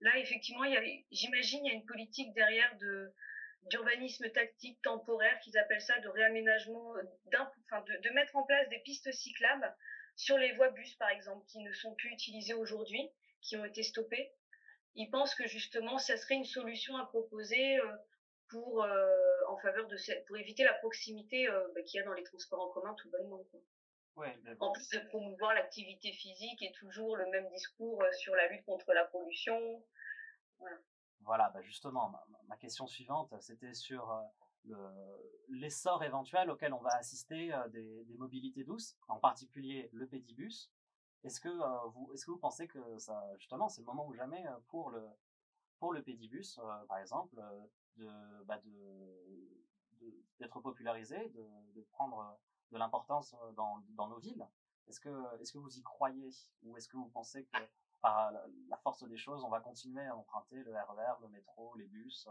Là, 0.00 0.18
effectivement, 0.18 0.64
j'imagine, 1.10 1.64
il 1.64 1.68
y 1.68 1.70
a 1.70 1.74
une 1.74 1.86
politique 1.86 2.32
derrière 2.34 2.76
de 2.78 3.12
d'urbanisme 3.70 4.30
tactique 4.30 4.80
temporaire 4.82 5.38
qu'ils 5.40 5.58
appellent 5.58 5.80
ça 5.80 5.98
de 5.98 6.08
réaménagement 6.08 6.94
enfin 7.64 7.84
de, 8.02 8.10
mettre 8.10 8.36
en 8.36 8.44
place 8.44 8.68
des 8.68 8.78
pistes 8.80 9.10
cyclables 9.12 9.74
sur 10.14 10.38
les 10.38 10.52
voies 10.52 10.70
bus 10.70 10.94
par 10.94 11.10
exemple 11.10 11.44
qui 11.46 11.58
ne 11.58 11.72
sont 11.72 11.94
plus 11.94 12.10
utilisées 12.10 12.54
aujourd'hui 12.54 13.10
qui 13.40 13.56
ont 13.56 13.64
été 13.64 13.82
stoppées 13.82 14.30
ils 14.94 15.10
pensent 15.10 15.34
que 15.34 15.46
justement 15.46 15.98
ça 15.98 16.16
serait 16.16 16.36
une 16.36 16.44
solution 16.44 16.96
à 16.96 17.06
proposer 17.06 17.78
euh, 17.78 17.96
pour 18.48 18.84
euh, 18.84 19.10
en 19.48 19.56
faveur 19.58 19.86
de 19.86 19.96
pour 20.26 20.36
éviter 20.36 20.64
la 20.64 20.74
proximité 20.74 21.48
euh, 21.48 21.68
bah, 21.74 21.82
qu'il 21.82 21.98
y 21.98 22.02
a 22.02 22.06
dans 22.06 22.14
les 22.14 22.24
transports 22.24 22.60
en 22.60 22.70
commun 22.70 22.94
tout 22.94 23.10
bonnement. 23.10 23.42
Quoi. 23.50 23.60
Ouais, 24.16 24.38
En 24.60 24.72
plus 24.72 24.88
de 24.90 25.00
promouvoir 25.08 25.54
l'activité 25.54 26.12
physique 26.12 26.62
et 26.62 26.72
toujours 26.72 27.16
le 27.16 27.26
même 27.30 27.48
discours 27.50 28.02
euh, 28.02 28.12
sur 28.12 28.34
la 28.34 28.48
lutte 28.48 28.64
contre 28.64 28.92
la 28.92 29.04
pollution. 29.04 29.84
Voilà. 30.58 30.76
Voilà, 31.20 31.50
bah 31.50 31.60
justement, 31.62 32.12
ma, 32.46 32.56
question 32.56 32.86
suivante, 32.86 33.34
c'était 33.40 33.74
sur 33.74 34.16
l'essor 35.48 36.04
éventuel 36.04 36.50
auquel 36.50 36.72
on 36.72 36.80
va 36.80 36.90
assister 36.94 37.52
des, 37.70 38.04
des, 38.04 38.16
mobilités 38.16 38.62
douces, 38.62 38.96
en 39.08 39.18
particulier 39.18 39.88
le 39.92 40.06
pédibus. 40.06 40.70
Est-ce 41.24 41.40
que, 41.40 41.48
vous, 41.88 42.12
est-ce 42.12 42.26
que 42.26 42.30
vous 42.30 42.38
pensez 42.38 42.68
que 42.68 42.78
ça, 42.98 43.20
justement, 43.38 43.68
c'est 43.68 43.80
le 43.80 43.86
moment 43.86 44.06
ou 44.06 44.14
jamais 44.14 44.44
pour 44.68 44.90
le, 44.90 45.04
pour 45.80 45.92
le 45.92 46.02
pédibus, 46.02 46.60
par 46.86 46.98
exemple, 46.98 47.40
bah 48.44 48.60
d'être 50.38 50.60
popularisé, 50.60 51.16
de, 51.30 51.82
prendre 51.92 52.38
de 52.72 52.78
l'importance 52.78 53.34
dans, 53.56 53.82
dans 53.90 54.08
nos 54.08 54.18
villes 54.18 54.46
Est-ce 54.88 55.00
que, 55.00 55.40
est-ce 55.40 55.52
que 55.52 55.58
vous 55.58 55.78
y 55.78 55.82
croyez 55.82 56.30
Ou 56.62 56.76
est-ce 56.76 56.88
que 56.88 56.96
vous 56.96 57.08
pensez 57.08 57.44
que 57.44 57.58
par 58.02 58.32
la 58.68 58.76
force 58.78 59.02
des 59.08 59.16
choses, 59.16 59.42
on 59.44 59.48
va 59.48 59.60
continuer 59.60 60.06
à 60.06 60.14
emprunter 60.14 60.56
le 60.56 60.72
RER, 60.72 61.14
le 61.22 61.28
métro, 61.28 61.74
les 61.76 61.86
bus 61.86 62.28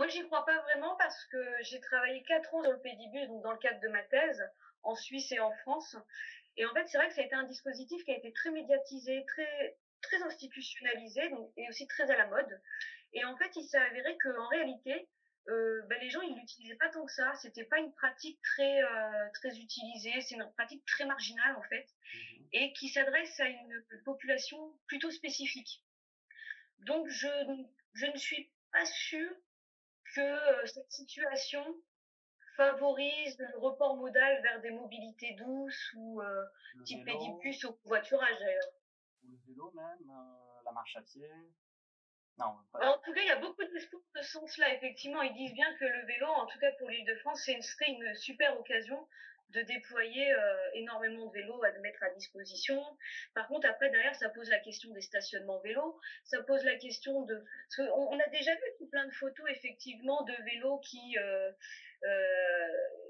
moi, 0.00 0.08
j'y 0.08 0.24
crois 0.24 0.46
pas 0.46 0.58
vraiment 0.62 0.96
parce 0.96 1.26
que 1.26 1.44
j'ai 1.60 1.78
travaillé 1.78 2.22
quatre 2.22 2.54
ans 2.54 2.62
dans 2.62 2.70
le 2.70 2.80
pédibus, 2.80 3.28
donc 3.28 3.42
dans 3.42 3.52
le 3.52 3.58
cadre 3.58 3.80
de 3.80 3.88
ma 3.88 4.02
thèse, 4.04 4.42
en 4.82 4.94
Suisse 4.94 5.30
et 5.30 5.40
en 5.40 5.52
France. 5.52 5.94
Et 6.56 6.64
en 6.64 6.72
fait, 6.72 6.86
c'est 6.86 6.96
vrai 6.96 7.08
que 7.08 7.14
ça 7.14 7.20
a 7.20 7.24
été 7.24 7.34
un 7.34 7.42
dispositif 7.42 8.02
qui 8.04 8.10
a 8.10 8.16
été 8.16 8.32
très 8.32 8.50
médiatisé, 8.50 9.26
très, 9.26 9.76
très 10.02 10.22
institutionnalisé, 10.22 11.28
donc, 11.30 11.52
et 11.56 11.68
aussi 11.68 11.86
très 11.86 12.10
à 12.10 12.16
la 12.16 12.26
mode. 12.26 12.60
Et 13.12 13.24
en 13.24 13.36
fait, 13.36 13.50
il 13.56 13.64
s'est 13.64 13.78
avéré 13.78 14.16
qu'en 14.18 14.48
réalité, 14.48 15.08
euh, 15.48 15.82
ben, 15.88 15.98
les 16.00 16.10
gens 16.10 16.20
ils 16.20 16.36
l'utilisaient 16.36 16.76
pas 16.76 16.88
tant 16.90 17.04
que 17.04 17.12
ça. 17.12 17.32
C'était 17.34 17.64
pas 17.64 17.78
une 17.78 17.92
pratique 17.94 18.40
très 18.42 18.82
euh, 18.82 19.28
très 19.34 19.58
utilisée. 19.58 20.20
C'est 20.20 20.34
une 20.34 20.52
pratique 20.56 20.84
très 20.84 21.06
marginale 21.06 21.56
en 21.56 21.62
fait, 21.62 21.86
mmh 22.14 22.40
et 22.52 22.72
qui 22.72 22.88
s'adresse 22.88 23.38
à 23.38 23.48
une 23.48 23.84
population 24.04 24.58
plutôt 24.88 25.10
spécifique. 25.10 25.84
Donc 26.80 27.08
je 27.08 27.28
je 27.94 28.06
ne 28.06 28.16
suis 28.16 28.50
pas 28.72 28.84
sûre 28.84 29.30
que 30.14 30.20
euh, 30.20 30.66
cette 30.66 30.90
situation 30.90 31.64
favorise 32.56 33.38
le 33.38 33.58
report 33.58 33.96
modal 33.96 34.42
vers 34.42 34.60
des 34.60 34.70
mobilités 34.70 35.34
douces 35.34 35.92
ou 35.94 36.20
euh, 36.20 36.44
type 36.84 37.04
pédibus 37.04 37.64
au 37.64 37.72
covoiturage 37.74 38.38
d'ailleurs. 38.40 38.72
Le 39.30 39.36
vélo 39.46 39.70
même, 39.74 40.10
euh, 40.10 40.62
la 40.64 40.72
marche 40.72 40.96
à 40.96 41.02
pied. 41.02 41.30
Non, 42.38 42.56
En 42.74 42.98
tout 42.98 43.12
cas, 43.12 43.20
il 43.20 43.26
y 43.26 43.30
a 43.30 43.38
beaucoup 43.38 43.62
d'espoir 43.64 44.02
de 44.16 44.22
ce 44.22 44.32
sens-là. 44.32 44.74
Effectivement, 44.74 45.22
ils 45.22 45.34
disent 45.34 45.52
bien 45.52 45.72
que 45.76 45.84
le 45.84 46.06
vélo, 46.06 46.26
en 46.26 46.46
tout 46.46 46.58
cas 46.58 46.72
pour 46.78 46.88
l'île 46.88 47.06
de 47.06 47.14
France, 47.16 47.42
c'est 47.44 47.60
une 47.86 48.14
super 48.14 48.58
occasion 48.58 49.06
de 49.52 49.62
déployer 49.62 50.32
euh, 50.32 50.70
énormément 50.74 51.26
de 51.26 51.32
vélos 51.32 51.62
à 51.64 51.72
mettre 51.80 52.02
à 52.02 52.10
disposition. 52.10 52.82
Par 53.34 53.48
contre, 53.48 53.68
après, 53.68 53.90
derrière, 53.90 54.14
ça 54.14 54.28
pose 54.28 54.48
la 54.48 54.58
question 54.58 54.92
des 54.92 55.00
stationnements 55.00 55.60
vélos. 55.60 55.98
Ça 56.24 56.42
pose 56.42 56.64
la 56.64 56.76
question 56.76 57.22
de... 57.22 57.44
on, 57.78 58.18
a 58.18 58.28
déjà 58.28 58.54
vu 58.54 58.62
tout 58.78 58.86
plein 58.86 59.06
de 59.06 59.12
photos, 59.12 59.46
effectivement, 59.50 60.22
de 60.22 60.34
vélos 60.44 60.78
qui... 60.78 61.18
Euh, 61.18 61.50
euh, 62.02 62.68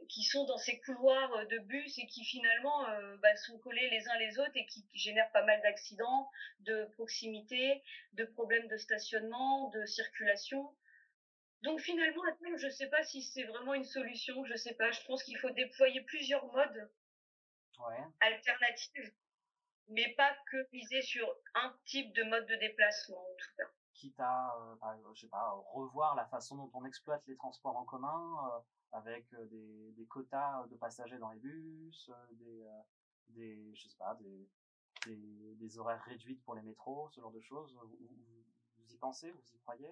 qui 0.08 0.24
sont 0.24 0.44
dans 0.44 0.58
ces 0.58 0.80
couloirs 0.80 1.46
de 1.46 1.58
bus 1.58 1.96
et 2.00 2.06
qui 2.08 2.24
finalement 2.24 2.84
bah, 3.22 3.36
sont 3.36 3.56
collés 3.58 3.88
les 3.90 4.08
uns 4.08 4.18
les 4.18 4.40
autres 4.40 4.56
et 4.56 4.66
qui 4.66 4.84
génèrent 4.92 5.30
pas 5.30 5.44
mal 5.44 5.62
d'accidents, 5.62 6.28
de 6.62 6.86
proximité, 6.96 7.80
de 8.14 8.24
problèmes 8.24 8.66
de 8.66 8.76
stationnement, 8.76 9.68
de 9.68 9.86
circulation. 9.86 10.68
Donc 11.62 11.80
finalement, 11.80 12.22
je 12.56 12.66
ne 12.66 12.70
sais 12.70 12.88
pas 12.88 13.02
si 13.02 13.22
c'est 13.22 13.44
vraiment 13.44 13.74
une 13.74 13.84
solution, 13.84 14.44
je 14.44 14.52
ne 14.52 14.56
sais 14.56 14.74
pas. 14.74 14.90
Je 14.90 15.04
pense 15.06 15.22
qu'il 15.22 15.38
faut 15.38 15.50
déployer 15.50 16.00
plusieurs 16.02 16.44
modes 16.52 16.90
alternatifs, 18.20 19.14
mais 19.88 20.14
pas 20.16 20.34
que 20.50 20.68
viser 20.72 21.02
sur 21.02 21.26
un 21.54 21.74
type 21.84 22.14
de 22.14 22.22
mode 22.24 22.46
de 22.46 22.56
déplacement 22.56 23.20
en 23.20 23.34
tout 23.38 23.56
cas. 23.56 23.70
Quitte 23.94 24.20
à, 24.20 24.54
euh, 24.82 25.12
je 25.14 25.20
sais 25.22 25.28
pas, 25.28 25.50
revoir 25.72 26.14
la 26.14 26.26
façon 26.26 26.56
dont 26.56 26.70
on 26.74 26.84
exploite 26.86 27.22
les 27.26 27.36
transports 27.36 27.76
en 27.76 27.84
commun, 27.84 28.36
euh, 28.46 28.60
avec 28.92 29.32
euh, 29.34 29.44
des, 29.46 29.92
des, 29.92 30.06
quotas 30.06 30.66
de 30.68 30.76
passagers 30.76 31.18
dans 31.18 31.30
les 31.30 31.38
bus, 31.38 32.10
des, 32.32 32.64
des, 33.28 33.74
je 33.74 33.88
sais 33.88 33.96
pas, 33.98 34.14
des, 34.14 34.48
des, 35.06 35.54
des, 35.56 35.78
horaires 35.78 36.02
réduits 36.04 36.36
pour 36.36 36.54
les 36.54 36.62
métros, 36.62 37.10
ce 37.10 37.20
genre 37.20 37.32
de 37.32 37.40
choses. 37.40 37.78
Vous, 37.82 37.98
vous 38.78 38.94
y 38.94 38.96
pensez, 38.96 39.30
vous 39.30 39.54
y 39.54 39.58
croyez 39.58 39.90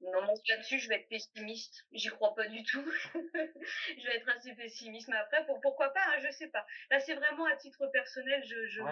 non, 0.00 0.20
là-dessus, 0.20 0.78
je 0.78 0.88
vais 0.88 0.96
être 0.96 1.08
pessimiste. 1.08 1.86
J'y 1.92 2.08
crois 2.08 2.34
pas 2.34 2.46
du 2.48 2.62
tout. 2.64 2.84
je 3.14 4.06
vais 4.06 4.16
être 4.16 4.28
assez 4.28 4.54
pessimiste. 4.54 5.08
Mais 5.08 5.16
après, 5.16 5.44
pour, 5.46 5.60
pourquoi 5.60 5.88
pas, 5.90 6.04
hein, 6.08 6.18
je 6.18 6.30
sais 6.32 6.48
pas. 6.48 6.66
Là, 6.90 7.00
c'est 7.00 7.14
vraiment 7.14 7.46
à 7.46 7.56
titre 7.56 7.86
personnel, 7.86 8.44
je, 8.44 8.66
je 8.66 8.82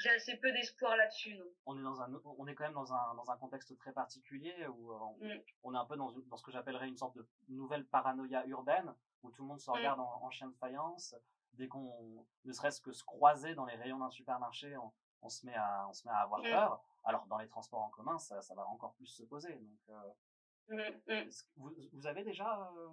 j'ai 0.00 0.10
assez 0.10 0.36
peu 0.38 0.50
d'espoir 0.52 0.96
là-dessus, 0.96 1.36
non. 1.36 1.44
On 1.66 1.78
est 1.78 1.82
dans 1.82 2.00
un, 2.00 2.10
on 2.38 2.46
est 2.46 2.54
quand 2.54 2.64
même 2.64 2.72
dans 2.72 2.92
un, 2.92 3.14
dans 3.14 3.30
un 3.30 3.36
contexte 3.36 3.76
très 3.76 3.92
particulier 3.92 4.66
où 4.66 4.92
euh, 4.92 5.34
mm. 5.34 5.40
on, 5.62 5.74
est 5.74 5.78
un 5.78 5.84
peu 5.84 5.96
dans, 5.96 6.10
dans 6.12 6.36
ce 6.36 6.42
que 6.42 6.50
j'appellerais 6.50 6.88
une 6.88 6.96
sorte 6.96 7.16
de 7.16 7.26
nouvelle 7.48 7.84
paranoïa 7.84 8.46
urbaine 8.46 8.94
où 9.22 9.30
tout 9.30 9.42
le 9.42 9.48
monde 9.48 9.60
se 9.60 9.70
mm. 9.70 9.74
regarde 9.74 10.00
en, 10.00 10.30
chien 10.30 10.48
de 10.48 10.56
faïence. 10.56 11.14
Dès 11.54 11.68
qu'on, 11.68 12.24
ne 12.44 12.52
serait-ce 12.52 12.80
que 12.80 12.92
se 12.92 13.04
croiser 13.04 13.54
dans 13.54 13.66
les 13.66 13.74
rayons 13.74 13.98
d'un 13.98 14.10
supermarché, 14.10 14.74
on, 14.78 14.90
on 15.20 15.28
se 15.28 15.44
met 15.44 15.54
à, 15.54 15.86
on 15.88 15.92
se 15.92 16.06
met 16.08 16.14
à 16.14 16.20
avoir 16.20 16.40
mm. 16.40 16.50
peur. 16.50 16.82
Alors 17.04 17.26
dans 17.26 17.38
les 17.38 17.48
transports 17.48 17.80
en 17.80 17.90
commun, 17.90 18.18
ça, 18.18 18.42
ça 18.42 18.54
va 18.54 18.66
encore 18.66 18.94
plus 18.94 19.06
se 19.06 19.22
poser. 19.22 19.54
Donc, 19.54 19.80
euh, 19.88 20.94
mmh, 21.08 21.12
mmh. 21.12 21.30
vous, 21.56 21.74
vous, 21.92 22.06
avez 22.06 22.22
déjà, 22.24 22.70
euh, 22.76 22.88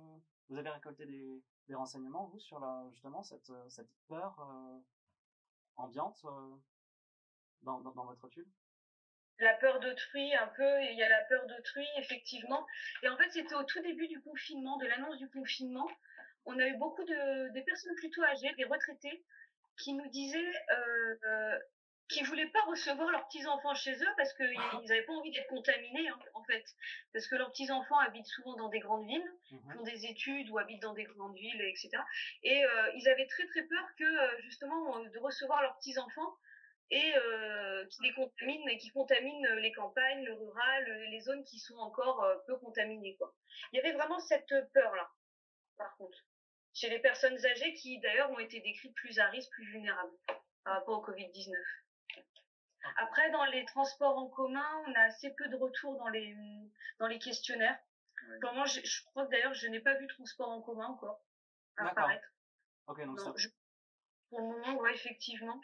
vous 0.50 0.58
avez 0.58 0.70
récolté 0.70 1.06
des, 1.06 1.44
des, 1.68 1.76
renseignements 1.76 2.26
vous 2.26 2.40
sur 2.40 2.60
la, 2.60 2.86
justement 2.92 3.24
cette, 3.24 3.50
euh, 3.50 3.70
cette 3.70 3.92
peur 4.08 4.38
ambiante 5.76 6.26
dans, 7.62 7.80
dans, 7.82 7.92
dans, 7.92 8.06
votre 8.06 8.26
étude? 8.28 8.48
La 9.40 9.54
peur 9.56 9.80
d'autrui, 9.80 10.34
un 10.34 10.48
peu, 10.48 10.82
il 10.84 10.98
y 10.98 11.04
a 11.04 11.10
la 11.10 11.24
peur 11.26 11.46
d'autrui, 11.46 11.86
effectivement. 11.98 12.66
Et 13.04 13.10
en 13.10 13.18
fait, 13.18 13.30
c'était 13.30 13.54
au 13.54 13.64
tout 13.64 13.82
début 13.82 14.08
du 14.08 14.20
confinement, 14.22 14.78
de 14.78 14.88
l'annonce 14.88 15.18
du 15.18 15.30
confinement. 15.30 15.88
On 16.46 16.58
a 16.58 16.68
eu 16.68 16.78
beaucoup 16.78 17.04
de 17.04 17.50
des 17.50 17.62
personnes 17.62 17.94
plutôt 17.96 18.24
âgées, 18.24 18.52
des 18.56 18.64
retraités, 18.64 19.24
qui 19.78 19.94
nous 19.94 20.08
disaient 20.10 20.54
euh, 20.72 21.60
qui 22.10 22.24
voulaient 22.24 22.50
pas 22.50 22.62
recevoir 22.62 23.10
leurs 23.12 23.28
petits 23.28 23.46
enfants 23.48 23.76
chez 23.76 23.94
eux 23.94 24.14
parce 24.16 24.34
qu'ils 24.34 24.88
n'avaient 24.88 25.04
pas 25.04 25.14
envie 25.14 25.32
d'être 25.32 25.48
contaminés 25.48 26.08
hein, 26.08 26.20
en 26.34 26.44
fait. 26.44 26.64
Parce 27.14 27.28
que 27.28 27.36
leurs 27.36 27.52
petits 27.52 27.72
enfants 27.72 28.00
habitent 28.00 28.28
souvent 28.28 28.56
dans 28.56 28.70
des 28.70 28.80
grandes 28.80 29.06
villes 29.06 29.34
mhm. 29.52 29.74
font 29.74 29.84
des 29.84 30.06
études 30.06 30.50
ou 30.50 30.58
habitent 30.58 30.82
dans 30.82 30.94
des 30.94 31.04
grandes 31.04 31.36
villes 31.36 31.62
etc 31.62 31.90
et 32.44 32.64
euh, 32.64 32.92
ils 32.96 33.08
avaient 33.10 33.28
très 33.28 33.46
très 33.48 33.64
peur 33.64 33.86
que 33.98 34.04
euh, 34.04 34.42
justement 34.42 34.98
euh, 34.98 35.10
de 35.10 35.20
recevoir 35.20 35.62
leurs 35.62 35.78
petits 35.78 35.98
enfants 36.00 36.38
et 36.90 37.14
euh, 37.18 37.86
qui 37.88 38.02
les 38.04 38.14
contaminent 38.14 38.68
et 38.70 38.78
qui 38.78 38.90
contaminent 38.92 39.56
les 39.56 39.74
campagnes 39.74 40.24
le 40.24 40.34
rural 40.34 40.86
les 41.10 41.20
zones 41.20 41.44
qui 41.44 41.60
sont 41.60 41.78
encore 41.78 42.26
peu 42.46 42.56
contaminées 42.58 43.18
quoi. 43.18 43.34
Il 43.74 43.78
y 43.78 43.80
avait 43.80 43.92
vraiment 43.92 44.20
cette 44.20 44.54
peur 44.74 44.96
là 44.96 45.10
par 45.78 45.96
contre 45.98 46.24
chez 46.74 46.90
les 46.90 47.00
personnes 47.00 47.46
âgées 47.46 47.74
qui 47.74 48.00
d'ailleurs 48.00 48.32
ont 48.32 48.40
été 48.40 48.62
décrites 48.62 48.96
plus 48.96 49.20
à 49.20 49.28
risque 49.28 49.52
plus 49.52 49.66
vulnérables 49.66 50.16
par 50.64 50.76
rapport 50.76 51.00
au 51.00 51.02
Covid 51.02 51.30
19 51.30 51.58
après, 52.98 53.30
dans 53.32 53.46
les 53.46 53.66
transports 53.66 54.18
en 54.18 54.28
commun, 54.28 54.84
on 54.88 54.94
a 54.94 55.02
assez 55.02 55.34
peu 55.36 55.48
de 55.48 55.56
retours 55.56 55.98
dans 55.98 56.10
les, 56.10 56.36
dans 57.00 57.08
les 57.08 57.20
questionnaires. 57.20 57.78
moi, 58.42 58.66
je, 58.66 59.04
crois 59.06 59.26
que 59.26 59.32
d'ailleurs, 59.32 59.54
je 59.54 59.68
n'ai 59.68 59.80
pas 59.80 59.96
vu 59.96 60.08
transport 60.08 60.50
en 60.50 60.62
commun 60.62 60.88
encore 60.88 61.22
apparaître. 61.78 62.28
Ok, 62.88 63.06
donc 63.06 63.20
ça... 63.20 63.34
Pour 64.30 64.42
le 64.42 64.48
moment, 64.48 64.80
ouais, 64.82 64.94
effectivement. 64.94 65.62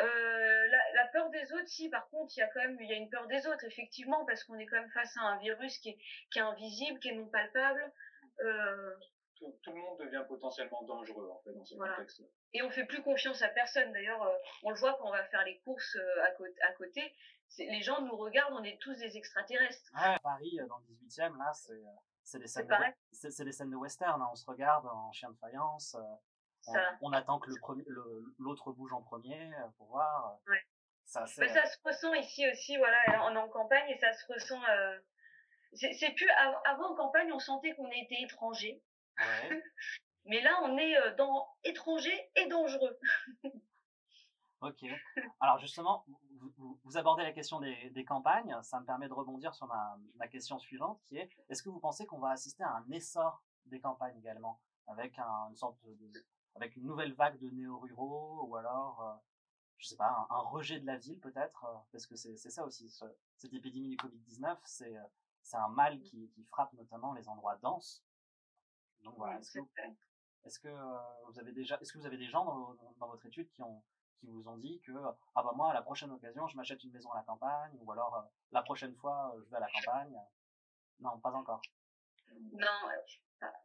Euh, 0.00 0.66
la, 0.68 0.92
la, 0.94 1.06
peur 1.06 1.30
des 1.30 1.52
autres, 1.52 1.68
si, 1.68 1.88
par 1.88 2.08
contre, 2.08 2.36
il 2.36 2.40
y 2.40 2.42
a 2.42 2.48
quand 2.48 2.60
même, 2.60 2.76
il 2.80 2.88
y 2.88 2.92
a 2.92 2.96
une 2.96 3.08
peur 3.10 3.26
des 3.28 3.46
autres, 3.46 3.64
effectivement, 3.64 4.24
parce 4.24 4.42
qu'on 4.42 4.58
est 4.58 4.66
quand 4.66 4.80
même 4.80 4.90
face 4.90 5.16
à 5.16 5.20
un 5.20 5.38
virus 5.38 5.78
qui 5.78 5.90
est, 5.90 5.98
qui 6.32 6.40
est 6.40 6.42
invisible, 6.42 6.98
qui 6.98 7.10
est 7.10 7.14
non 7.14 7.28
palpable. 7.28 7.92
Euh, 8.40 8.96
tout, 9.44 9.58
tout, 9.62 9.72
le 9.72 9.80
monde 9.80 9.98
devient 9.98 10.24
potentiellement 10.28 10.82
dangereux, 10.82 11.28
en 11.30 11.40
fait, 11.42 11.52
dans 11.52 11.64
ce 11.64 11.74
contexte-là 11.74 12.26
et 12.54 12.62
on 12.62 12.70
fait 12.70 12.84
plus 12.84 13.02
confiance 13.02 13.42
à 13.42 13.48
personne. 13.48 13.92
D'ailleurs, 13.92 14.22
euh, 14.22 14.36
on 14.62 14.70
le 14.70 14.76
voit 14.76 14.94
quand 14.94 15.08
on 15.08 15.12
va 15.12 15.24
faire 15.24 15.44
les 15.44 15.58
courses 15.60 15.96
euh, 15.96 16.24
à, 16.24 16.30
côté, 16.30 16.54
à 16.62 16.72
côté. 16.72 17.14
Les 17.58 17.82
gens 17.82 18.00
nous 18.00 18.16
regardent, 18.16 18.54
on 18.54 18.64
est 18.64 18.78
tous 18.80 18.94
des 18.94 19.16
extraterrestres. 19.16 19.90
Ouais, 19.94 20.16
Paris, 20.22 20.58
euh, 20.60 20.66
dans 20.66 20.78
le 20.78 20.84
18e, 20.94 21.36
là, 21.36 21.52
c'est 21.52 21.82
c'est 22.26 22.38
des 22.38 22.46
scènes 22.46 22.66
de, 22.66 22.74
c'est 23.12 23.44
des 23.44 23.52
scènes 23.52 23.70
de 23.70 23.76
western. 23.76 24.22
Hein. 24.22 24.28
On 24.32 24.34
se 24.34 24.46
regarde 24.46 24.86
en 24.86 25.12
chien 25.12 25.30
de 25.30 25.36
faïence. 25.36 25.94
On, 26.66 26.74
on, 27.02 27.12
attend 27.12 27.38
que 27.38 27.50
l'autre 28.38 28.72
bouge 28.72 28.94
en 28.94 29.02
premier 29.02 29.52
pour 29.76 29.88
voir. 29.88 30.38
Ouais. 30.48 30.62
Ça, 31.04 31.26
ça 31.26 31.66
se 31.66 31.76
ressent 31.84 32.14
ici 32.14 32.48
aussi. 32.50 32.78
Voilà, 32.78 32.96
on 33.26 33.34
est 33.34 33.38
en 33.38 33.50
campagne 33.50 33.90
et 33.90 33.98
ça 33.98 34.10
se 34.14 34.32
ressent. 34.32 34.62
Euh... 34.70 34.98
C'est 35.74 36.14
plus 36.14 36.30
avant 36.64 36.92
en 36.92 36.94
campagne, 36.94 37.30
on 37.32 37.40
sentait 37.40 37.74
qu'on 37.74 37.90
était 37.90 38.22
étranger. 38.22 38.80
Ouais. 39.18 39.62
Mais 40.26 40.40
là, 40.40 40.58
on 40.62 40.76
est 40.78 40.96
euh, 40.96 41.14
dans 41.16 41.46
étranger 41.64 42.30
et 42.36 42.46
dangereux. 42.46 42.98
ok. 44.62 44.84
Alors 45.40 45.58
justement, 45.58 46.04
vous, 46.56 46.78
vous, 46.82 46.96
abordez 46.96 47.22
la 47.22 47.32
question 47.32 47.60
des, 47.60 47.90
des, 47.90 48.04
campagnes. 48.04 48.56
Ça 48.62 48.80
me 48.80 48.86
permet 48.86 49.08
de 49.08 49.12
rebondir 49.12 49.54
sur 49.54 49.66
ma, 49.66 49.98
ma 50.16 50.28
question 50.28 50.58
suivante, 50.58 51.00
qui 51.04 51.18
est 51.18 51.28
est-ce 51.48 51.62
que 51.62 51.68
vous 51.68 51.80
pensez 51.80 52.06
qu'on 52.06 52.18
va 52.18 52.30
assister 52.30 52.62
à 52.62 52.76
un 52.76 52.90
essor 52.90 53.42
des 53.66 53.80
campagnes 53.80 54.16
également, 54.18 54.60
avec 54.86 55.18
un, 55.18 55.48
une 55.50 55.56
sorte 55.56 55.76
de, 55.84 56.24
avec 56.54 56.76
une 56.76 56.84
nouvelle 56.84 57.12
vague 57.12 57.38
de 57.38 57.50
néo-ruraux, 57.50 58.46
ou 58.46 58.56
alors 58.56 59.20
je 59.78 59.88
sais 59.88 59.96
pas, 59.96 60.26
un, 60.30 60.38
rejet 60.38 60.80
de 60.80 60.86
la 60.86 60.96
ville 60.96 61.18
peut-être, 61.18 61.66
parce 61.92 62.06
que 62.06 62.16
c'est 62.16 62.36
ça 62.36 62.64
aussi, 62.64 62.88
cette 63.36 63.52
épidémie 63.52 63.90
du 63.90 63.96
Covid-19, 63.96 64.56
c'est 64.64 64.94
c'est 65.44 65.58
un 65.58 65.68
mal 65.68 66.00
qui, 66.00 66.30
qui, 66.30 66.42
frappe 66.44 66.72
notamment 66.72 67.12
les 67.12 67.28
endroits 67.28 67.56
denses. 67.56 68.02
Donc 69.04 69.14
voilà, 69.16 69.38
est-ce 69.38 69.52
que, 69.52 69.60
est 69.60 70.62
que 70.62 70.68
vous 71.26 71.38
avez 71.38 71.52
déjà, 71.52 71.78
est-ce 71.80 71.92
que 71.92 71.98
vous 71.98 72.06
avez 72.06 72.16
des 72.16 72.28
gens 72.28 72.44
dans, 72.44 72.74
dans, 72.98 73.08
votre 73.08 73.24
étude 73.26 73.50
qui 73.50 73.62
ont 73.62 73.82
qui 74.20 74.26
vous 74.26 74.48
ont 74.48 74.56
dit 74.56 74.80
que 74.80 74.92
ah 75.34 75.42
bah 75.42 75.52
moi 75.54 75.70
à 75.70 75.74
la 75.74 75.82
prochaine 75.82 76.10
occasion 76.10 76.46
je 76.46 76.56
m'achète 76.56 76.82
une 76.84 76.92
maison 76.92 77.10
à 77.12 77.16
la 77.16 77.22
campagne 77.24 77.76
ou 77.80 77.92
alors 77.92 78.26
la 78.52 78.62
prochaine 78.62 78.94
fois 78.96 79.34
je 79.44 79.50
vais 79.50 79.56
à 79.56 79.60
la 79.60 79.68
campagne? 79.68 80.16
Non 81.00 81.18
pas 81.18 81.32
encore 81.32 81.60
non 82.52 82.68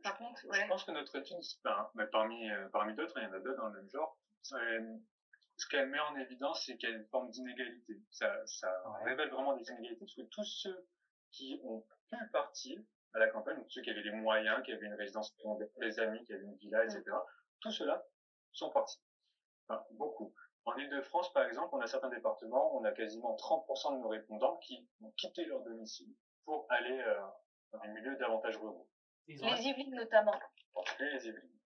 par, 0.04 0.18
contre 0.18 0.46
ouais. 0.48 0.62
je 0.62 0.68
pense 0.68 0.84
que 0.84 0.92
notre 0.92 1.16
étude 1.16 1.38
mais 1.96 2.08
parmi 2.08 2.50
parmi 2.74 2.94
d'autres 2.96 3.18
il 3.18 3.24
y 3.24 3.28
en 3.28 3.34
a 3.34 3.40
deux 3.40 3.56
dans 3.56 3.68
le 3.68 3.80
même 3.80 3.90
genre 3.90 4.18
ce 5.60 5.68
qu'elle 5.68 5.90
met 5.90 6.00
en 6.00 6.16
évidence, 6.16 6.66
c'est 6.66 6.78
qu'il 6.78 6.90
y 6.90 6.94
a 6.94 6.96
une 6.96 7.06
forme 7.08 7.30
d'inégalité. 7.32 8.02
Ça, 8.12 8.34
ça 8.46 8.72
révèle 9.04 9.30
vraiment 9.30 9.56
des 9.58 9.70
inégalités, 9.70 10.00
parce 10.00 10.16
que 10.16 10.22
tous 10.22 10.46
ceux 10.46 10.88
qui 11.32 11.60
ont 11.64 11.86
pu 12.10 12.18
partir 12.32 12.82
à 13.14 13.20
la 13.20 13.28
campagne, 13.28 13.58
donc 13.58 13.70
ceux 13.70 13.82
qui 13.82 13.90
avaient 13.90 14.04
les 14.04 14.12
moyens, 14.12 14.64
qui 14.64 14.72
avaient 14.72 14.86
une 14.86 14.94
résidence 14.94 15.32
pour 15.42 15.60
des 15.80 16.00
amis, 16.00 16.26
qui 16.26 16.34
avaient 16.34 16.44
une 16.44 16.56
villa, 16.58 16.84
etc., 16.84 17.04
tous 17.62 17.72
ceux-là 17.72 18.04
sont 18.52 18.70
partis. 18.72 19.02
Enfin, 19.68 19.84
beaucoup. 19.92 20.34
En 20.66 20.76
Ile-de-France, 20.76 21.34
par 21.34 21.46
exemple, 21.46 21.70
on 21.74 21.80
a 21.82 21.88
certains 21.88 22.10
départements, 22.10 22.76
on 22.76 22.84
a 22.84 22.92
quasiment 22.92 23.36
30% 23.36 23.96
de 23.96 24.02
nos 24.02 24.10
répondants 24.10 24.58
qui 24.58 24.88
ont 25.02 25.12
quitté 25.18 25.46
leur 25.46 25.62
domicile 25.62 26.14
pour 26.46 26.66
aller 26.70 27.00
euh, 27.00 27.20
dans 27.72 27.80
des 27.80 27.88
milieux 27.90 28.16
davantage 28.18 28.58
ruraux. 28.58 28.88
Les 29.28 29.36
Yvelines 29.36 29.96
notamment. 29.96 30.34
Les 31.00 31.28
Yvelines. 31.28 31.60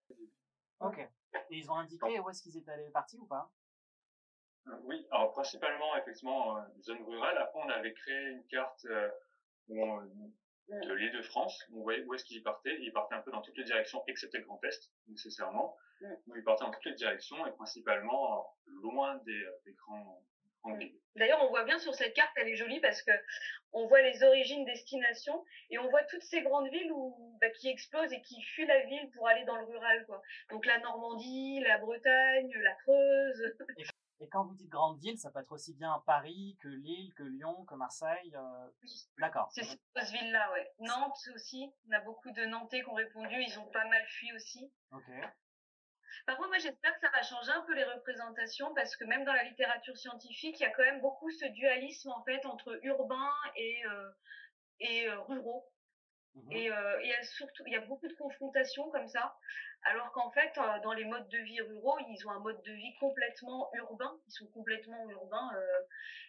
Ok. 0.79 0.99
Et 0.99 1.57
ils 1.57 1.71
ont 1.71 1.75
indiqué 1.75 2.19
où 2.19 2.29
est-ce 2.29 2.43
qu'ils 2.43 2.57
étaient 2.57 2.71
allés 2.71 2.89
partis 2.91 3.17
ou 3.17 3.25
pas? 3.25 3.49
Euh, 4.67 4.77
Oui, 4.83 5.05
alors 5.11 5.31
principalement, 5.31 5.95
effectivement, 5.97 6.57
euh, 6.57 6.61
zone 6.81 7.03
rurale. 7.03 7.37
Après, 7.37 7.59
on 7.63 7.69
avait 7.69 7.93
créé 7.93 8.29
une 8.29 8.45
carte 8.47 8.85
euh, 8.85 9.09
de 10.69 10.93
l'île 10.93 11.11
de 11.11 11.21
France. 11.21 11.61
On 11.73 11.81
voyait 11.81 12.03
où 12.03 12.13
est-ce 12.13 12.25
qu'ils 12.25 12.43
partaient. 12.43 12.77
Ils 12.81 12.91
partaient 12.91 13.15
un 13.15 13.21
peu 13.21 13.31
dans 13.31 13.41
toutes 13.41 13.57
les 13.57 13.63
directions, 13.63 14.03
excepté 14.07 14.37
le 14.37 14.45
Grand 14.45 14.63
Est, 14.63 14.91
nécessairement. 15.07 15.77
Où 16.27 16.35
ils 16.35 16.43
partaient 16.43 16.65
dans 16.65 16.71
toutes 16.71 16.85
les 16.85 16.95
directions 16.95 17.45
et 17.47 17.51
principalement 17.51 18.45
loin 18.81 19.15
des, 19.25 19.45
des 19.65 19.73
grands, 19.73 20.21
grandes 20.61 20.79
villes. 20.79 20.99
D'ailleurs, 21.15 21.43
on 21.43 21.49
voit 21.49 21.63
bien 21.63 21.79
sur 21.79 21.93
cette 21.93 22.13
carte, 22.13 22.31
elle 22.35 22.47
est 22.47 22.55
jolie 22.55 22.79
parce 22.79 23.01
que 23.03 23.11
on 23.71 23.87
voit 23.87 24.01
les 24.01 24.23
origines, 24.23 24.65
destinations, 24.65 25.43
et 25.69 25.79
on 25.79 25.89
voit 25.89 26.03
toutes 26.03 26.23
ces 26.23 26.41
grandes 26.41 26.69
villes 26.69 26.91
où, 26.91 27.37
bah, 27.41 27.49
qui 27.51 27.69
explosent 27.69 28.13
et 28.13 28.21
qui 28.21 28.41
fuient 28.41 28.65
la 28.65 28.85
ville 28.85 29.09
pour 29.11 29.27
aller 29.27 29.45
dans 29.45 29.57
le 29.57 29.65
rural, 29.65 30.05
quoi. 30.05 30.21
Donc 30.49 30.65
la 30.65 30.79
Normandie, 30.79 31.59
la 31.61 31.77
Bretagne, 31.79 32.51
la 32.55 32.75
Creuse. 32.75 33.55
Et 34.23 34.29
quand 34.29 34.45
vous 34.45 34.55
dites 34.55 34.69
grande 34.69 34.99
ville, 34.99 35.17
ça 35.17 35.29
peut 35.31 35.39
être 35.41 35.51
aussi 35.51 35.73
bien 35.73 36.01
Paris 36.05 36.57
que 36.61 36.69
Lille, 36.69 37.13
que 37.13 37.23
Lyon, 37.23 37.65
que 37.65 37.75
Marseille. 37.75 38.33
Euh... 38.33 38.69
D'accord. 39.17 39.49
C'est 39.53 39.65
ces 39.65 39.77
grosses 39.93 40.11
villes-là, 40.11 40.49
ouais. 40.53 40.71
Nantes 40.79 41.29
aussi. 41.35 41.69
On 41.89 41.91
a 41.91 41.99
beaucoup 41.99 42.31
de 42.31 42.45
Nantais 42.45 42.83
qui 42.83 42.89
ont 42.89 42.93
répondu. 42.93 43.35
Ils 43.35 43.59
ont 43.59 43.69
pas 43.71 43.85
mal 43.85 44.01
fui 44.07 44.31
aussi. 44.31 44.71
Ok. 44.93 45.03
Par 46.25 46.37
contre, 46.37 46.47
moi, 46.47 46.57
j'espère 46.57 46.93
que 46.93 47.01
ça 47.01 47.09
va 47.09 47.21
changer 47.21 47.51
un 47.51 47.63
peu 47.63 47.73
les 47.73 47.83
représentations 47.83 48.73
parce 48.75 48.95
que 48.95 49.03
même 49.03 49.25
dans 49.25 49.33
la 49.33 49.43
littérature 49.43 49.97
scientifique, 49.97 50.57
il 50.57 50.63
y 50.63 50.67
a 50.67 50.71
quand 50.71 50.83
même 50.83 51.01
beaucoup 51.01 51.29
ce 51.29 51.45
dualisme 51.47 52.11
en 52.11 52.23
fait 52.23 52.45
entre 52.45 52.79
urbain 52.83 53.29
et 53.57 53.85
euh, 53.87 54.09
et 54.79 55.09
euh, 55.09 55.19
ruraux. 55.19 55.69
Mmh 56.35 56.51
et 56.51 56.65
il 56.65 57.07
y 57.09 57.13
a 57.13 57.23
surtout, 57.23 57.63
il 57.67 57.73
y 57.73 57.75
a 57.75 57.81
beaucoup 57.81 58.07
de 58.07 58.15
confrontations 58.15 58.89
comme 58.89 59.07
ça, 59.07 59.35
alors 59.85 60.11
qu'en 60.11 60.31
fait, 60.31 60.51
euh, 60.57 60.79
dans 60.81 60.93
les 60.93 61.05
modes 61.05 61.27
de 61.29 61.37
vie 61.39 61.61
ruraux, 61.61 61.97
ils 62.09 62.27
ont 62.27 62.31
un 62.31 62.39
mode 62.39 62.61
de 62.63 62.71
vie 62.71 62.93
complètement 62.99 63.69
urbain, 63.73 64.17
ils 64.27 64.31
sont 64.31 64.47
complètement 64.47 65.09
urbains. 65.09 65.51
Euh, 65.55 65.79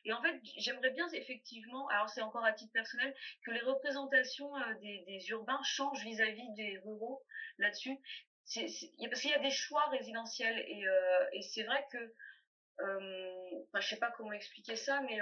et 0.04 0.12
en 0.12 0.20
fait, 0.22 0.38
j'aimerais 0.58 0.90
bien 0.90 1.08
effectivement, 1.12 1.88
alors 1.88 2.08
c'est 2.08 2.22
encore 2.22 2.44
à 2.44 2.52
titre 2.52 2.72
personnel, 2.72 3.14
que 3.44 3.50
les 3.50 3.60
représentations 3.60 4.52
des, 4.80 5.04
des 5.06 5.28
urbains 5.30 5.62
changent 5.62 6.04
vis-à-vis 6.04 6.52
des 6.54 6.78
ruraux 6.84 7.22
là-dessus. 7.58 7.96
Parce 8.44 9.20
qu'il 9.20 9.30
y 9.30 9.34
a 9.34 9.38
des 9.38 9.50
choix 9.50 9.86
résidentiels 9.88 10.58
et, 10.58 11.42
c'est 11.42 11.62
vrai 11.62 11.86
que, 11.90 12.14
enfin, 12.78 13.80
je 13.80 13.88
sais 13.88 13.98
pas 13.98 14.10
comment 14.10 14.32
expliquer 14.32 14.76
ça, 14.76 15.00
mais 15.00 15.18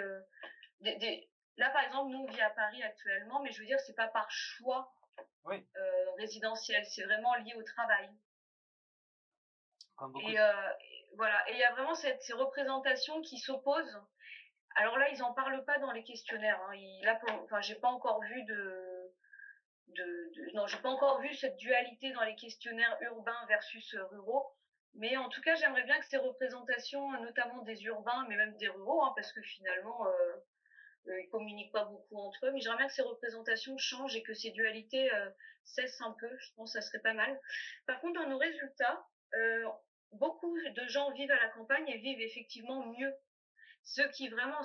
Là, 1.58 1.70
par 1.70 1.84
exemple, 1.84 2.12
nous, 2.12 2.20
on 2.20 2.30
vit 2.30 2.40
à 2.40 2.50
Paris 2.50 2.82
actuellement, 2.82 3.42
mais 3.42 3.52
je 3.52 3.60
veux 3.60 3.66
dire, 3.66 3.78
c'est 3.80 3.94
pas 3.94 4.08
par 4.08 4.30
choix 4.30 4.92
euh, 5.48 6.10
résidentiel, 6.18 6.84
c'est 6.86 7.04
vraiment 7.04 7.34
lié 7.36 7.54
au 7.54 7.62
travail. 7.62 8.10
et 10.28 10.38
euh, 10.40 10.72
voilà, 11.16 11.48
et 11.48 11.52
il 11.52 11.58
y 11.58 11.64
a 11.64 11.72
vraiment 11.72 11.94
cette, 11.94 12.22
ces 12.22 12.32
représentations 12.32 13.20
qui 13.22 13.38
s'opposent. 13.38 14.00
Alors 14.76 14.96
là, 14.98 15.10
ils 15.10 15.22
en 15.22 15.34
parlent 15.34 15.64
pas 15.64 15.78
dans 15.78 15.92
les 15.92 16.04
questionnaires. 16.04 16.60
Hein. 16.68 16.74
Il, 16.74 17.04
là, 17.04 17.20
enfin, 17.44 17.60
j'ai 17.60 17.74
pas 17.74 17.88
encore 17.88 18.22
vu 18.22 18.42
de, 18.44 19.12
de, 19.88 20.04
de 20.34 20.54
non, 20.54 20.66
j'ai 20.66 20.78
pas 20.78 20.88
encore 20.88 21.20
vu 21.20 21.34
cette 21.34 21.56
dualité 21.56 22.12
dans 22.12 22.22
les 22.22 22.36
questionnaires 22.36 22.96
urbains 23.02 23.46
versus 23.48 23.94
ruraux. 24.10 24.56
Mais 24.94 25.16
en 25.16 25.28
tout 25.28 25.40
cas, 25.40 25.54
j'aimerais 25.54 25.84
bien 25.84 25.98
que 25.98 26.06
ces 26.06 26.18
représentations, 26.18 27.10
notamment 27.20 27.62
des 27.62 27.82
urbains, 27.84 28.26
mais 28.28 28.36
même 28.36 28.56
des 28.58 28.68
ruraux, 28.68 29.02
hein, 29.02 29.12
parce 29.16 29.32
que 29.32 29.40
finalement, 29.42 30.06
euh, 30.06 30.36
euh, 31.08 31.20
ils 31.20 31.28
communiquent 31.28 31.72
pas 31.72 31.84
beaucoup 31.84 32.16
entre 32.18 32.46
eux, 32.46 32.52
mais 32.52 32.60
j'aimerais 32.60 32.78
bien 32.78 32.86
que 32.86 32.94
ces 32.94 33.02
représentations 33.02 33.76
changent 33.78 34.16
et 34.16 34.22
que 34.22 34.34
ces 34.34 34.50
dualités 34.50 35.12
euh, 35.12 35.30
cessent 35.64 36.00
un 36.00 36.12
peu. 36.18 36.28
Je 36.38 36.52
pense 36.54 36.72
que 36.72 36.80
ça 36.80 36.86
serait 36.86 37.02
pas 37.02 37.14
mal. 37.14 37.40
Par 37.86 38.00
contre, 38.00 38.20
dans 38.20 38.28
nos 38.28 38.38
résultats, 38.38 39.06
euh, 39.34 39.66
beaucoup 40.12 40.56
de 40.58 40.86
gens 40.88 41.10
vivent 41.12 41.30
à 41.30 41.40
la 41.40 41.48
campagne 41.48 41.88
et 41.88 41.98
vivent 41.98 42.20
effectivement 42.20 42.86
mieux. 42.86 43.12
Ceux 43.84 44.08
qui 44.10 44.28
vraiment 44.28 44.62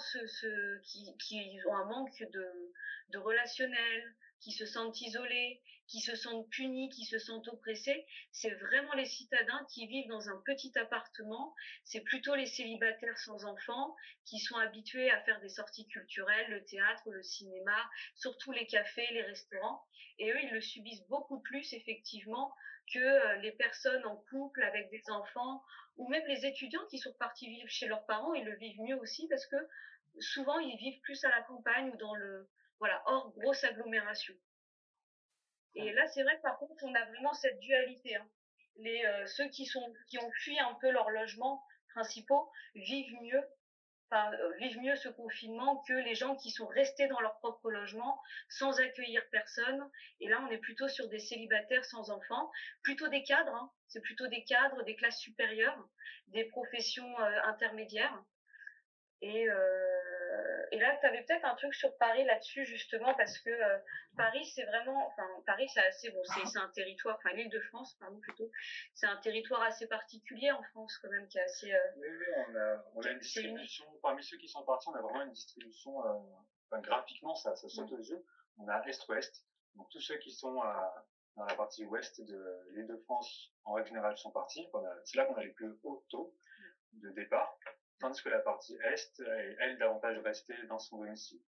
qui, 0.83 1.17
qui 1.17 1.59
ont 1.67 1.75
un 1.75 1.85
manque 1.85 2.19
de, 2.19 2.73
de 3.09 3.17
relationnel, 3.17 4.15
qui 4.47 4.53
se 4.53 4.65
sentent 4.65 5.01
isolés, 5.01 5.59
qui 5.89 5.99
se 5.99 6.15
sentent 6.15 6.49
punis, 6.49 6.87
qui 6.87 7.03
se 7.03 7.19
sentent 7.19 7.49
oppressés, 7.49 8.05
c'est 8.31 8.53
vraiment 8.53 8.93
les 8.93 9.05
citadins 9.05 9.67
qui 9.73 9.87
vivent 9.87 10.07
dans 10.07 10.29
un 10.29 10.41
petit 10.45 10.71
appartement, 10.79 11.53
c'est 11.83 11.99
plutôt 11.99 12.33
les 12.33 12.45
célibataires 12.45 13.17
sans 13.17 13.43
enfants 13.43 13.93
qui 14.23 14.39
sont 14.39 14.55
habitués 14.55 15.11
à 15.11 15.21
faire 15.23 15.41
des 15.41 15.49
sorties 15.49 15.85
culturelles, 15.89 16.49
le 16.49 16.63
théâtre, 16.63 17.09
le 17.09 17.21
cinéma, 17.23 17.77
surtout 18.15 18.53
les 18.53 18.65
cafés, 18.67 19.07
les 19.11 19.23
restaurants, 19.23 19.83
et 20.17 20.31
eux, 20.31 20.41
ils 20.41 20.51
le 20.51 20.61
subissent 20.61 21.05
beaucoup 21.09 21.41
plus 21.41 21.73
effectivement 21.73 22.55
que 22.93 22.99
euh, 22.99 23.35
les 23.41 23.51
personnes 23.51 24.05
en 24.05 24.15
couple 24.29 24.63
avec 24.63 24.89
des 24.91 25.03
enfants 25.09 25.61
ou 25.97 26.07
même 26.07 26.25
les 26.27 26.45
étudiants 26.45 26.85
qui 26.89 26.99
sont 26.99 27.13
partis 27.19 27.49
vivre 27.49 27.67
chez 27.67 27.87
leurs 27.87 28.05
parents, 28.05 28.33
ils 28.33 28.45
le 28.45 28.55
vivent 28.55 28.79
mieux 28.79 28.97
aussi 28.97 29.27
parce 29.27 29.45
que 29.45 29.57
souvent 30.21 30.57
ils 30.59 30.77
vivent 30.77 31.01
plus 31.01 31.21
à 31.25 31.29
la 31.31 31.41
campagne 31.41 31.89
ou 31.89 31.97
dans 31.97 32.15
le 32.15 32.47
voilà, 32.79 33.01
hors 33.05 33.31
grosse 33.33 33.63
agglomération. 33.63 34.35
Et 35.75 35.91
là, 35.93 36.07
c'est 36.07 36.23
vrai 36.23 36.35
que 36.37 36.41
par 36.41 36.57
contre, 36.57 36.83
on 36.83 36.95
a 36.95 37.05
vraiment 37.05 37.33
cette 37.33 37.59
dualité. 37.59 38.15
Hein. 38.15 38.27
Les, 38.77 39.05
euh, 39.05 39.25
ceux 39.27 39.47
qui, 39.49 39.65
sont, 39.65 39.93
qui 40.09 40.17
ont 40.17 40.31
fui 40.43 40.57
un 40.59 40.73
peu 40.81 40.89
leurs 40.91 41.09
logements 41.11 41.63
principaux 41.93 42.51
vivent 42.73 43.15
mieux, 43.21 43.43
enfin, 44.09 44.31
euh, 44.33 44.53
vivent 44.57 44.79
mieux 44.79 44.95
ce 44.95 45.09
confinement 45.09 45.83
que 45.87 45.93
les 45.93 46.15
gens 46.15 46.35
qui 46.35 46.49
sont 46.49 46.67
restés 46.67 47.07
dans 47.07 47.19
leur 47.19 47.37
propre 47.39 47.69
logement 47.69 48.19
sans 48.49 48.79
accueillir 48.79 49.21
personne. 49.29 49.87
Et 50.19 50.27
là, 50.27 50.43
on 50.47 50.51
est 50.51 50.57
plutôt 50.57 50.87
sur 50.87 51.07
des 51.09 51.19
célibataires 51.19 51.85
sans 51.85 52.09
enfants, 52.09 52.51
plutôt 52.81 53.07
des 53.07 53.23
cadres. 53.23 53.53
Hein. 53.53 53.71
C'est 53.87 54.01
plutôt 54.01 54.27
des 54.27 54.43
cadres, 54.45 54.83
des 54.83 54.95
classes 54.95 55.19
supérieures, 55.19 55.87
des 56.27 56.45
professions 56.45 57.19
euh, 57.19 57.41
intermédiaires. 57.43 58.23
Et, 59.21 59.47
et 60.71 60.79
là, 60.79 60.97
tu 60.99 61.05
avais 61.05 61.23
peut-être 61.23 61.45
un 61.45 61.55
truc 61.55 61.73
sur 61.73 61.95
Paris 61.97 62.23
là-dessus, 62.25 62.65
justement, 62.65 63.13
parce 63.15 63.37
que 63.39 63.49
euh, 63.49 63.77
Paris, 64.15 64.45
c'est 64.45 64.65
vraiment. 64.65 65.07
Enfin, 65.07 65.27
Paris, 65.45 65.67
c'est 65.73 65.85
assez. 65.85 66.11
Bon, 66.11 66.21
c'est 66.23 66.59
un 66.59 66.69
territoire. 66.69 67.15
Enfin, 67.17 67.35
l'île 67.35 67.49
de 67.49 67.59
France, 67.61 67.95
pardon, 67.99 68.19
plutôt. 68.19 68.51
C'est 68.93 69.07
un 69.07 69.17
territoire 69.17 69.61
assez 69.63 69.87
particulier 69.87 70.51
en 70.51 70.61
France, 70.63 70.97
quand 71.01 71.09
même, 71.09 71.27
qui 71.27 71.37
est 71.37 71.41
assez. 71.41 71.71
Euh, 71.73 71.79
oui, 71.97 72.07
oui, 72.09 72.25
on 72.35 72.55
a, 72.55 72.83
on 72.95 73.01
a 73.01 73.11
une 73.11 73.19
distribution. 73.19 73.85
Parmi 74.01 74.23
ceux 74.23 74.37
qui 74.37 74.47
sont 74.47 74.63
partis, 74.63 74.89
on 74.89 74.95
a 74.95 75.01
vraiment 75.01 75.23
une 75.23 75.33
distribution. 75.33 75.97
Enfin, 75.99 76.81
graphiquement, 76.81 77.35
ça, 77.35 77.55
ça 77.55 77.69
saute 77.69 77.91
aux 77.91 78.01
yeux. 78.01 78.25
On 78.57 78.67
a 78.67 78.81
Est-Ouest. 78.85 79.45
Donc, 79.75 79.89
tous 79.89 80.01
ceux 80.01 80.17
qui 80.17 80.31
sont 80.31 80.53
dans 80.55 81.45
la 81.45 81.55
partie 81.55 81.85
ouest 81.85 82.19
de 82.21 82.65
l'île 82.71 82.87
de 82.87 82.97
France, 82.97 83.53
en 83.63 83.73
règle 83.73 83.89
générale, 83.89 84.17
sont 84.17 84.31
partis. 84.31 84.67
C'est 85.05 85.17
là 85.17 85.25
qu'on 85.25 85.35
a 85.35 85.43
les 85.43 85.51
plus 85.51 85.71
hauts 85.83 86.03
taux 86.09 86.35
de 86.93 87.11
départ 87.11 87.57
tandis 87.99 88.21
que 88.21 88.29
la 88.29 88.39
partie 88.39 88.77
Est 88.83 89.19
est, 89.19 89.55
elle, 89.59 89.77
davantage 89.77 90.17
restée 90.19 90.55
dans 90.67 90.79
son 90.79 90.99
domicile. 90.99 91.41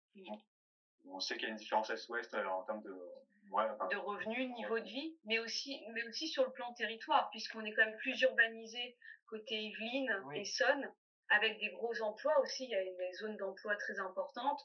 on 1.06 1.20
sait 1.20 1.34
qu'il 1.36 1.44
y 1.44 1.46
a 1.46 1.50
une 1.50 1.56
différence 1.56 1.90
Est-Ouest 1.90 2.34
euh, 2.34 2.44
en 2.46 2.62
termes 2.64 2.82
de, 2.82 2.90
de 2.90 3.96
revenus, 3.96 4.50
niveau 4.54 4.78
de 4.78 4.84
vie, 4.84 5.16
mais 5.24 5.38
aussi, 5.38 5.80
mais 5.92 6.02
aussi 6.04 6.28
sur 6.28 6.44
le 6.44 6.52
plan 6.52 6.72
territoire, 6.74 7.30
puisqu'on 7.30 7.64
est 7.64 7.72
quand 7.72 7.84
même 7.84 7.96
plus 7.98 8.20
urbanisé 8.22 8.96
côté 9.26 9.54
Yvelines 9.56 10.22
et 10.34 10.44
Sonne, 10.44 10.90
avec 11.30 11.58
des 11.58 11.68
gros 11.70 12.00
emplois 12.02 12.38
aussi, 12.40 12.64
il 12.64 12.70
y 12.70 12.74
a 12.74 12.82
des 12.82 13.12
zones 13.14 13.36
d'emploi 13.36 13.76
très 13.76 13.98
importantes, 14.00 14.60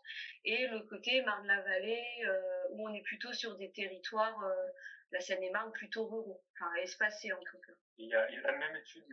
et 0.46 0.68
le 0.68 0.82
côté 0.84 1.22
Marne-la-Vallée, 1.22 2.04
euh, 2.26 2.68
où 2.72 2.88
on 2.88 2.94
est 2.94 3.02
plutôt 3.02 3.34
sur 3.34 3.56
des 3.58 3.72
territoires, 3.72 4.42
euh, 4.44 4.68
la 5.12 5.20
Seine-et-Marne, 5.20 5.72
plutôt 5.74 6.08
ruraux, 6.08 6.42
enfin 6.54 6.74
espacés 6.76 7.32
en 7.34 7.40
tout 7.40 7.60
cas. 7.60 7.74
Il 7.98 8.08
y 8.08 8.16
a, 8.16 8.30
il 8.30 8.36
y 8.36 8.38
a 8.38 8.52
la 8.52 8.58
même 8.58 8.76
étude 8.76 9.06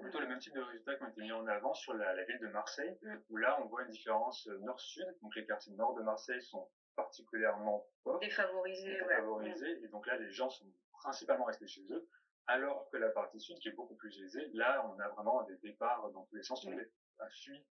plutôt 0.00 0.20
le 0.20 0.26
même 0.26 0.38
type 0.38 0.54
de 0.54 0.60
résultats 0.60 0.94
qui 0.96 1.02
ont 1.04 1.08
été 1.08 1.20
mis 1.22 1.32
en 1.32 1.46
avant 1.46 1.74
sur 1.74 1.94
la, 1.94 2.24
ville 2.24 2.38
de 2.40 2.48
Marseille, 2.48 2.96
mm. 3.02 3.16
où 3.30 3.36
là 3.36 3.60
on 3.62 3.66
voit 3.66 3.82
une 3.82 3.90
différence 3.90 4.46
nord-sud. 4.46 5.06
Donc 5.22 5.34
les 5.36 5.46
quartiers 5.46 5.74
nord 5.74 5.94
de 5.94 6.02
Marseille 6.02 6.42
sont 6.42 6.68
particulièrement 6.96 7.86
pauvres, 8.02 8.20
défavorisés, 8.20 8.98
défavorisés 8.98 9.84
et 9.84 9.88
donc 9.88 10.06
là 10.06 10.16
les 10.16 10.32
gens 10.32 10.48
sont 10.48 10.66
principalement 10.92 11.44
restés 11.44 11.66
chez 11.66 11.82
eux, 11.90 12.08
alors 12.46 12.88
que 12.90 12.96
la 12.96 13.10
partie 13.10 13.38
sud 13.38 13.58
qui 13.58 13.68
est 13.68 13.72
beaucoup 13.72 13.96
plus 13.96 14.18
aisée, 14.22 14.50
là 14.54 14.84
on 14.88 14.98
a 14.98 15.08
vraiment 15.08 15.42
des 15.42 15.56
départs 15.58 16.10
dans 16.10 16.24
tous 16.24 16.36
les 16.36 16.42
sens, 16.42 16.64
on 16.66 16.72
a 16.72 17.28
fui 17.28 17.64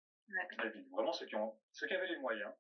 la 0.57 0.69
ville. 0.69 0.87
Vraiment 0.91 1.13
ceux 1.13 1.25
qui 1.25 1.35
ont, 1.35 1.57
ceux 1.71 1.87
qui 1.87 1.93
avaient 1.93 2.07
les 2.07 2.17
moyens 2.17 2.51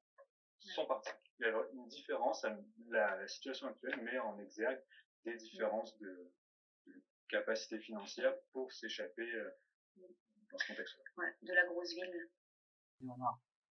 sont 0.59 0.85
partis. 0.85 1.11
Il 1.39 1.45
y 1.45 1.49
a 1.49 1.65
une 1.73 1.87
différence, 1.87 2.45
la, 2.89 3.17
la 3.17 3.27
situation 3.27 3.67
actuelle 3.67 4.01
met 4.01 4.19
en 4.19 4.37
exergue 4.39 4.81
des 5.25 5.35
différences 5.35 5.97
de, 5.99 6.31
capacité 7.29 7.79
financière 7.79 8.33
pour 8.51 8.71
s'échapper 8.71 9.29
euh, 9.33 9.49
dans 10.51 10.57
ce 10.57 10.67
contexte-là. 10.67 11.03
Ouais, 11.17 11.35
de 11.41 11.53
la 11.53 11.65
grosse 11.65 11.93
ville. 11.93 12.29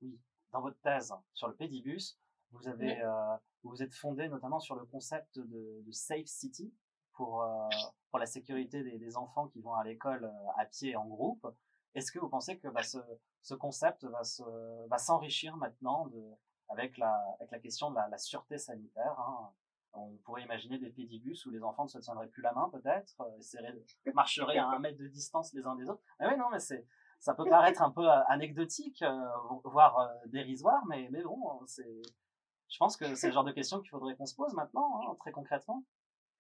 oui. 0.03 0.21
Dans 0.53 0.61
votre 0.61 0.79
thèse 0.81 1.15
sur 1.33 1.49
le 1.49 1.57
pédibus, 1.57 2.19
vous 2.51 2.69
avez, 2.69 3.01
euh, 3.01 3.37
vous 3.63 3.83
êtes 3.83 3.95
fondé 3.95 4.29
notamment 4.29 4.61
sur 4.61 4.75
le 4.75 4.85
concept 4.85 5.39
de, 5.39 5.83
de 5.83 5.93
safe 5.93 6.27
city 6.27 6.75
pour 7.15 7.43
euh, 7.43 7.69
pour 8.11 8.19
la 8.19 8.27
sécurité 8.27 8.83
des, 8.83 8.99
des, 8.99 9.17
enfants 9.17 9.49
qui 9.49 9.63
vont 9.63 9.75
à 9.75 9.85
l'école 9.85 10.31
à 10.59 10.67
pied 10.67 10.95
en 10.97 11.07
groupe. 11.07 11.47
Est-ce 11.95 12.13
que 12.13 12.19
vous 12.19 12.29
pensez 12.29 12.59
que 12.59 12.69
bah, 12.69 12.83
ce, 12.83 12.99
ce 13.41 13.55
concept 13.55 14.05
va 14.05 14.25
se 14.25 14.43
va 14.89 14.99
s'enrichir 14.99 15.57
maintenant 15.57 16.07
de 16.09 16.23
avec 16.69 16.99
la 16.99 17.15
avec 17.39 17.51
la 17.51 17.59
question 17.59 17.91
de 17.91 17.97
la, 17.97 18.09
la 18.09 18.19
sûreté 18.19 18.59
sanitaire 18.59 19.19
hein, 19.19 19.51
on 19.95 20.17
pourrait 20.25 20.43
imaginer 20.43 20.79
des 20.79 20.91
pédibus 20.91 21.45
où 21.47 21.51
les 21.51 21.63
enfants 21.63 21.85
ne 21.85 21.89
se 21.89 21.99
tiendraient 21.99 22.29
plus 22.29 22.43
la 22.43 22.53
main, 22.53 22.71
peut-être, 22.71 23.21
euh, 23.21 24.13
marcheraient 24.15 24.59
à 24.59 24.67
un 24.67 24.79
mètre 24.79 24.99
de 24.99 25.07
distance 25.09 25.53
les 25.53 25.65
uns 25.67 25.77
des 25.77 25.89
autres. 25.89 26.03
Mais 26.21 26.29
oui, 26.29 26.37
non, 26.37 26.49
mais 26.51 26.59
c'est, 26.59 26.87
ça 27.21 27.35
peut 27.35 27.45
paraître 27.49 27.83
un 27.83 27.91
peu 27.91 28.09
euh, 28.09 28.25
anecdotique, 28.29 29.03
euh, 29.03 29.29
voire 29.65 30.11
dérisoire, 30.27 30.85
mais, 30.87 31.09
bon, 31.23 31.61
je 31.77 32.79
pense 32.79 32.97
que 32.97 33.15
c'est 33.15 33.29
le 33.29 33.33
genre 33.35 33.45
de 33.45 33.53
questions 33.53 33.81
qu'il 33.81 33.91
faudrait 33.91 34.17
qu'on 34.17 34.27
se 34.27 34.35
pose 34.35 34.55
maintenant, 34.55 35.11
hein, 35.11 35.17
très 35.21 35.33
concrètement. 35.33 35.85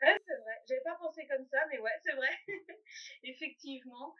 Ouais, 0.00 0.20
c'est 0.26 0.36
vrai. 0.36 0.62
J'avais 0.68 0.80
pas 0.82 0.96
pensé 0.96 1.26
comme 1.28 1.44
ça, 1.46 1.58
mais 1.70 1.78
ouais, 1.78 2.00
c'est 2.02 2.14
vrai. 2.14 2.30
Effectivement. 3.22 4.14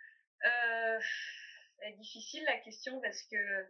C'est 1.79 1.97
difficile 1.97 2.45
la 2.45 2.59
question 2.59 3.01
parce 3.01 3.23
que, 3.23 3.67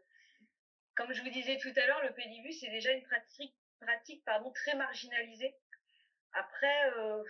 comme 0.96 1.12
je 1.12 1.22
vous 1.22 1.30
disais 1.30 1.56
tout 1.58 1.72
à 1.76 1.86
l'heure, 1.86 2.02
le 2.02 2.12
pédibus 2.12 2.60
c'est 2.60 2.70
déjà 2.70 2.92
une 2.92 3.02
pratique 3.04 3.54
pardon, 4.24 4.50
très 4.52 4.74
marginalisée. 4.74 5.54
Après, 6.32 6.90
euh, 6.96 7.22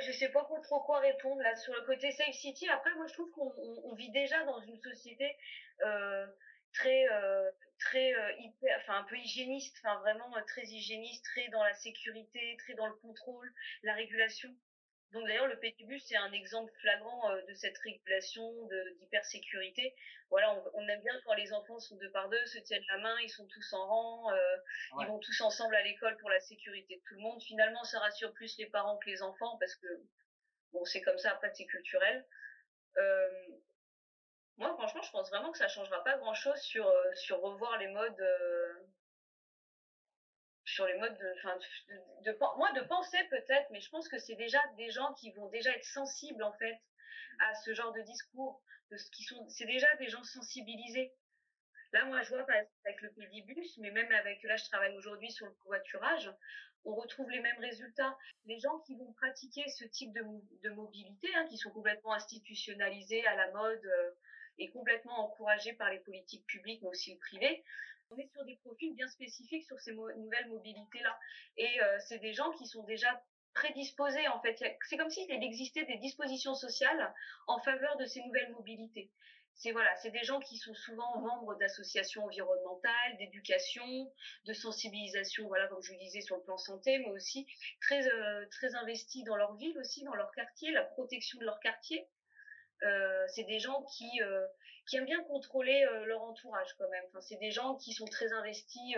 je 0.00 0.12
sais 0.12 0.30
pas 0.30 0.46
trop 0.62 0.80
quoi 0.80 1.00
répondre 1.00 1.40
là 1.42 1.54
sur 1.56 1.74
le 1.74 1.82
côté 1.82 2.10
Safe 2.12 2.34
City. 2.34 2.68
Après, 2.68 2.94
moi, 2.94 3.06
je 3.06 3.14
trouve 3.14 3.30
qu'on 3.32 3.94
vit 3.94 4.10
déjà 4.10 4.42
dans 4.44 4.60
une 4.60 4.78
société 4.80 5.36
euh, 5.84 6.26
très, 6.72 7.08
euh, 7.10 7.50
très 7.78 8.14
euh, 8.14 8.32
hyper, 8.38 8.78
enfin 8.80 8.98
un 8.98 9.04
peu 9.04 9.16
hygiéniste, 9.16 9.76
enfin 9.82 9.98
vraiment 10.00 10.30
très 10.46 10.62
hygiéniste, 10.62 11.24
très 11.24 11.48
dans 11.48 11.64
la 11.64 11.74
sécurité, 11.74 12.56
très 12.58 12.74
dans 12.74 12.86
le 12.86 12.94
contrôle, 12.94 13.52
la 13.82 13.94
régulation. 13.94 14.54
Donc 15.12 15.26
d'ailleurs, 15.26 15.46
le 15.46 15.58
pétibus, 15.58 16.04
c'est 16.06 16.16
un 16.16 16.32
exemple 16.32 16.70
flagrant 16.80 17.30
euh, 17.30 17.40
de 17.46 17.54
cette 17.54 17.78
régulation 17.78 18.52
d'hypersécurité. 19.00 19.94
Voilà, 20.28 20.52
on, 20.52 20.70
on, 20.74 20.88
aime 20.88 21.00
bien 21.00 21.18
quand 21.24 21.32
les 21.34 21.52
enfants 21.54 21.80
sont 21.80 21.96
deux 21.96 22.10
par 22.10 22.28
deux, 22.28 22.44
se 22.46 22.58
tiennent 22.58 22.84
la 22.88 22.98
main, 22.98 23.16
ils 23.22 23.30
sont 23.30 23.46
tous 23.46 23.72
en 23.72 23.86
rang, 23.86 24.32
euh, 24.32 24.56
ils 25.00 25.06
vont 25.06 25.18
tous 25.18 25.40
ensemble 25.40 25.74
à 25.76 25.82
l'école 25.82 26.16
pour 26.18 26.28
la 26.28 26.40
sécurité 26.40 26.96
de 26.96 27.02
tout 27.08 27.14
le 27.14 27.20
monde. 27.20 27.42
Finalement, 27.42 27.84
ça 27.84 28.00
rassure 28.00 28.34
plus 28.34 28.58
les 28.58 28.66
parents 28.66 28.98
que 28.98 29.08
les 29.08 29.22
enfants 29.22 29.56
parce 29.58 29.74
que, 29.76 29.86
bon, 30.72 30.84
c'est 30.84 31.00
comme 31.00 31.18
ça, 31.18 31.30
après, 31.30 31.50
c'est 31.54 31.66
culturel. 31.66 32.26
Euh, 32.98 33.46
moi, 34.58 34.74
franchement, 34.74 35.02
je 35.02 35.10
pense 35.10 35.30
vraiment 35.30 35.52
que 35.52 35.58
ça 35.58 35.68
changera 35.68 36.04
pas 36.04 36.18
grand-chose 36.18 36.60
sur, 36.60 36.92
sur 37.14 37.40
revoir 37.40 37.78
les 37.78 37.88
modes 37.88 38.22
sur 40.78 40.86
les 40.86 40.96
modes 40.98 41.18
de, 41.18 41.34
enfin, 41.38 41.58
de, 42.24 42.86
penser 42.86 43.18
peut-être, 43.30 43.68
mais 43.72 43.80
je 43.80 43.90
pense 43.90 44.08
que 44.08 44.16
c'est 44.16 44.36
déjà 44.36 44.60
des 44.76 44.90
gens 44.90 45.12
qui 45.14 45.32
vont 45.32 45.48
déjà 45.48 45.72
être 45.72 45.84
sensibles 45.84 46.44
en 46.44 46.52
fait 46.52 46.78
à 47.40 47.52
ce 47.56 47.74
genre 47.74 47.92
de 47.92 48.00
discours, 48.02 48.62
de 48.92 48.96
ce 48.96 49.10
qui 49.10 49.24
sont, 49.24 49.44
c'est 49.48 49.66
déjà 49.66 49.88
des 49.96 50.08
gens 50.08 50.22
sensibilisés. 50.22 51.12
Là, 51.92 52.04
moi, 52.04 52.22
je 52.22 52.28
vois 52.28 52.46
avec 52.84 53.02
le 53.02 53.10
pédibus, 53.10 53.76
mais 53.78 53.90
même 53.90 54.12
avec, 54.12 54.40
là, 54.44 54.56
je 54.56 54.66
travaille 54.66 54.96
aujourd'hui 54.96 55.32
sur 55.32 55.46
le 55.46 55.52
covoiturage, 55.64 56.30
on 56.84 56.94
retrouve 56.94 57.28
les 57.28 57.40
mêmes 57.40 57.58
résultats. 57.58 58.16
Les 58.44 58.60
gens 58.60 58.78
qui 58.86 58.94
vont 58.94 59.12
pratiquer 59.14 59.66
ce 59.68 59.84
type 59.84 60.12
de, 60.12 60.22
de 60.62 60.70
mobilité, 60.70 61.28
hein, 61.34 61.46
qui 61.48 61.58
sont 61.58 61.72
complètement 61.72 62.12
institutionnalisés 62.12 63.26
à 63.26 63.34
la 63.34 63.50
mode 63.50 63.84
euh, 63.84 64.10
et 64.58 64.70
complètement 64.70 65.24
encouragés 65.24 65.72
par 65.72 65.90
les 65.90 66.00
politiques 66.00 66.46
publiques, 66.46 66.82
mais 66.82 66.88
aussi 66.88 67.12
le 67.12 67.18
privé, 67.18 67.64
on 68.10 68.18
est 68.18 68.30
sur 68.32 68.44
des 68.44 68.56
profils 68.56 68.94
bien 68.94 69.08
spécifiques 69.08 69.64
sur 69.64 69.78
ces 69.80 69.92
nouvelles 69.92 70.48
mobilités-là. 70.48 71.18
Et 71.56 71.80
euh, 71.82 71.98
c'est 72.00 72.18
des 72.18 72.32
gens 72.32 72.50
qui 72.52 72.66
sont 72.66 72.84
déjà 72.84 73.22
prédisposés, 73.54 74.28
en 74.28 74.40
fait. 74.40 74.56
C'est 74.88 74.96
comme 74.96 75.10
s'il 75.10 75.30
existait 75.30 75.84
des 75.84 75.98
dispositions 75.98 76.54
sociales 76.54 77.14
en 77.46 77.58
faveur 77.60 77.96
de 77.96 78.06
ces 78.06 78.22
nouvelles 78.22 78.52
mobilités. 78.52 79.10
C'est 79.54 79.72
voilà, 79.72 79.94
c'est 79.96 80.12
des 80.12 80.22
gens 80.22 80.38
qui 80.38 80.56
sont 80.56 80.74
souvent 80.74 81.18
membres 81.18 81.56
d'associations 81.56 82.24
environnementales, 82.24 83.16
d'éducation, 83.18 84.12
de 84.44 84.52
sensibilisation, 84.52 85.48
voilà, 85.48 85.66
comme 85.66 85.82
je 85.82 85.92
vous 85.92 85.98
disais 85.98 86.20
sur 86.20 86.36
le 86.36 86.42
plan 86.42 86.56
santé, 86.56 86.98
mais 86.98 87.10
aussi 87.10 87.44
très 87.80 88.06
euh, 88.06 88.46
très 88.52 88.76
investis 88.76 89.24
dans 89.24 89.34
leur 89.34 89.56
ville 89.56 89.76
aussi, 89.78 90.04
dans 90.04 90.14
leur 90.14 90.30
quartier, 90.30 90.70
la 90.70 90.84
protection 90.84 91.40
de 91.40 91.44
leur 91.44 91.58
quartier. 91.58 92.06
Euh, 92.82 93.24
c'est 93.28 93.44
des 93.44 93.58
gens 93.58 93.82
qui 93.84 94.22
euh, 94.22 94.46
qui 94.86 94.96
aiment 94.96 95.04
bien 95.04 95.22
contrôler 95.24 95.84
euh, 95.84 96.04
leur 96.04 96.22
entourage 96.22 96.74
quand 96.78 96.88
même. 96.88 97.04
Enfin, 97.08 97.20
c'est 97.20 97.36
des 97.36 97.50
gens 97.50 97.76
qui 97.76 97.92
sont 97.92 98.06
très 98.06 98.32
investis, 98.32 98.96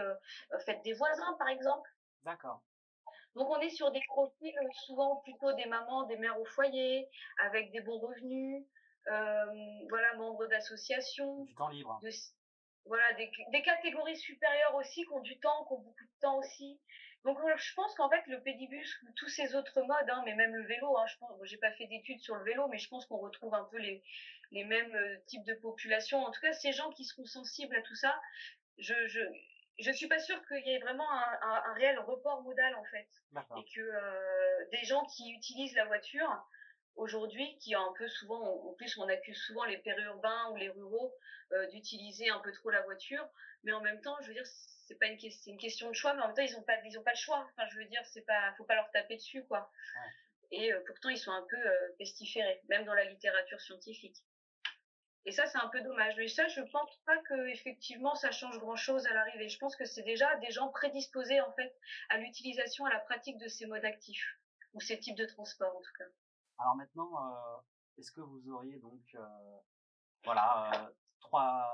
faites 0.67 0.83
des 0.83 0.93
voisins 0.93 1.35
par 1.39 1.49
exemple. 1.49 1.91
D'accord. 2.25 2.63
Donc 3.35 3.49
on 3.49 3.61
est 3.61 3.71
sur 3.71 3.91
des 3.93 4.03
profils 4.09 4.55
souvent 4.85 5.17
plutôt 5.17 5.53
des 5.53 5.67
mamans, 5.67 6.05
des 6.05 6.17
mères 6.17 6.41
au 6.41 6.45
foyer, 6.45 7.09
avec 7.39 7.71
des 7.71 7.81
bons 7.81 7.99
revenus, 7.99 8.65
voilà, 9.07 10.15
membres 10.17 10.47
d'associations. 10.47 11.45
Du 11.45 11.55
temps 11.55 11.69
libre. 11.69 12.01
voilà, 12.85 13.13
des, 13.15 13.31
des, 13.53 13.63
catégories 13.63 14.17
supérieures 14.17 14.75
aussi 14.75 15.05
qui 15.05 15.13
ont 15.13 15.21
du 15.21 15.39
temps, 15.39 15.65
qui 15.67 15.73
ont 15.75 15.79
beaucoup 15.79 16.05
de 16.05 16.21
temps 16.21 16.39
aussi. 16.39 16.81
Donc 17.25 17.39
je 17.57 17.75
pense 17.75 17.95
qu'en 17.95 18.09
fait 18.09 18.27
le 18.29 18.41
pédibus 18.41 18.99
ou 19.03 19.13
tous 19.15 19.29
ces 19.29 19.55
autres 19.55 19.83
modes, 19.83 20.09
hein, 20.09 20.23
mais 20.25 20.35
même 20.35 20.55
le 20.55 20.67
vélo, 20.67 20.97
hein, 20.97 21.07
je 21.07 21.17
pense, 21.19 21.31
j'ai 21.45 21.59
pas 21.59 21.73
fait 21.73 21.87
d'études 21.87 22.21
sur 22.21 22.35
le 22.37 22.45
vélo, 22.45 22.67
mais 22.69 22.79
je 22.79 22.89
pense 22.89 23.05
qu'on 23.07 23.19
retrouve 23.19 23.55
un 23.55 23.65
peu 23.65 23.77
les, 23.77 24.03
les 24.53 24.65
mêmes 24.65 24.95
euh, 24.95 25.17
types 25.27 25.45
de 25.45 25.55
populations. 25.55 26.19
En 26.19 26.31
tout 26.31 26.41
cas, 26.41 26.53
ces 26.53 26.73
gens 26.73 26.91
qui 26.91 27.05
seront 27.05 27.27
sensibles 27.27 27.77
à 27.77 27.83
tout 27.83 27.95
ça, 27.95 28.19
je 28.79 29.07
je 29.07 29.21
je 29.79 29.91
suis 29.93 30.09
pas 30.09 30.19
sûre 30.19 30.41
qu'il 30.47 30.67
y 30.67 30.71
ait 30.71 30.79
vraiment 30.79 31.11
un, 31.11 31.39
un, 31.43 31.63
un, 31.71 31.75
réel 31.75 31.99
report 32.01 32.43
modal 32.43 32.75
en 32.75 32.85
fait, 32.85 33.09
et 33.57 33.65
que 33.75 33.81
euh, 33.81 34.67
des 34.73 34.85
gens 34.85 35.05
qui 35.07 35.33
utilisent 35.33 35.75
la 35.75 35.87
voiture 35.87 36.47
aujourd'hui, 36.97 37.57
qui 37.59 37.75
un 37.75 37.93
peu 37.97 38.09
souvent, 38.09 38.43
en 38.69 38.75
plus 38.75 38.99
on 38.99 39.09
accuse 39.09 39.39
souvent 39.39 39.65
les 39.65 39.79
périurbains 39.79 40.51
ou 40.51 40.57
les 40.57 40.69
ruraux 40.69 41.15
euh, 41.53 41.67
d'utiliser 41.69 42.29
un 42.29 42.41
peu 42.41 42.53
trop 42.53 42.71
la 42.71 42.83
voiture, 42.83 43.27
mais 43.63 43.73
en 43.73 43.81
même 43.81 44.01
temps, 44.01 44.17
je 44.21 44.29
veux 44.29 44.35
dire 44.35 44.47
c'est 44.91 44.99
pas 44.99 45.07
une 45.07 45.19
question, 45.19 45.53
une 45.53 45.59
question 45.59 45.89
de 45.89 45.95
choix, 45.95 46.15
mais 46.15 46.23
en 46.23 46.27
même 46.27 46.35
temps, 46.35 46.43
ils 46.43 46.57
ont 46.57 46.63
pas, 46.63 46.75
ils 46.85 46.99
ont 46.99 47.05
pas 47.05 47.13
le 47.13 47.17
choix. 47.17 47.49
Enfin, 47.53 47.69
je 47.69 47.79
veux 47.79 47.85
dire, 47.85 48.05
c'est 48.07 48.23
pas, 48.23 48.53
faut 48.57 48.65
pas 48.65 48.75
leur 48.75 48.91
taper 48.91 49.15
dessus, 49.15 49.45
quoi. 49.45 49.71
Et 50.51 50.73
euh, 50.73 50.81
pourtant, 50.85 51.11
ils 51.11 51.19
sont 51.19 51.31
un 51.31 51.47
peu 51.49 51.57
euh, 51.57 51.95
pestiférés, 51.97 52.61
même 52.69 52.85
dans 52.85 52.95
la 52.95 53.05
littérature 53.05 53.61
scientifique. 53.61 54.17
Et 55.27 55.31
ça, 55.31 55.47
c'est 55.47 55.59
un 55.59 55.69
peu 55.69 55.81
dommage. 55.83 56.17
Mais 56.17 56.27
ça, 56.27 56.49
je 56.49 56.61
pense 56.63 56.91
pas 57.07 57.17
que 57.19 57.47
effectivement, 57.51 58.17
ça 58.17 58.33
change 58.33 58.59
grand-chose 58.59 59.07
à 59.07 59.15
l'arrivée. 59.15 59.49
Je 59.49 59.59
pense 59.59 59.77
que 59.77 59.85
c'est 59.85 60.03
déjà 60.03 60.35
des 60.39 60.51
gens 60.51 60.71
prédisposés 60.71 61.41
en 61.41 61.53
fait 61.53 61.73
à 62.09 62.19
l'utilisation, 62.19 62.85
à 62.87 62.91
la 62.93 62.99
pratique 62.99 63.39
de 63.39 63.47
ces 63.47 63.67
modes 63.67 63.85
actifs 63.85 64.41
ou 64.73 64.81
ces 64.81 64.99
types 64.99 65.17
de 65.17 65.27
transport, 65.27 65.77
en 65.77 65.81
tout 65.81 65.93
cas. 65.99 66.11
Alors 66.59 66.75
maintenant, 66.75 67.11
euh, 67.15 67.61
est-ce 67.99 68.11
que 68.11 68.23
vous 68.23 68.51
auriez 68.51 68.79
donc, 68.79 69.17
voilà, 70.25 70.91
trois 71.21 71.71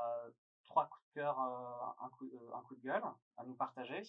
trois 0.67 0.87
coups 0.89 1.05
de 1.09 1.21
cœur, 1.21 1.41
euh, 1.41 2.05
un, 2.05 2.09
coup, 2.11 2.31
un 2.55 2.61
coup 2.63 2.77
de 2.77 2.83
gueule 2.83 3.03
à 3.37 3.45
nous 3.45 3.55
partager 3.55 4.03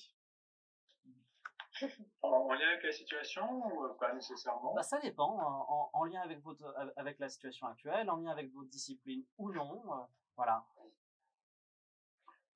en, 2.21 2.53
lien 2.53 2.67
avec 2.69 2.83
la 2.83 2.91
situation 2.91 3.67
ou 3.67 3.85
euh, 3.85 3.93
pas 3.99 4.13
nécessairement? 4.13 4.73
Bah, 4.73 4.83
Ça 4.83 4.99
dépend. 4.99 5.37
En, 5.39 5.89
en, 5.93 6.03
lien 6.05 6.21
avec, 6.21 6.41
votre, 6.41 6.73
avec 6.95 7.19
la 7.19 7.29
situation 7.29 7.67
actuelle, 7.67 8.09
en 8.09 8.17
lien 8.17 8.31
avec 8.31 8.51
votre 8.53 8.69
discipline 8.69 9.23
ou 9.37 9.51
non. 9.51 9.81
Euh, 9.93 10.03
voilà. 10.35 10.65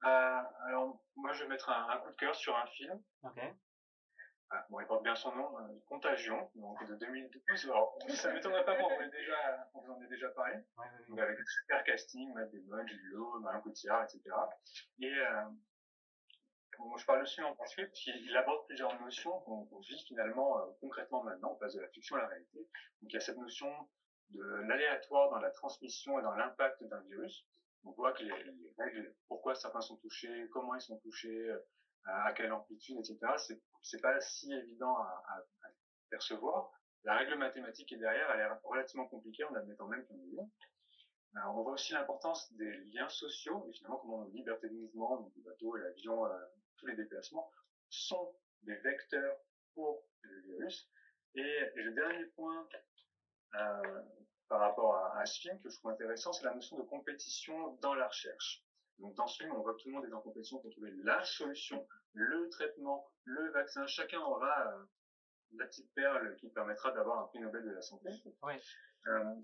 Euh, 0.03 0.41
alors, 0.65 0.99
moi, 1.15 1.31
je 1.33 1.43
vais 1.43 1.49
mettre 1.49 1.69
un, 1.69 1.89
un, 1.89 1.97
coup 1.97 2.09
de 2.09 2.15
cœur 2.15 2.35
sur 2.35 2.57
un 2.57 2.65
film. 2.67 3.01
Ok. 3.23 3.39
Ah, 4.53 4.65
bon, 4.69 4.81
il 4.81 4.85
porte 4.85 5.03
bien 5.03 5.15
son 5.15 5.33
nom, 5.33 5.57
euh, 5.59 5.79
Contagion, 5.87 6.51
donc 6.55 6.85
de 6.85 6.95
2012. 6.95 7.65
Alors, 7.69 7.97
ça 8.09 8.33
m'étonnerait 8.33 8.65
pas, 8.65 8.75
on, 8.77 9.09
déjà, 9.09 9.69
on 9.73 9.79
vous 9.79 9.91
en 9.93 10.01
est 10.01 10.07
déjà 10.07 10.27
parlé. 10.29 10.55
Ouais, 10.55 10.85
ouais, 10.85 11.05
donc, 11.07 11.19
avec 11.19 11.39
un 11.39 11.45
super 11.45 11.83
casting, 11.85 12.33
Matt 12.33 12.51
Damon, 12.51 12.85
Julio, 12.85 13.39
Marion 13.39 13.61
Cotillard, 13.61 14.03
etc. 14.03 14.23
Et 14.99 15.13
euh, 15.13 15.43
je 16.97 17.05
parle 17.05 17.21
aussi 17.21 17.41
en 17.41 17.55
parce 17.55 17.73
qu'il 17.75 18.35
aborde 18.35 18.65
plusieurs 18.67 18.99
notions 18.99 19.39
qu'on 19.41 19.79
vit 19.79 20.03
finalement 20.05 20.59
euh, 20.59 20.71
concrètement 20.81 21.23
maintenant, 21.23 21.53
on 21.53 21.55
passe 21.55 21.75
de 21.75 21.81
la 21.81 21.87
fiction 21.87 22.17
à 22.17 22.23
la 22.23 22.27
réalité. 22.27 22.59
Donc 22.59 23.11
il 23.11 23.13
y 23.13 23.17
a 23.17 23.21
cette 23.21 23.37
notion 23.37 23.71
de 24.31 24.43
l'aléatoire 24.67 25.29
dans 25.29 25.39
la 25.39 25.51
transmission 25.51 26.19
et 26.19 26.23
dans 26.23 26.33
l'impact 26.33 26.83
d'un 26.83 26.99
virus. 27.01 27.47
On 27.85 27.91
voit 27.91 28.11
que 28.11 28.23
les, 28.23 28.33
règles, 28.77 29.15
pourquoi 29.29 29.55
certains 29.55 29.81
sont 29.81 29.97
touchés, 29.97 30.49
comment 30.51 30.75
ils 30.75 30.81
sont 30.81 30.97
touchés, 30.99 31.51
à 32.05 32.33
quelle 32.33 32.51
amplitude, 32.51 32.97
etc. 32.97 33.19
C'est, 33.37 33.61
c'est 33.81 34.01
pas 34.01 34.19
si 34.21 34.51
évident 34.53 34.95
à, 34.97 35.43
percevoir. 36.09 36.71
La 37.03 37.15
règle 37.15 37.35
mathématique 37.35 37.87
qui 37.87 37.95
est 37.95 37.99
derrière, 37.99 38.29
elle 38.31 38.41
est 38.41 38.49
relativement 38.63 39.07
compliquée 39.07 39.43
en 39.45 39.55
admettant 39.55 39.87
même 39.87 40.05
qu'il 40.05 40.17
y 40.17 40.39
en 40.39 40.43
a 40.43 41.41
Alors, 41.41 41.57
on 41.57 41.63
voit 41.63 41.73
aussi 41.73 41.93
l'importance 41.93 42.51
des 42.53 42.77
liens 42.93 43.07
sociaux 43.09 43.65
et 43.69 43.73
finalement 43.73 43.97
comment 43.99 44.25
nos 44.25 44.31
libertés 44.31 44.69
de 44.69 44.75
mouvement, 44.75 45.21
donc 45.21 45.31
les 45.35 45.41
bateaux, 45.41 45.75
l'avion, 45.75 46.25
euh, 46.25 46.37
tous 46.77 46.87
les 46.87 46.95
déplacements, 46.95 47.49
sont 47.89 48.35
des 48.63 48.75
vecteurs 48.75 49.37
pour 49.73 50.03
le 50.23 50.41
virus. 50.41 50.89
Et, 51.35 51.71
le 51.75 51.93
dernier 51.93 52.25
point 52.35 52.67
euh, 53.55 54.01
par 54.49 54.59
rapport 54.59 54.95
à, 54.95 55.19
à, 55.19 55.25
ce 55.25 55.39
film 55.39 55.59
que 55.61 55.69
je 55.69 55.77
trouve 55.77 55.91
intéressant, 55.91 56.33
c'est 56.33 56.43
la 56.43 56.53
notion 56.53 56.77
de 56.77 56.83
compétition 56.83 57.75
dans 57.75 57.93
la 57.93 58.07
recherche. 58.07 58.65
Donc 59.01 59.15
dans 59.15 59.27
ce 59.27 59.37
film, 59.37 59.51
on 59.53 59.61
voit 59.61 59.73
que 59.73 59.81
tout 59.81 59.89
le 59.89 59.95
monde 59.95 60.05
est 60.05 60.13
en 60.13 60.21
compétition 60.21 60.59
pour 60.59 60.71
trouver 60.71 60.91
la 61.03 61.23
solution, 61.23 61.87
le 62.13 62.49
traitement, 62.49 63.11
le 63.25 63.51
vaccin. 63.51 63.85
Chacun 63.87 64.19
aura 64.19 64.67
euh, 64.67 64.83
la 65.53 65.65
petite 65.65 65.91
perle 65.93 66.35
qui 66.37 66.49
permettra 66.49 66.91
d'avoir 66.91 67.19
un 67.19 67.27
prix 67.27 67.39
Nobel 67.39 67.63
de 67.63 67.71
la 67.71 67.81
santé. 67.81 68.09
Oui. 68.43 68.53
Euh, 69.07 69.35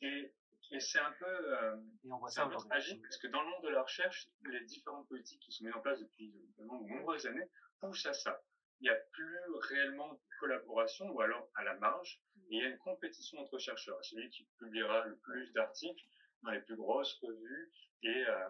et, 0.00 0.32
et 0.70 0.80
c'est 0.80 0.98
un 0.98 1.12
peu, 1.12 1.26
euh, 1.26 1.76
et 2.04 2.10
on 2.10 2.18
voit 2.18 2.30
ça 2.30 2.48
tragique 2.48 3.02
parce 3.02 3.18
que 3.18 3.26
dans 3.28 3.42
le 3.42 3.48
monde 3.50 3.64
de 3.64 3.68
la 3.68 3.82
recherche, 3.82 4.30
les 4.44 4.64
différentes 4.64 5.06
politiques 5.08 5.40
qui 5.40 5.52
sont 5.52 5.64
mises 5.64 5.74
en 5.74 5.80
place 5.80 6.00
depuis 6.00 6.32
de 6.58 6.64
nombreuses 6.64 7.26
années 7.26 7.48
poussent 7.80 8.06
à 8.06 8.14
ça. 8.14 8.42
Il 8.80 8.84
n'y 8.84 8.90
a 8.90 8.98
plus 9.12 9.38
réellement 9.68 10.12
de 10.12 10.18
collaboration 10.40 11.08
ou 11.10 11.20
alors 11.20 11.48
à 11.54 11.64
la 11.64 11.74
marge. 11.74 12.20
Et 12.50 12.56
il 12.56 12.62
y 12.62 12.64
a 12.64 12.68
une 12.68 12.78
compétition 12.78 13.38
entre 13.38 13.58
chercheurs. 13.58 14.02
Celui 14.04 14.28
qui 14.30 14.44
publiera 14.58 15.04
le 15.04 15.16
plus 15.18 15.52
d'articles 15.52 16.04
dans 16.42 16.50
les 16.50 16.60
plus 16.60 16.76
grosses 16.76 17.14
revues 17.22 17.72
et 18.02 18.26
euh, 18.26 18.48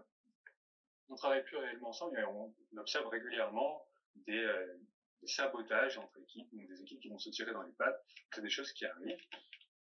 on 1.08 1.16
travaille 1.16 1.44
plus 1.44 1.56
réellement 1.56 1.88
ensemble 1.88 2.18
et 2.18 2.24
on, 2.24 2.54
observe 2.76 3.06
régulièrement 3.08 3.86
des, 4.26 4.38
euh, 4.38 4.78
des, 5.22 5.28
sabotages 5.28 5.98
entre 5.98 6.18
équipes, 6.18 6.48
donc 6.52 6.66
des 6.68 6.82
équipes 6.82 7.00
qui 7.00 7.08
vont 7.08 7.18
se 7.18 7.30
tirer 7.30 7.52
dans 7.52 7.62
les 7.62 7.72
pattes. 7.72 8.04
C'est 8.34 8.42
des 8.42 8.50
choses 8.50 8.72
qui 8.72 8.84
arrivent, 8.84 9.20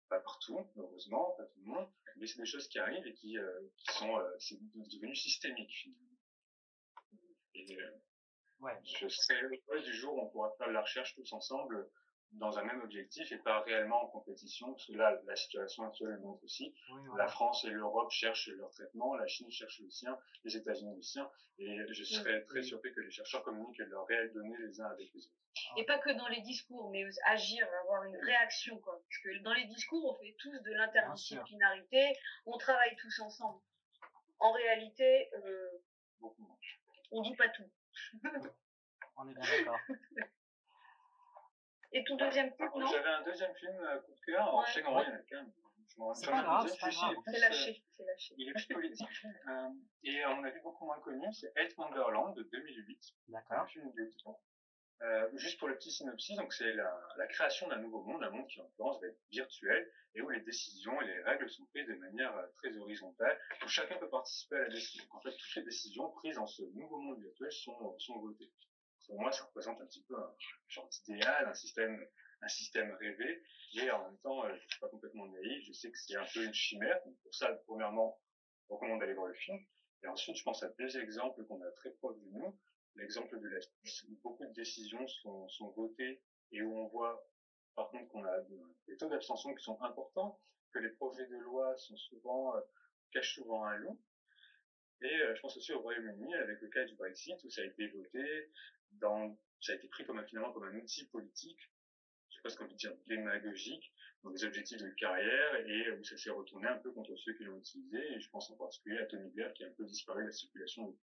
pas 0.10 0.20
partout, 0.20 0.60
heureusement, 0.78 1.36
pas 1.38 1.46
tout 1.46 1.60
le 1.60 1.66
monde, 1.66 1.90
mais 2.18 2.28
c'est 2.28 2.40
des 2.40 2.46
choses 2.46 2.68
qui 2.68 2.80
arrivent 2.80 3.06
et 3.06 3.14
qui, 3.14 3.38
euh, 3.38 3.62
qui 3.78 3.98
sont 3.98 4.18
euh, 4.18 4.30
c'est 4.40 4.58
devenu 4.60 5.16
systémique 5.16 5.72
finalement. 5.72 6.08
Et 7.54 7.78
ouais. 8.62 8.80
je 8.84 9.06
heureux 9.34 9.82
du 9.82 9.94
jour 9.94 10.16
où 10.16 10.22
on 10.22 10.30
pourra 10.30 10.52
faire 10.58 10.68
de 10.68 10.74
la 10.74 10.82
recherche 10.82 11.14
tous 11.16 11.34
ensemble 11.34 11.90
dans 12.34 12.58
un 12.58 12.64
même 12.64 12.82
objectif 12.82 13.32
et 13.32 13.38
pas 13.38 13.62
réellement 13.62 14.04
en 14.04 14.08
compétition, 14.08 14.72
parce 14.74 14.88
que 14.88 14.94
là, 14.94 15.20
la 15.26 15.36
situation 15.36 15.86
actuelle 15.86 16.18
montre 16.20 16.44
aussi. 16.44 16.74
Oui, 16.92 17.02
La 17.18 17.28
France 17.28 17.66
et 17.66 17.70
l'Europe 17.70 18.12
cherchent 18.12 18.48
leur 18.50 18.70
traitement, 18.72 19.16
la 19.16 19.28
Chine 19.28 19.52
cherche 19.52 19.80
le 19.80 19.90
sien, 19.90 20.18
les 20.44 20.56
États-Unis 20.56 20.96
le 20.96 21.02
sien, 21.02 21.30
et 21.60 21.78
je 21.90 22.04
serais 22.04 22.44
très 22.46 22.64
surpris 22.64 22.94
que 22.94 23.02
les 23.02 23.12
chercheurs 23.12 23.44
communiquent 23.44 23.80
leurs 23.80 24.06
réelles 24.06 24.32
données 24.34 24.56
les 24.60 24.80
uns 24.82 24.86
avec 24.86 25.14
les 25.14 25.26
autres. 25.26 25.36
Et 25.78 25.86
pas 25.86 26.00
que 26.00 26.12
dans 26.12 26.28
les 26.28 26.42
discours, 26.42 26.90
mais 26.92 27.04
agir, 27.26 27.68
avoir 27.84 28.04
une 28.06 28.16
réaction, 28.16 28.80
quoi. 28.80 28.94
Parce 28.94 29.18
que 29.20 29.44
dans 29.44 29.54
les 29.54 29.66
discours, 29.66 30.14
on 30.16 30.24
fait 30.24 30.36
tous 30.40 30.58
de 30.58 30.72
l'interdisciplinarité, 30.72 32.14
on 32.46 32.58
travaille 32.58 32.96
tous 32.96 33.20
ensemble. 33.20 33.60
En 34.40 34.54
réalité, 34.54 35.30
euh, 35.34 35.70
on 37.12 37.22
dit 37.22 37.36
pas 37.36 37.50
tout. 37.50 37.70
on 39.18 39.28
est 39.28 39.34
bien 39.34 39.44
d'accord. 39.44 39.78
Et 41.94 42.04
ton 42.06 42.16
deuxième 42.16 42.52
film, 42.54 42.70
non 42.76 42.88
J'avais 42.88 43.10
un 43.10 43.24
deuxième 43.24 43.54
film 43.56 43.76
euh, 43.82 44.00
coup 44.00 44.12
de 44.14 44.20
cœur. 44.26 44.42
Alors, 44.44 44.66
je 44.68 44.74
sais 44.74 44.82
qu'en 44.82 44.94
vrai, 44.94 45.06
il 45.08 45.12
y 45.12 45.14
en 45.14 45.16
a 45.16 45.24
qu'un. 45.24 45.52
C'est 46.16 46.32
pas 46.32 46.42
grave, 46.42 46.68
c'est 46.68 46.80
pas 46.80 46.90
grave. 46.90 47.16
C'est 47.26 47.40
lâché, 47.40 47.84
c'est 47.92 48.06
lâché. 48.06 48.34
Il 48.38 48.50
est 48.50 48.54
plus 48.54 48.68
politique. 48.74 49.08
euh, 49.50 49.70
et 50.04 50.24
à 50.24 50.34
mon 50.34 50.44
avis, 50.44 50.60
beaucoup 50.62 50.86
moins 50.86 51.00
connu. 51.00 51.26
C'est 51.34 51.52
Eight 51.58 51.76
Wonderland 51.78 52.34
de 52.36 52.44
2008. 52.44 53.14
D'accord. 53.28 53.60
Un 53.60 53.68
film 53.68 53.92
de 53.92 54.12
euh, 55.04 55.28
juste 55.34 55.58
pour 55.58 55.68
le 55.68 55.76
petit 55.76 55.90
synopsis, 55.90 56.38
donc 56.38 56.54
c'est 56.54 56.74
la, 56.74 56.96
la, 57.18 57.26
création 57.26 57.68
d'un 57.68 57.80
nouveau 57.80 58.04
monde, 58.04 58.24
un 58.24 58.30
monde 58.30 58.48
qui 58.48 58.60
en 58.60 58.64
l'occurrence 58.64 59.02
va 59.02 59.08
être 59.08 59.18
virtuel 59.32 59.92
et 60.14 60.22
où 60.22 60.30
les 60.30 60.42
décisions 60.42 61.02
et 61.02 61.08
les 61.08 61.24
règles 61.24 61.50
sont 61.50 61.66
prises 61.66 61.88
de 61.88 61.96
manière 61.96 62.36
euh, 62.38 62.46
très 62.58 62.78
horizontale, 62.78 63.40
où 63.66 63.68
chacun 63.68 63.98
peut 63.98 64.10
participer 64.10 64.58
à 64.58 64.60
la 64.60 64.70
décision. 64.70 65.04
En 65.10 65.20
fait, 65.22 65.32
toutes 65.32 65.56
les 65.56 65.64
décisions 65.64 66.08
prises 66.12 66.36
dans 66.36 66.46
ce 66.46 66.62
nouveau 66.76 67.00
monde 67.00 67.20
virtuel 67.20 67.52
sont, 67.52 67.98
sont 67.98 68.20
votées 68.20 68.52
pour 69.06 69.20
moi, 69.20 69.32
ça 69.32 69.44
représente 69.46 69.82
un 69.82 69.86
petit 69.86 70.04
peu 70.04 70.16
un 70.16 70.34
genre 70.68 70.88
d'idéal, 70.90 71.48
un 71.48 71.54
système, 71.54 72.06
un 72.42 72.48
système 72.48 72.92
rêvé. 72.94 73.44
Et 73.76 73.90
en 73.92 74.04
même 74.04 74.18
temps, 74.20 74.46
euh, 74.46 74.56
je 74.56 74.68
suis 74.68 74.80
pas 74.80 74.90
complètement 74.90 75.28
naïf. 75.28 75.66
Je 75.66 75.74
sais 75.74 75.92
que 75.92 75.98
c'est 75.98 76.16
un 76.16 76.26
peu 76.34 76.44
une 76.44 76.54
chimère. 76.54 77.00
Donc 77.06 77.16
pour 77.24 77.34
ça, 77.34 77.54
premièrement, 77.66 78.20
je 78.68 78.74
recommande 78.74 79.00
d'aller 79.00 79.14
voir 79.14 79.28
le 79.28 79.34
film. 79.34 79.60
Et 80.04 80.08
ensuite, 80.08 80.36
je 80.36 80.44
pense 80.44 80.64
à 80.64 80.70
deux 80.80 80.98
exemples 80.98 81.46
qu'on 81.46 81.62
a 81.62 81.72
très 81.72 81.92
proches 81.92 82.18
de 82.18 82.30
nous. 82.32 82.58
L'exemple 82.96 83.40
de 83.40 83.48
la 83.48 83.60
où 83.60 84.16
beaucoup 84.24 84.46
de 84.46 84.54
décisions 84.54 85.08
sont, 85.08 85.48
sont 85.50 85.70
votées 85.70 86.22
et 86.52 86.62
où 86.62 86.78
on 86.78 86.88
voit, 86.88 87.26
par 87.76 87.90
contre, 87.90 88.10
qu'on 88.10 88.26
a 88.26 88.42
des 88.88 88.98
taux 88.98 89.08
d'abstention 89.08 89.54
qui 89.54 89.64
sont 89.64 89.82
importants, 89.82 90.42
que 90.74 90.80
les 90.80 90.90
projets 90.90 91.26
de 91.28 91.38
loi 91.38 91.76
sont 91.78 91.96
souvent, 91.96 92.56
euh, 92.56 92.62
cachent 93.12 93.36
souvent 93.36 93.64
un 93.66 93.76
loup. 93.78 94.00
Et 95.02 95.22
euh, 95.22 95.36
je 95.36 95.42
pense 95.42 95.58
aussi 95.58 95.72
au 95.74 95.80
Royaume-Uni 95.80 96.34
avec 96.36 96.62
le 96.62 96.68
cas 96.68 96.84
du 96.84 96.96
Brexit 96.96 97.44
où 97.44 97.50
ça 97.50 97.62
a 97.62 97.66
été 97.66 97.88
voté, 97.88 98.52
ça 99.00 99.74
a 99.74 99.76
été 99.76 99.88
pris 99.88 100.06
comme 100.06 100.24
finalement 100.26 100.52
comme 100.52 100.64
un 100.64 100.76
outil 100.76 101.06
politique, 101.08 101.72
je 102.30 102.36
sais 102.36 102.42
pas 102.42 102.50
ce 102.50 102.58
qu'on 102.58 102.68
peut 102.68 102.76
dire 102.76 102.96
démagogique, 103.08 103.94
dans 104.24 104.30
des 104.32 104.44
objectifs 104.44 104.82
de 104.82 104.90
carrière 104.92 105.56
et 105.68 105.92
où 105.92 106.04
ça 106.04 106.18
s'est 106.18 106.30
retourné 106.30 106.68
un 106.68 106.78
peu 106.78 106.92
contre 106.92 107.16
ceux 107.18 107.34
qui 107.34 107.44
l'ont 107.44 107.58
utilisé. 107.58 107.98
Et 108.14 108.20
je 108.20 108.30
pense 108.30 108.50
en 108.52 108.56
particulier 108.56 109.00
à 109.00 109.06
Tony 109.06 109.30
Blair 109.32 109.54
qui 109.54 109.64
a 109.64 109.68
un 109.68 109.72
peu 109.72 109.86
disparu 109.86 110.22
de 110.22 110.28
la 110.28 110.34
circulation. 110.34 110.96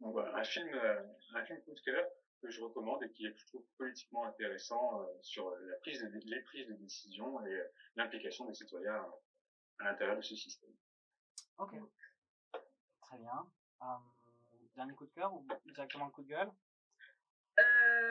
Donc 0.00 0.12
voilà, 0.12 0.36
un 0.36 0.44
film, 0.44 0.68
euh, 0.74 1.02
un 1.34 1.44
film 1.44 1.62
coup 1.62 1.74
de 1.74 1.80
cœur 1.80 2.04
que 2.40 2.50
je 2.50 2.60
recommande 2.60 3.02
et 3.04 3.12
qui 3.12 3.24
est, 3.24 3.34
trouve, 3.46 3.64
politiquement 3.78 4.24
intéressant 4.24 5.00
euh, 5.00 5.06
sur 5.22 5.50
la 5.50 5.76
prise 5.76 6.02
les 6.02 6.40
prises 6.40 6.66
de 6.66 6.74
décision 6.74 7.44
et 7.46 7.54
euh, 7.54 7.68
l'implication 7.96 8.44
des 8.46 8.54
citoyens 8.54 9.06
à 9.78 9.84
l'intérieur 9.84 10.16
de 10.16 10.22
ce 10.22 10.34
système. 10.34 10.74
Ok. 11.58 11.74
Très 13.00 13.18
bien. 13.18 13.50
Dernier 14.74 14.94
coup 14.94 15.06
de 15.06 15.12
cœur 15.12 15.32
ou 15.32 15.46
directement 15.66 16.06
le 16.06 16.10
coup 16.10 16.22
de 16.22 16.28
gueule? 16.28 16.50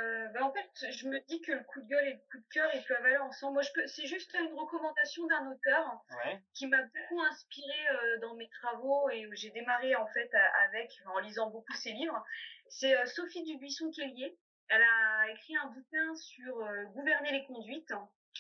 Euh, 0.02 0.28
ben 0.30 0.44
en 0.44 0.52
fait, 0.52 0.92
je 0.92 1.08
me 1.08 1.20
dis 1.28 1.42
que 1.42 1.52
le 1.52 1.64
coup 1.64 1.82
de 1.82 1.88
gueule 1.88 2.08
et 2.08 2.14
le 2.14 2.20
coup 2.32 2.38
de 2.38 2.54
cœur, 2.54 2.70
ils 2.74 2.84
peuvent 2.84 3.06
aller 3.06 3.18
ensemble. 3.18 3.54
Moi, 3.54 3.62
je 3.62 3.72
peux, 3.74 3.86
c'est 3.88 4.08
juste 4.08 4.34
une 4.34 4.54
recommandation 4.58 5.26
d'un 5.28 5.52
auteur 5.52 6.04
ouais. 6.26 6.42
qui 6.54 6.68
m'a 6.68 6.82
beaucoup 6.82 7.22
inspiré 7.22 7.90
euh, 7.90 8.20
dans 8.20 8.36
mes 8.36 8.50
travaux 8.50 9.10
et 9.10 9.28
où 9.28 9.32
j'ai 9.34 9.52
démarré 9.52 9.96
en 9.96 10.08
fait 10.08 10.30
avec, 10.66 10.92
en 11.06 11.20
lisant 11.20 11.50
beaucoup 11.50 11.74
ses 11.74 11.92
livres. 11.94 12.24
C'est 12.68 12.98
euh, 12.98 13.06
Sophie 13.06 13.44
Dubuisson-Kellier. 13.44 14.38
Elle 14.70 14.84
a 14.84 15.30
écrit 15.32 15.56
un 15.58 15.68
bouquin 15.68 16.16
sur 16.16 16.56
gouverner 16.94 17.32
les 17.34 17.46
conduites. 17.46 17.92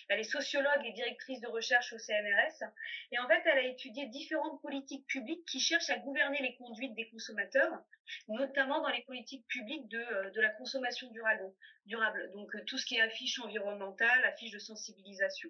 Elle 0.09 0.19
est 0.19 0.23
sociologue 0.23 0.85
et 0.85 0.93
directrice 0.93 1.41
de 1.41 1.47
recherche 1.47 1.93
au 1.93 1.97
CNRS. 1.97 2.63
Et 3.11 3.19
en 3.19 3.27
fait, 3.27 3.41
elle 3.45 3.57
a 3.57 3.63
étudié 3.63 4.07
différentes 4.07 4.61
politiques 4.61 5.05
publiques 5.07 5.45
qui 5.45 5.59
cherchent 5.59 5.89
à 5.89 5.97
gouverner 5.99 6.41
les 6.41 6.55
conduites 6.55 6.95
des 6.95 7.09
consommateurs, 7.09 7.83
notamment 8.27 8.81
dans 8.81 8.89
les 8.89 9.03
politiques 9.03 9.47
publiques 9.47 9.87
de, 9.87 10.31
de 10.31 10.41
la 10.41 10.49
consommation 10.49 11.09
durable. 11.11 11.53
durable. 11.85 12.31
Donc, 12.33 12.51
tout 12.65 12.77
ce 12.77 12.85
qui 12.85 12.95
est 12.95 13.01
affiche 13.01 13.39
environnementale, 13.39 14.25
affiche 14.25 14.51
de 14.51 14.59
sensibilisation. 14.59 15.49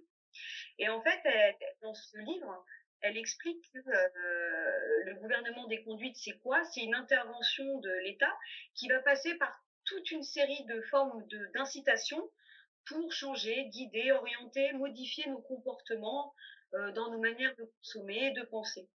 Et 0.79 0.89
en 0.89 1.01
fait, 1.01 1.21
dans 1.81 1.93
ce 1.93 2.17
livre, 2.17 2.65
elle 3.01 3.17
explique 3.17 3.63
que 3.73 3.79
euh, 3.79 5.03
le 5.05 5.15
gouvernement 5.15 5.67
des 5.67 5.83
conduites, 5.83 6.17
c'est 6.17 6.37
quoi? 6.39 6.63
C'est 6.65 6.81
une 6.81 6.95
intervention 6.95 7.79
de 7.79 7.91
l'État 8.03 8.33
qui 8.75 8.87
va 8.87 8.99
passer 8.99 9.35
par 9.35 9.63
toute 9.85 10.11
une 10.11 10.23
série 10.23 10.63
de 10.65 10.81
formes 10.81 11.25
d'incitation 11.53 12.21
pour 12.91 13.11
changer, 13.11 13.65
guider, 13.69 14.11
orienter, 14.11 14.73
modifier 14.73 15.27
nos 15.27 15.41
comportements 15.41 16.33
euh, 16.73 16.91
dans 16.91 17.11
nos 17.11 17.19
manières 17.19 17.55
de 17.57 17.63
consommer, 17.63 18.31
de 18.31 18.43
penser. 18.43 18.89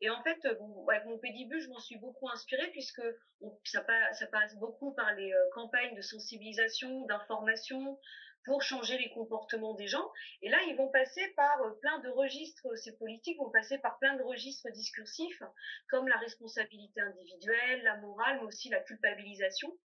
Et 0.00 0.10
en 0.10 0.22
fait, 0.22 0.44
avec 0.44 1.04
mon 1.06 1.18
pédibule, 1.18 1.60
je 1.60 1.68
m'en 1.68 1.80
suis 1.80 1.98
beaucoup 1.98 2.28
inspirée 2.28 2.70
puisque 2.70 3.02
on, 3.40 3.58
ça, 3.64 3.82
passe, 3.82 4.18
ça, 4.18 4.26
passe 4.28 4.56
beaucoup 4.56 4.92
par 4.92 5.12
les 5.14 5.32
euh, 5.32 5.50
campagnes 5.52 5.96
de 5.96 6.02
sensibilisation, 6.02 7.04
d'information 7.06 7.98
pour 8.44 8.62
changer 8.62 8.96
les 8.98 9.10
comportements 9.10 9.74
des 9.74 9.88
gens. 9.88 10.10
Et 10.42 10.48
là, 10.48 10.58
ils 10.68 10.76
vont 10.76 10.88
passer 10.88 11.26
par 11.36 11.60
euh, 11.62 11.72
plein 11.80 11.98
de 11.98 12.08
registres, 12.08 12.68
ces 12.76 12.96
politiques 12.96 13.38
vont 13.38 13.50
passer 13.50 13.78
par 13.78 13.98
plein 13.98 14.16
de 14.16 14.22
registres 14.22 14.70
discursifs, 14.70 15.42
comme 15.90 16.06
la 16.08 16.16
responsabilité 16.18 17.00
individuelle, 17.00 17.82
la 17.82 17.96
morale, 17.98 18.38
mais 18.40 18.46
aussi 18.46 18.68
la 18.68 18.80
culpabilisation 18.80 19.76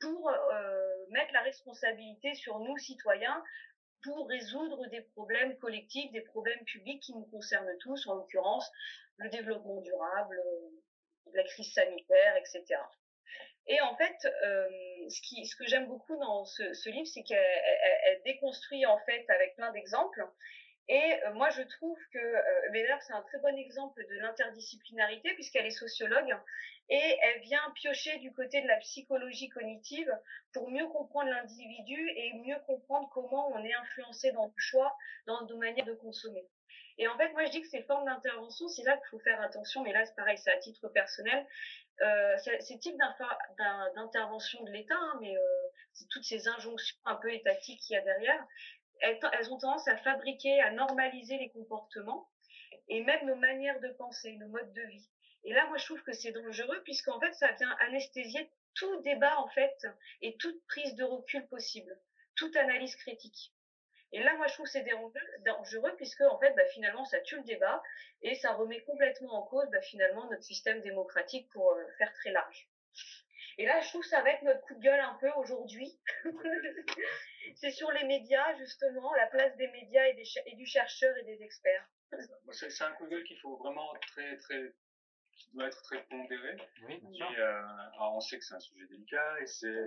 pour 0.00 0.30
euh, 0.30 1.06
mettre 1.10 1.32
la 1.32 1.42
responsabilité 1.42 2.34
sur 2.34 2.58
nous, 2.58 2.76
citoyens, 2.78 3.42
pour 4.02 4.28
résoudre 4.28 4.86
des 4.88 5.02
problèmes 5.02 5.58
collectifs, 5.58 6.10
des 6.12 6.22
problèmes 6.22 6.64
publics 6.64 7.02
qui 7.02 7.14
nous 7.14 7.26
concernent 7.26 7.76
tous, 7.80 8.06
en 8.06 8.14
l'occurrence 8.14 8.70
le 9.18 9.28
développement 9.28 9.80
durable, 9.82 10.40
la 11.34 11.44
crise 11.44 11.72
sanitaire, 11.74 12.36
etc. 12.36 12.64
Et 13.66 13.78
en 13.82 13.94
fait, 13.96 14.16
ce, 14.22 15.20
qui, 15.20 15.46
ce 15.46 15.54
que 15.54 15.66
j'aime 15.66 15.86
beaucoup 15.86 16.16
dans 16.16 16.46
ce, 16.46 16.72
ce 16.72 16.88
livre, 16.88 17.06
c'est 17.06 17.22
qu'elle 17.22 18.22
déconstruit 18.24 18.86
en 18.86 18.98
fait 19.00 19.28
avec 19.28 19.54
plein 19.56 19.70
d'exemples 19.72 20.26
et 20.88 21.22
euh, 21.26 21.34
moi, 21.34 21.50
je 21.50 21.62
trouve 21.62 21.98
que 22.12 22.18
euh, 22.18 22.98
c'est 23.00 23.12
un 23.12 23.22
très 23.22 23.38
bon 23.38 23.56
exemple 23.56 24.04
de 24.08 24.14
l'interdisciplinarité 24.16 25.32
puisqu'elle 25.34 25.66
est 25.66 25.70
sociologue 25.70 26.36
et 26.88 27.18
elle 27.22 27.40
vient 27.42 27.62
piocher 27.76 28.18
du 28.18 28.32
côté 28.32 28.60
de 28.60 28.66
la 28.66 28.76
psychologie 28.78 29.48
cognitive 29.48 30.12
pour 30.52 30.68
mieux 30.68 30.86
comprendre 30.88 31.30
l'individu 31.30 32.10
et 32.16 32.32
mieux 32.44 32.58
comprendre 32.66 33.08
comment 33.12 33.48
on 33.52 33.64
est 33.64 33.74
influencé 33.74 34.32
dans 34.32 34.46
le 34.46 34.52
choix, 34.56 34.96
dans 35.26 35.46
nos 35.46 35.56
manières 35.56 35.84
de 35.84 35.94
consommer. 35.94 36.44
Et 36.98 37.06
en 37.06 37.16
fait, 37.16 37.32
moi, 37.32 37.44
je 37.44 37.50
dis 37.50 37.62
que 37.62 37.68
ces 37.68 37.82
formes 37.84 38.04
d'intervention, 38.04 38.68
c'est 38.68 38.82
là 38.82 38.96
qu'il 38.96 39.06
faut 39.10 39.20
faire 39.20 39.40
attention, 39.40 39.82
mais 39.82 39.92
là, 39.92 40.04
c'est 40.04 40.16
pareil, 40.16 40.36
c'est 40.36 40.50
à 40.50 40.58
titre 40.58 40.88
personnel. 40.88 41.46
Euh, 42.02 42.36
ces 42.60 42.78
types 42.78 42.96
d'intervention 43.94 44.62
de 44.64 44.70
l'État, 44.70 44.96
hein, 44.96 45.18
mais 45.20 45.36
euh, 45.36 45.40
toutes 46.10 46.24
ces 46.24 46.48
injonctions 46.48 46.96
un 47.04 47.16
peu 47.16 47.32
étatiques 47.32 47.80
qu'il 47.80 47.94
y 47.94 47.98
a 47.98 48.02
derrière, 48.02 48.46
elles, 49.00 49.52
ont 49.52 49.58
tendance 49.58 49.88
à 49.88 49.96
fabriquer, 49.98 50.60
à 50.60 50.70
normaliser 50.70 51.38
les 51.38 51.50
comportements 51.50 52.28
et 52.88 53.02
même 53.02 53.26
nos 53.26 53.36
manières 53.36 53.80
de 53.80 53.88
penser, 53.88 54.36
nos 54.36 54.48
modes 54.48 54.72
de 54.72 54.82
vie. 54.82 55.10
Et 55.44 55.52
là, 55.52 55.66
moi, 55.66 55.78
je 55.78 55.84
trouve 55.84 56.02
que 56.02 56.12
c'est 56.12 56.32
dangereux 56.32 56.82
puisqu'en 56.84 57.18
fait, 57.20 57.32
ça 57.34 57.50
vient 57.52 57.74
anesthésier 57.80 58.50
tout 58.74 59.00
débat, 59.02 59.36
en 59.38 59.48
fait, 59.48 59.86
et 60.22 60.36
toute 60.36 60.64
prise 60.66 60.94
de 60.94 61.04
recul 61.04 61.46
possible, 61.48 61.98
toute 62.36 62.56
analyse 62.56 62.94
critique. 62.96 63.52
Et 64.12 64.22
là, 64.22 64.34
moi, 64.36 64.48
je 64.48 64.54
trouve 64.54 64.66
que 64.66 64.72
c'est 64.72 64.86
dangereux 65.44 65.94
puisque, 65.96 66.22
en 66.22 66.38
fait, 66.38 66.52
bah, 66.54 66.64
finalement, 66.72 67.04
ça 67.04 67.20
tue 67.20 67.36
le 67.36 67.44
débat 67.44 67.82
et 68.22 68.34
ça 68.34 68.52
remet 68.52 68.82
complètement 68.82 69.34
en 69.34 69.42
cause, 69.46 69.68
bah, 69.70 69.80
finalement, 69.82 70.28
notre 70.28 70.42
système 70.42 70.82
démocratique 70.82 71.48
pour 71.50 71.72
euh, 71.72 71.84
faire 71.98 72.12
très 72.14 72.32
large. 72.32 72.68
Et 73.60 73.66
là, 73.66 73.78
je 73.82 73.88
trouve 73.90 74.00
que 74.00 74.08
ça 74.08 74.22
va 74.22 74.30
être 74.30 74.42
notre 74.42 74.62
coup 74.62 74.74
de 74.74 74.80
gueule 74.80 75.00
un 75.00 75.18
peu 75.20 75.30
aujourd'hui. 75.36 76.00
c'est 77.56 77.70
sur 77.70 77.90
les 77.90 78.04
médias, 78.04 78.56
justement, 78.56 79.12
la 79.16 79.26
place 79.26 79.54
des 79.58 79.68
médias 79.68 80.06
et, 80.06 80.14
des 80.14 80.54
du 80.56 80.64
chercheur 80.64 81.14
et 81.18 81.24
des 81.24 81.42
experts. 81.42 81.86
C'est 82.52 82.84
un 82.84 82.92
coup 82.92 83.04
de 83.04 83.10
gueule 83.10 83.24
qu'il 83.24 83.38
faut 83.38 83.58
vraiment 83.58 83.92
très, 84.00 84.38
très, 84.38 84.74
qui 85.34 85.50
doit 85.52 85.66
être 85.66 85.82
très 85.82 86.02
pondéré. 86.04 86.56
Oui, 86.86 87.00
bien 87.02 87.12
sûr. 87.12 87.30
Et, 87.32 87.38
euh, 87.38 87.62
alors 87.96 88.14
on 88.16 88.20
sait 88.20 88.38
que 88.38 88.44
c'est 88.46 88.54
un 88.54 88.60
sujet 88.60 88.86
délicat 88.86 89.40
et 89.42 89.46
c'est, 89.46 89.86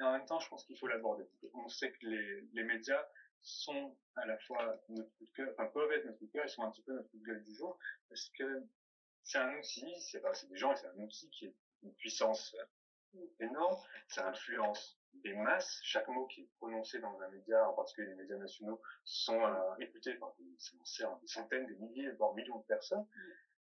en 0.00 0.12
même 0.12 0.26
temps, 0.26 0.38
je 0.38 0.48
pense 0.50 0.66
qu'il 0.66 0.78
faut 0.78 0.86
l'aborder. 0.86 1.24
On 1.54 1.68
sait 1.68 1.90
que 1.90 2.06
les, 2.06 2.42
les 2.52 2.62
médias 2.62 3.08
sont 3.40 3.96
à 4.16 4.26
la 4.26 4.36
fois 4.40 4.78
notre 4.90 5.10
coup 5.16 5.24
de 5.24 5.32
cœur, 5.32 5.48
enfin 5.54 5.66
peuvent 5.72 5.92
être 5.92 6.04
notre 6.04 6.18
coup 6.18 6.26
de 6.26 6.32
cœur, 6.32 6.44
ils 6.44 6.50
sont 6.50 6.62
un 6.62 6.70
petit 6.70 6.82
peu 6.82 6.92
notre 6.92 7.08
coup 7.08 7.18
de 7.18 7.24
gueule 7.24 7.42
du 7.42 7.54
jour, 7.54 7.78
parce 8.10 8.28
que 8.38 8.62
c'est 9.24 9.38
un 9.38 9.56
outil, 9.56 9.98
c'est 9.98 10.20
pas, 10.20 10.34
c'est 10.34 10.48
des 10.48 10.58
gens 10.58 10.72
et 10.72 10.76
c'est 10.76 10.88
un 10.88 10.98
outil 10.98 11.30
qui 11.30 11.46
est 11.46 11.54
une 11.82 11.94
puissance 11.94 12.54
énorme, 13.40 13.76
ça 14.08 14.28
influence 14.28 14.98
des 15.14 15.34
masses. 15.34 15.80
Chaque 15.82 16.08
mot 16.08 16.26
qui 16.26 16.42
est 16.42 16.50
prononcé 16.58 16.98
dans 17.00 17.20
un 17.20 17.28
média, 17.28 17.68
en 17.68 17.74
particulier 17.74 18.08
les 18.08 18.14
médias 18.14 18.36
nationaux, 18.36 18.80
sont 19.04 19.40
euh, 19.40 19.76
écoutés 19.80 20.14
par 20.14 20.34
des, 20.38 20.44
des, 20.44 21.26
centaines, 21.26 21.66
des 21.66 21.76
milliers, 21.76 22.10
voire 22.12 22.34
millions 22.34 22.58
de 22.58 22.64
personnes. 22.64 23.06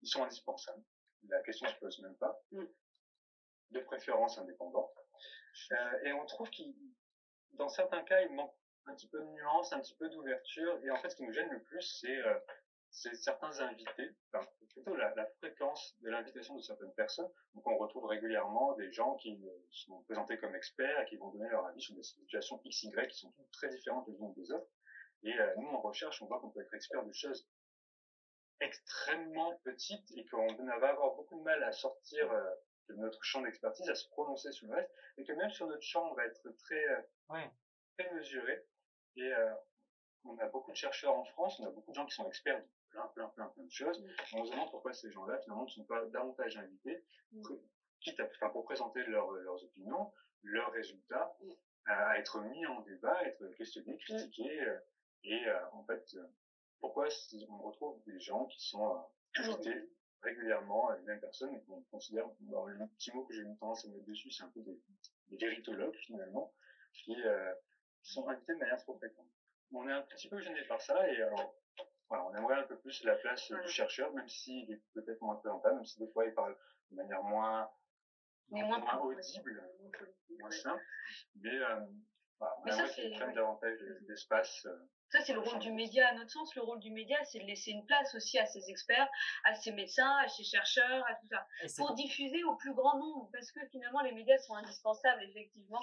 Ils 0.01 0.07
sont 0.07 0.23
indispensables. 0.23 0.83
La 1.27 1.41
question 1.41 1.67
se 1.67 1.75
pose 1.75 1.99
même 2.01 2.15
pas. 2.15 2.41
De 2.51 3.79
préférence 3.81 4.37
indépendante. 4.37 4.91
Euh, 5.71 5.99
et 6.03 6.13
on 6.13 6.25
trouve 6.25 6.49
qu'il, 6.49 6.73
dans 7.53 7.69
certains 7.69 8.03
cas, 8.03 8.21
il 8.21 8.33
manque 8.33 8.53
un 8.87 8.95
petit 8.95 9.07
peu 9.07 9.19
de 9.19 9.25
nuance, 9.25 9.71
un 9.73 9.79
petit 9.79 9.95
peu 9.95 10.09
d'ouverture. 10.09 10.79
Et 10.83 10.91
en 10.91 10.97
fait, 10.97 11.09
ce 11.09 11.15
qui 11.15 11.23
nous 11.23 11.33
gêne 11.33 11.49
le 11.49 11.61
plus, 11.61 11.81
c'est 11.81 12.17
euh, 12.17 12.39
c'est 12.91 13.15
certains 13.15 13.59
invités, 13.61 14.11
enfin, 14.31 14.45
plutôt 14.69 14.95
la, 14.95 15.13
la, 15.15 15.25
fréquence 15.37 15.95
de 16.01 16.09
l'invitation 16.09 16.55
de 16.55 16.61
certaines 16.61 16.93
personnes. 16.93 17.29
Donc 17.55 17.65
on 17.65 17.77
retrouve 17.77 18.05
régulièrement 18.05 18.73
des 18.73 18.91
gens 18.91 19.15
qui 19.15 19.41
euh, 19.45 19.51
sont 19.71 20.03
présentés 20.03 20.37
comme 20.37 20.55
experts 20.55 20.99
et 20.99 21.05
qui 21.05 21.15
vont 21.15 21.29
donner 21.29 21.49
leur 21.49 21.65
avis 21.65 21.81
sur 21.81 21.95
des 21.95 22.03
situations 22.03 22.61
X, 22.63 22.83
Y 22.83 23.07
qui 23.07 23.17
sont 23.17 23.31
toutes 23.31 23.51
très 23.51 23.69
différentes 23.69 24.07
les 24.07 24.15
unes 24.15 24.33
des 24.33 24.51
autres. 24.51 24.69
Et 25.23 25.33
euh, 25.33 25.53
nous, 25.57 25.67
en 25.67 25.81
recherche, 25.81 26.21
on 26.21 26.25
voit 26.25 26.39
qu'on 26.39 26.49
peut 26.49 26.61
être 26.61 26.73
expert 26.73 27.03
de 27.03 27.13
choses 27.13 27.47
extrêmement 28.59 29.57
petites 29.63 30.11
et 30.17 30.25
qu'on 30.27 30.53
va 30.53 30.89
avoir 30.89 31.15
beaucoup 31.15 31.37
de 31.37 31.43
mal 31.43 31.63
à 31.63 31.71
sortir 31.71 32.31
euh, 32.31 32.43
de 32.89 32.95
notre 32.95 33.23
champ 33.23 33.41
d'expertise, 33.41 33.89
à 33.89 33.95
se 33.95 34.07
prononcer 34.09 34.51
sur 34.51 34.67
le 34.67 34.75
reste, 34.75 34.91
et 35.17 35.23
que 35.23 35.31
même 35.33 35.49
sur 35.51 35.65
notre 35.67 35.81
champ, 35.81 36.11
on 36.11 36.13
va 36.13 36.25
être 36.25 36.49
très, 36.57 36.83
très 37.97 38.13
mesuré. 38.13 38.65
Et 39.15 39.31
on 40.25 40.37
a 40.39 40.45
beaucoup 40.47 40.71
de 40.71 40.75
chercheurs 40.75 41.15
en 41.15 41.23
France, 41.23 41.59
on 41.59 41.67
a 41.67 41.69
beaucoup 41.69 41.91
de 41.91 41.95
gens 41.95 42.05
qui 42.05 42.15
sont 42.15 42.27
experts 42.27 42.61
plein, 42.91 43.07
plein, 43.07 43.27
plein, 43.29 43.47
plein 43.47 43.63
de 43.63 43.71
choses. 43.71 44.03
On 44.33 44.45
se 44.45 44.51
demande 44.51 44.71
pourquoi 44.71 44.93
ces 44.93 45.11
gens-là, 45.11 45.39
finalement, 45.39 45.63
ne 45.63 45.69
sont 45.69 45.85
pas 45.85 46.05
davantage 46.07 46.57
invités, 46.57 47.03
quitte 47.99 48.19
à, 48.19 48.25
enfin, 48.25 48.49
pour 48.49 48.65
présenter 48.65 49.03
leurs 49.03 49.63
opinions, 49.63 50.11
leurs 50.43 50.71
résultats, 50.71 51.35
à 51.85 52.17
être 52.19 52.41
mis 52.41 52.65
en 52.65 52.81
débat, 52.81 53.13
à 53.13 53.23
être 53.25 53.45
questionnés, 53.55 53.97
critiqués, 53.97 54.61
euh, 54.61 54.79
et 55.23 55.47
euh, 55.47 55.69
en 55.71 55.83
fait, 55.83 56.03
euh, 56.15 56.25
pourquoi 56.79 57.07
on 57.49 57.57
retrouve 57.59 58.01
des 58.05 58.19
gens 58.19 58.45
qui 58.45 58.61
sont 58.67 59.03
invités 59.35 59.89
régulièrement 60.21 60.91
les 60.91 61.03
mêmes 61.03 61.19
personnes 61.19 61.53
et 61.55 61.61
qu'on 61.63 61.81
considère, 61.83 62.27
bon, 62.41 62.65
le 62.65 62.87
petit 62.97 63.11
mot 63.11 63.23
que 63.25 63.33
j'ai 63.33 63.41
eu 63.41 63.57
tendance 63.59 63.85
à 63.85 63.89
mettre 63.89 64.05
dessus, 64.05 64.31
c'est 64.31 64.43
un 64.43 64.49
peu 64.49 64.61
des, 64.61 64.79
des 65.29 65.37
véritologues 65.37 65.95
finalement, 65.95 66.53
qui, 66.93 67.15
qui 68.03 68.13
sont 68.13 68.27
invités 68.27 68.53
de 68.53 68.59
manière 68.59 68.81
trop 68.83 68.95
fréquente. 68.97 69.27
On 69.73 69.87
est 69.87 69.93
un 69.93 70.01
petit 70.03 70.27
peu 70.27 70.39
gêné 70.41 70.63
par 70.67 70.81
ça 70.81 71.07
et 71.07 71.21
alors 71.21 71.55
voilà, 72.11 72.25
on 72.25 72.35
aimerait 72.35 72.59
un 72.59 72.63
peu 72.63 72.77
plus 72.77 73.05
la 73.05 73.15
place 73.15 73.49
du 73.49 73.69
chercheur, 73.69 74.11
même 74.13 74.27
s'il 74.27 74.69
est 74.69 74.81
peut-être 74.93 75.21
moins 75.21 75.37
présentable, 75.37 75.75
même 75.75 75.85
si 75.85 75.97
des 75.97 76.11
fois 76.11 76.25
il 76.25 76.33
parle 76.33 76.57
de 76.89 76.97
manière 76.97 77.23
moins, 77.23 77.69
mais 78.49 78.63
moins, 78.63 78.79
moins 78.79 78.99
audible, 78.99 79.63
moins 80.37 80.51
simple. 80.51 80.83
Mais, 81.35 81.55
euh, 81.55 81.79
voilà, 82.37 82.55
on 82.59 82.67
aimerait 82.67 82.93
qu'il 82.93 83.11
prenne 83.13 83.33
davantage 83.33 83.79
d'espace. 84.09 84.65
Euh, 84.65 84.89
ça, 85.07 85.21
c'est 85.21 85.31
le 85.31 85.39
rôle 85.39 85.59
du 85.59 85.71
média. 85.71 86.09
À 86.09 86.13
notre 86.15 86.31
sens, 86.31 86.53
le 86.55 86.63
rôle 86.63 86.79
du 86.79 86.91
média, 86.91 87.17
c'est 87.23 87.39
de 87.39 87.45
laisser 87.45 87.71
une 87.71 87.85
place 87.85 88.13
aussi 88.13 88.37
à 88.39 88.45
ces 88.45 88.69
experts, 88.69 89.07
à 89.45 89.53
ces 89.55 89.71
médecins, 89.71 90.17
à 90.17 90.27
ces 90.27 90.43
chercheurs, 90.43 91.05
à 91.07 91.15
tout 91.15 91.27
ça, 91.27 91.47
pour 91.77 91.93
diffuser 91.93 92.43
au 92.43 92.57
plus 92.57 92.73
grand 92.73 92.97
nombre, 92.97 93.29
parce 93.31 93.51
que 93.53 93.65
finalement, 93.67 94.01
les 94.01 94.11
médias 94.11 94.37
sont 94.39 94.55
indispensables, 94.55 95.23
effectivement, 95.23 95.79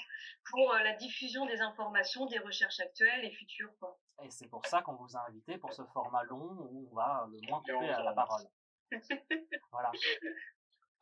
pour 0.51 0.75
euh, 0.75 0.83
la 0.83 0.95
diffusion 0.95 1.47
des 1.47 1.61
informations, 1.63 2.27
des 2.27 2.39
recherches 2.39 2.81
actuelles 2.81 3.25
et 3.25 3.31
futures, 3.31 3.73
quoi. 3.79 3.99
Et 4.23 4.31
c'est 4.31 4.49
pour 4.49 4.67
ça 4.67 4.83
qu'on 4.83 4.95
vous 4.95 5.17
a 5.17 5.27
invité 5.29 5.59
pour 5.59 5.73
ce 5.73 5.85
format 5.87 6.25
long 6.25 6.57
où 6.71 6.89
on 6.91 6.95
va 6.95 7.27
le 7.31 7.39
moins 7.49 7.61
couper 7.61 7.91
à 7.91 8.03
la 8.03 8.13
parole. 8.13 8.43
voilà. 9.71 9.93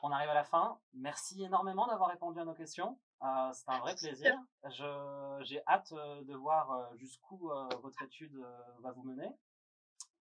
On 0.01 0.11
arrive 0.11 0.29
à 0.29 0.35
la 0.35 0.45
fin. 0.45 0.79
Merci 0.95 1.43
énormément 1.43 1.87
d'avoir 1.87 2.11
répondu 2.11 2.39
à 2.39 2.45
nos 2.45 2.55
questions. 2.55 2.99
Euh, 3.23 3.53
c'est 3.53 3.69
un 3.69 3.79
vrai 3.79 3.95
plaisir. 3.95 4.39
Je, 4.65 5.41
j'ai 5.45 5.63
hâte 5.67 5.93
euh, 5.93 6.23
de 6.25 6.35
voir 6.35 6.71
euh, 6.71 6.97
jusqu'où 6.97 7.51
euh, 7.51 7.69
votre 7.83 8.03
étude 8.03 8.37
va 8.81 8.93
vous 8.93 9.05
mener. 9.05 9.31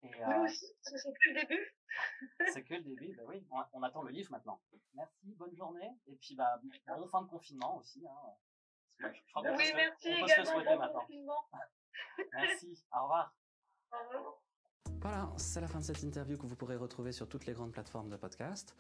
Et, 0.03 0.11
oui, 0.25 0.51
c'est 0.81 1.13
que 1.13 1.29
le 1.29 1.41
début. 1.41 1.75
c'est 2.53 2.65
que 2.65 2.75
le 2.75 2.81
début, 2.83 3.15
bah 3.17 3.25
oui. 3.27 3.45
On, 3.73 3.83
attend 3.83 4.03
le 4.03 4.13
livre 4.13 4.31
maintenant. 4.31 4.61
Merci, 4.95 5.35
bonne 5.35 5.55
journée. 5.55 5.91
Et 6.07 6.15
puis, 6.17 6.37
bah, 6.37 6.61
bon 6.63 7.09
fin 7.09 7.23
de 7.23 7.29
confinement 7.29 7.77
aussi. 7.77 8.07
Hein. 8.07 9.13
oui, 9.37 9.73
merci 9.75 10.09
également. 10.09 10.87
Bon 10.87 11.01
confinement. 11.01 11.49
Merci, 12.35 12.85
au 12.93 13.03
revoir. 13.03 13.35
Au 13.93 13.97
revoir. 14.07 14.43
Voilà, 15.01 15.33
c'est 15.37 15.61
la 15.61 15.69
fin 15.69 15.79
de 15.79 15.85
cette 15.85 16.03
interview 16.03 16.37
que 16.37 16.47
vous 16.47 16.57
pourrez 16.57 16.77
retrouver 16.77 17.13
sur 17.13 17.29
toutes 17.29 17.47
les 17.47 17.53
grandes 17.53 17.71
plateformes 17.71 18.11
de 18.11 18.17
podcast. 18.17 18.75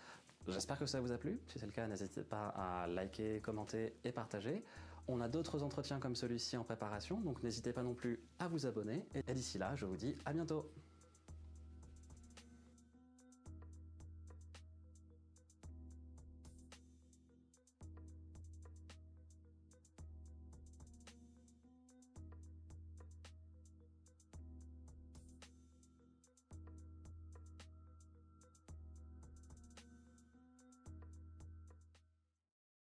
J'espère 0.49 0.79
que 0.79 0.87
ça 0.87 1.01
vous 1.01 1.13
a 1.13 1.19
plu. 1.19 1.41
Si 1.47 1.59
c'est 1.59 1.67
le 1.67 1.73
cas, 1.73 1.87
n'hésitez 1.87 2.25
pas 2.25 2.49
à 2.49 2.87
liker, 2.87 3.41
commenter 3.41 3.95
et 4.03 4.13
partager. 4.13 4.65
On 5.07 5.21
a 5.21 5.29
d'autres 5.29 5.63
entretiens 5.63 6.01
comme 6.01 6.17
celui-ci 6.17 6.57
en 6.57 6.65
préparation, 6.65 7.21
donc 7.21 7.43
n'hésitez 7.43 7.73
pas 7.73 7.83
non 7.83 7.95
plus 7.95 8.21
à 8.39 8.49
vous 8.49 8.67
abonner. 8.67 9.07
Et 9.15 9.33
d'ici 9.33 9.59
là, 9.59 9.77
je 9.77 9.87
vous 9.87 9.97
dis 9.97 10.17
à 10.25 10.33
bientôt. 10.33 10.71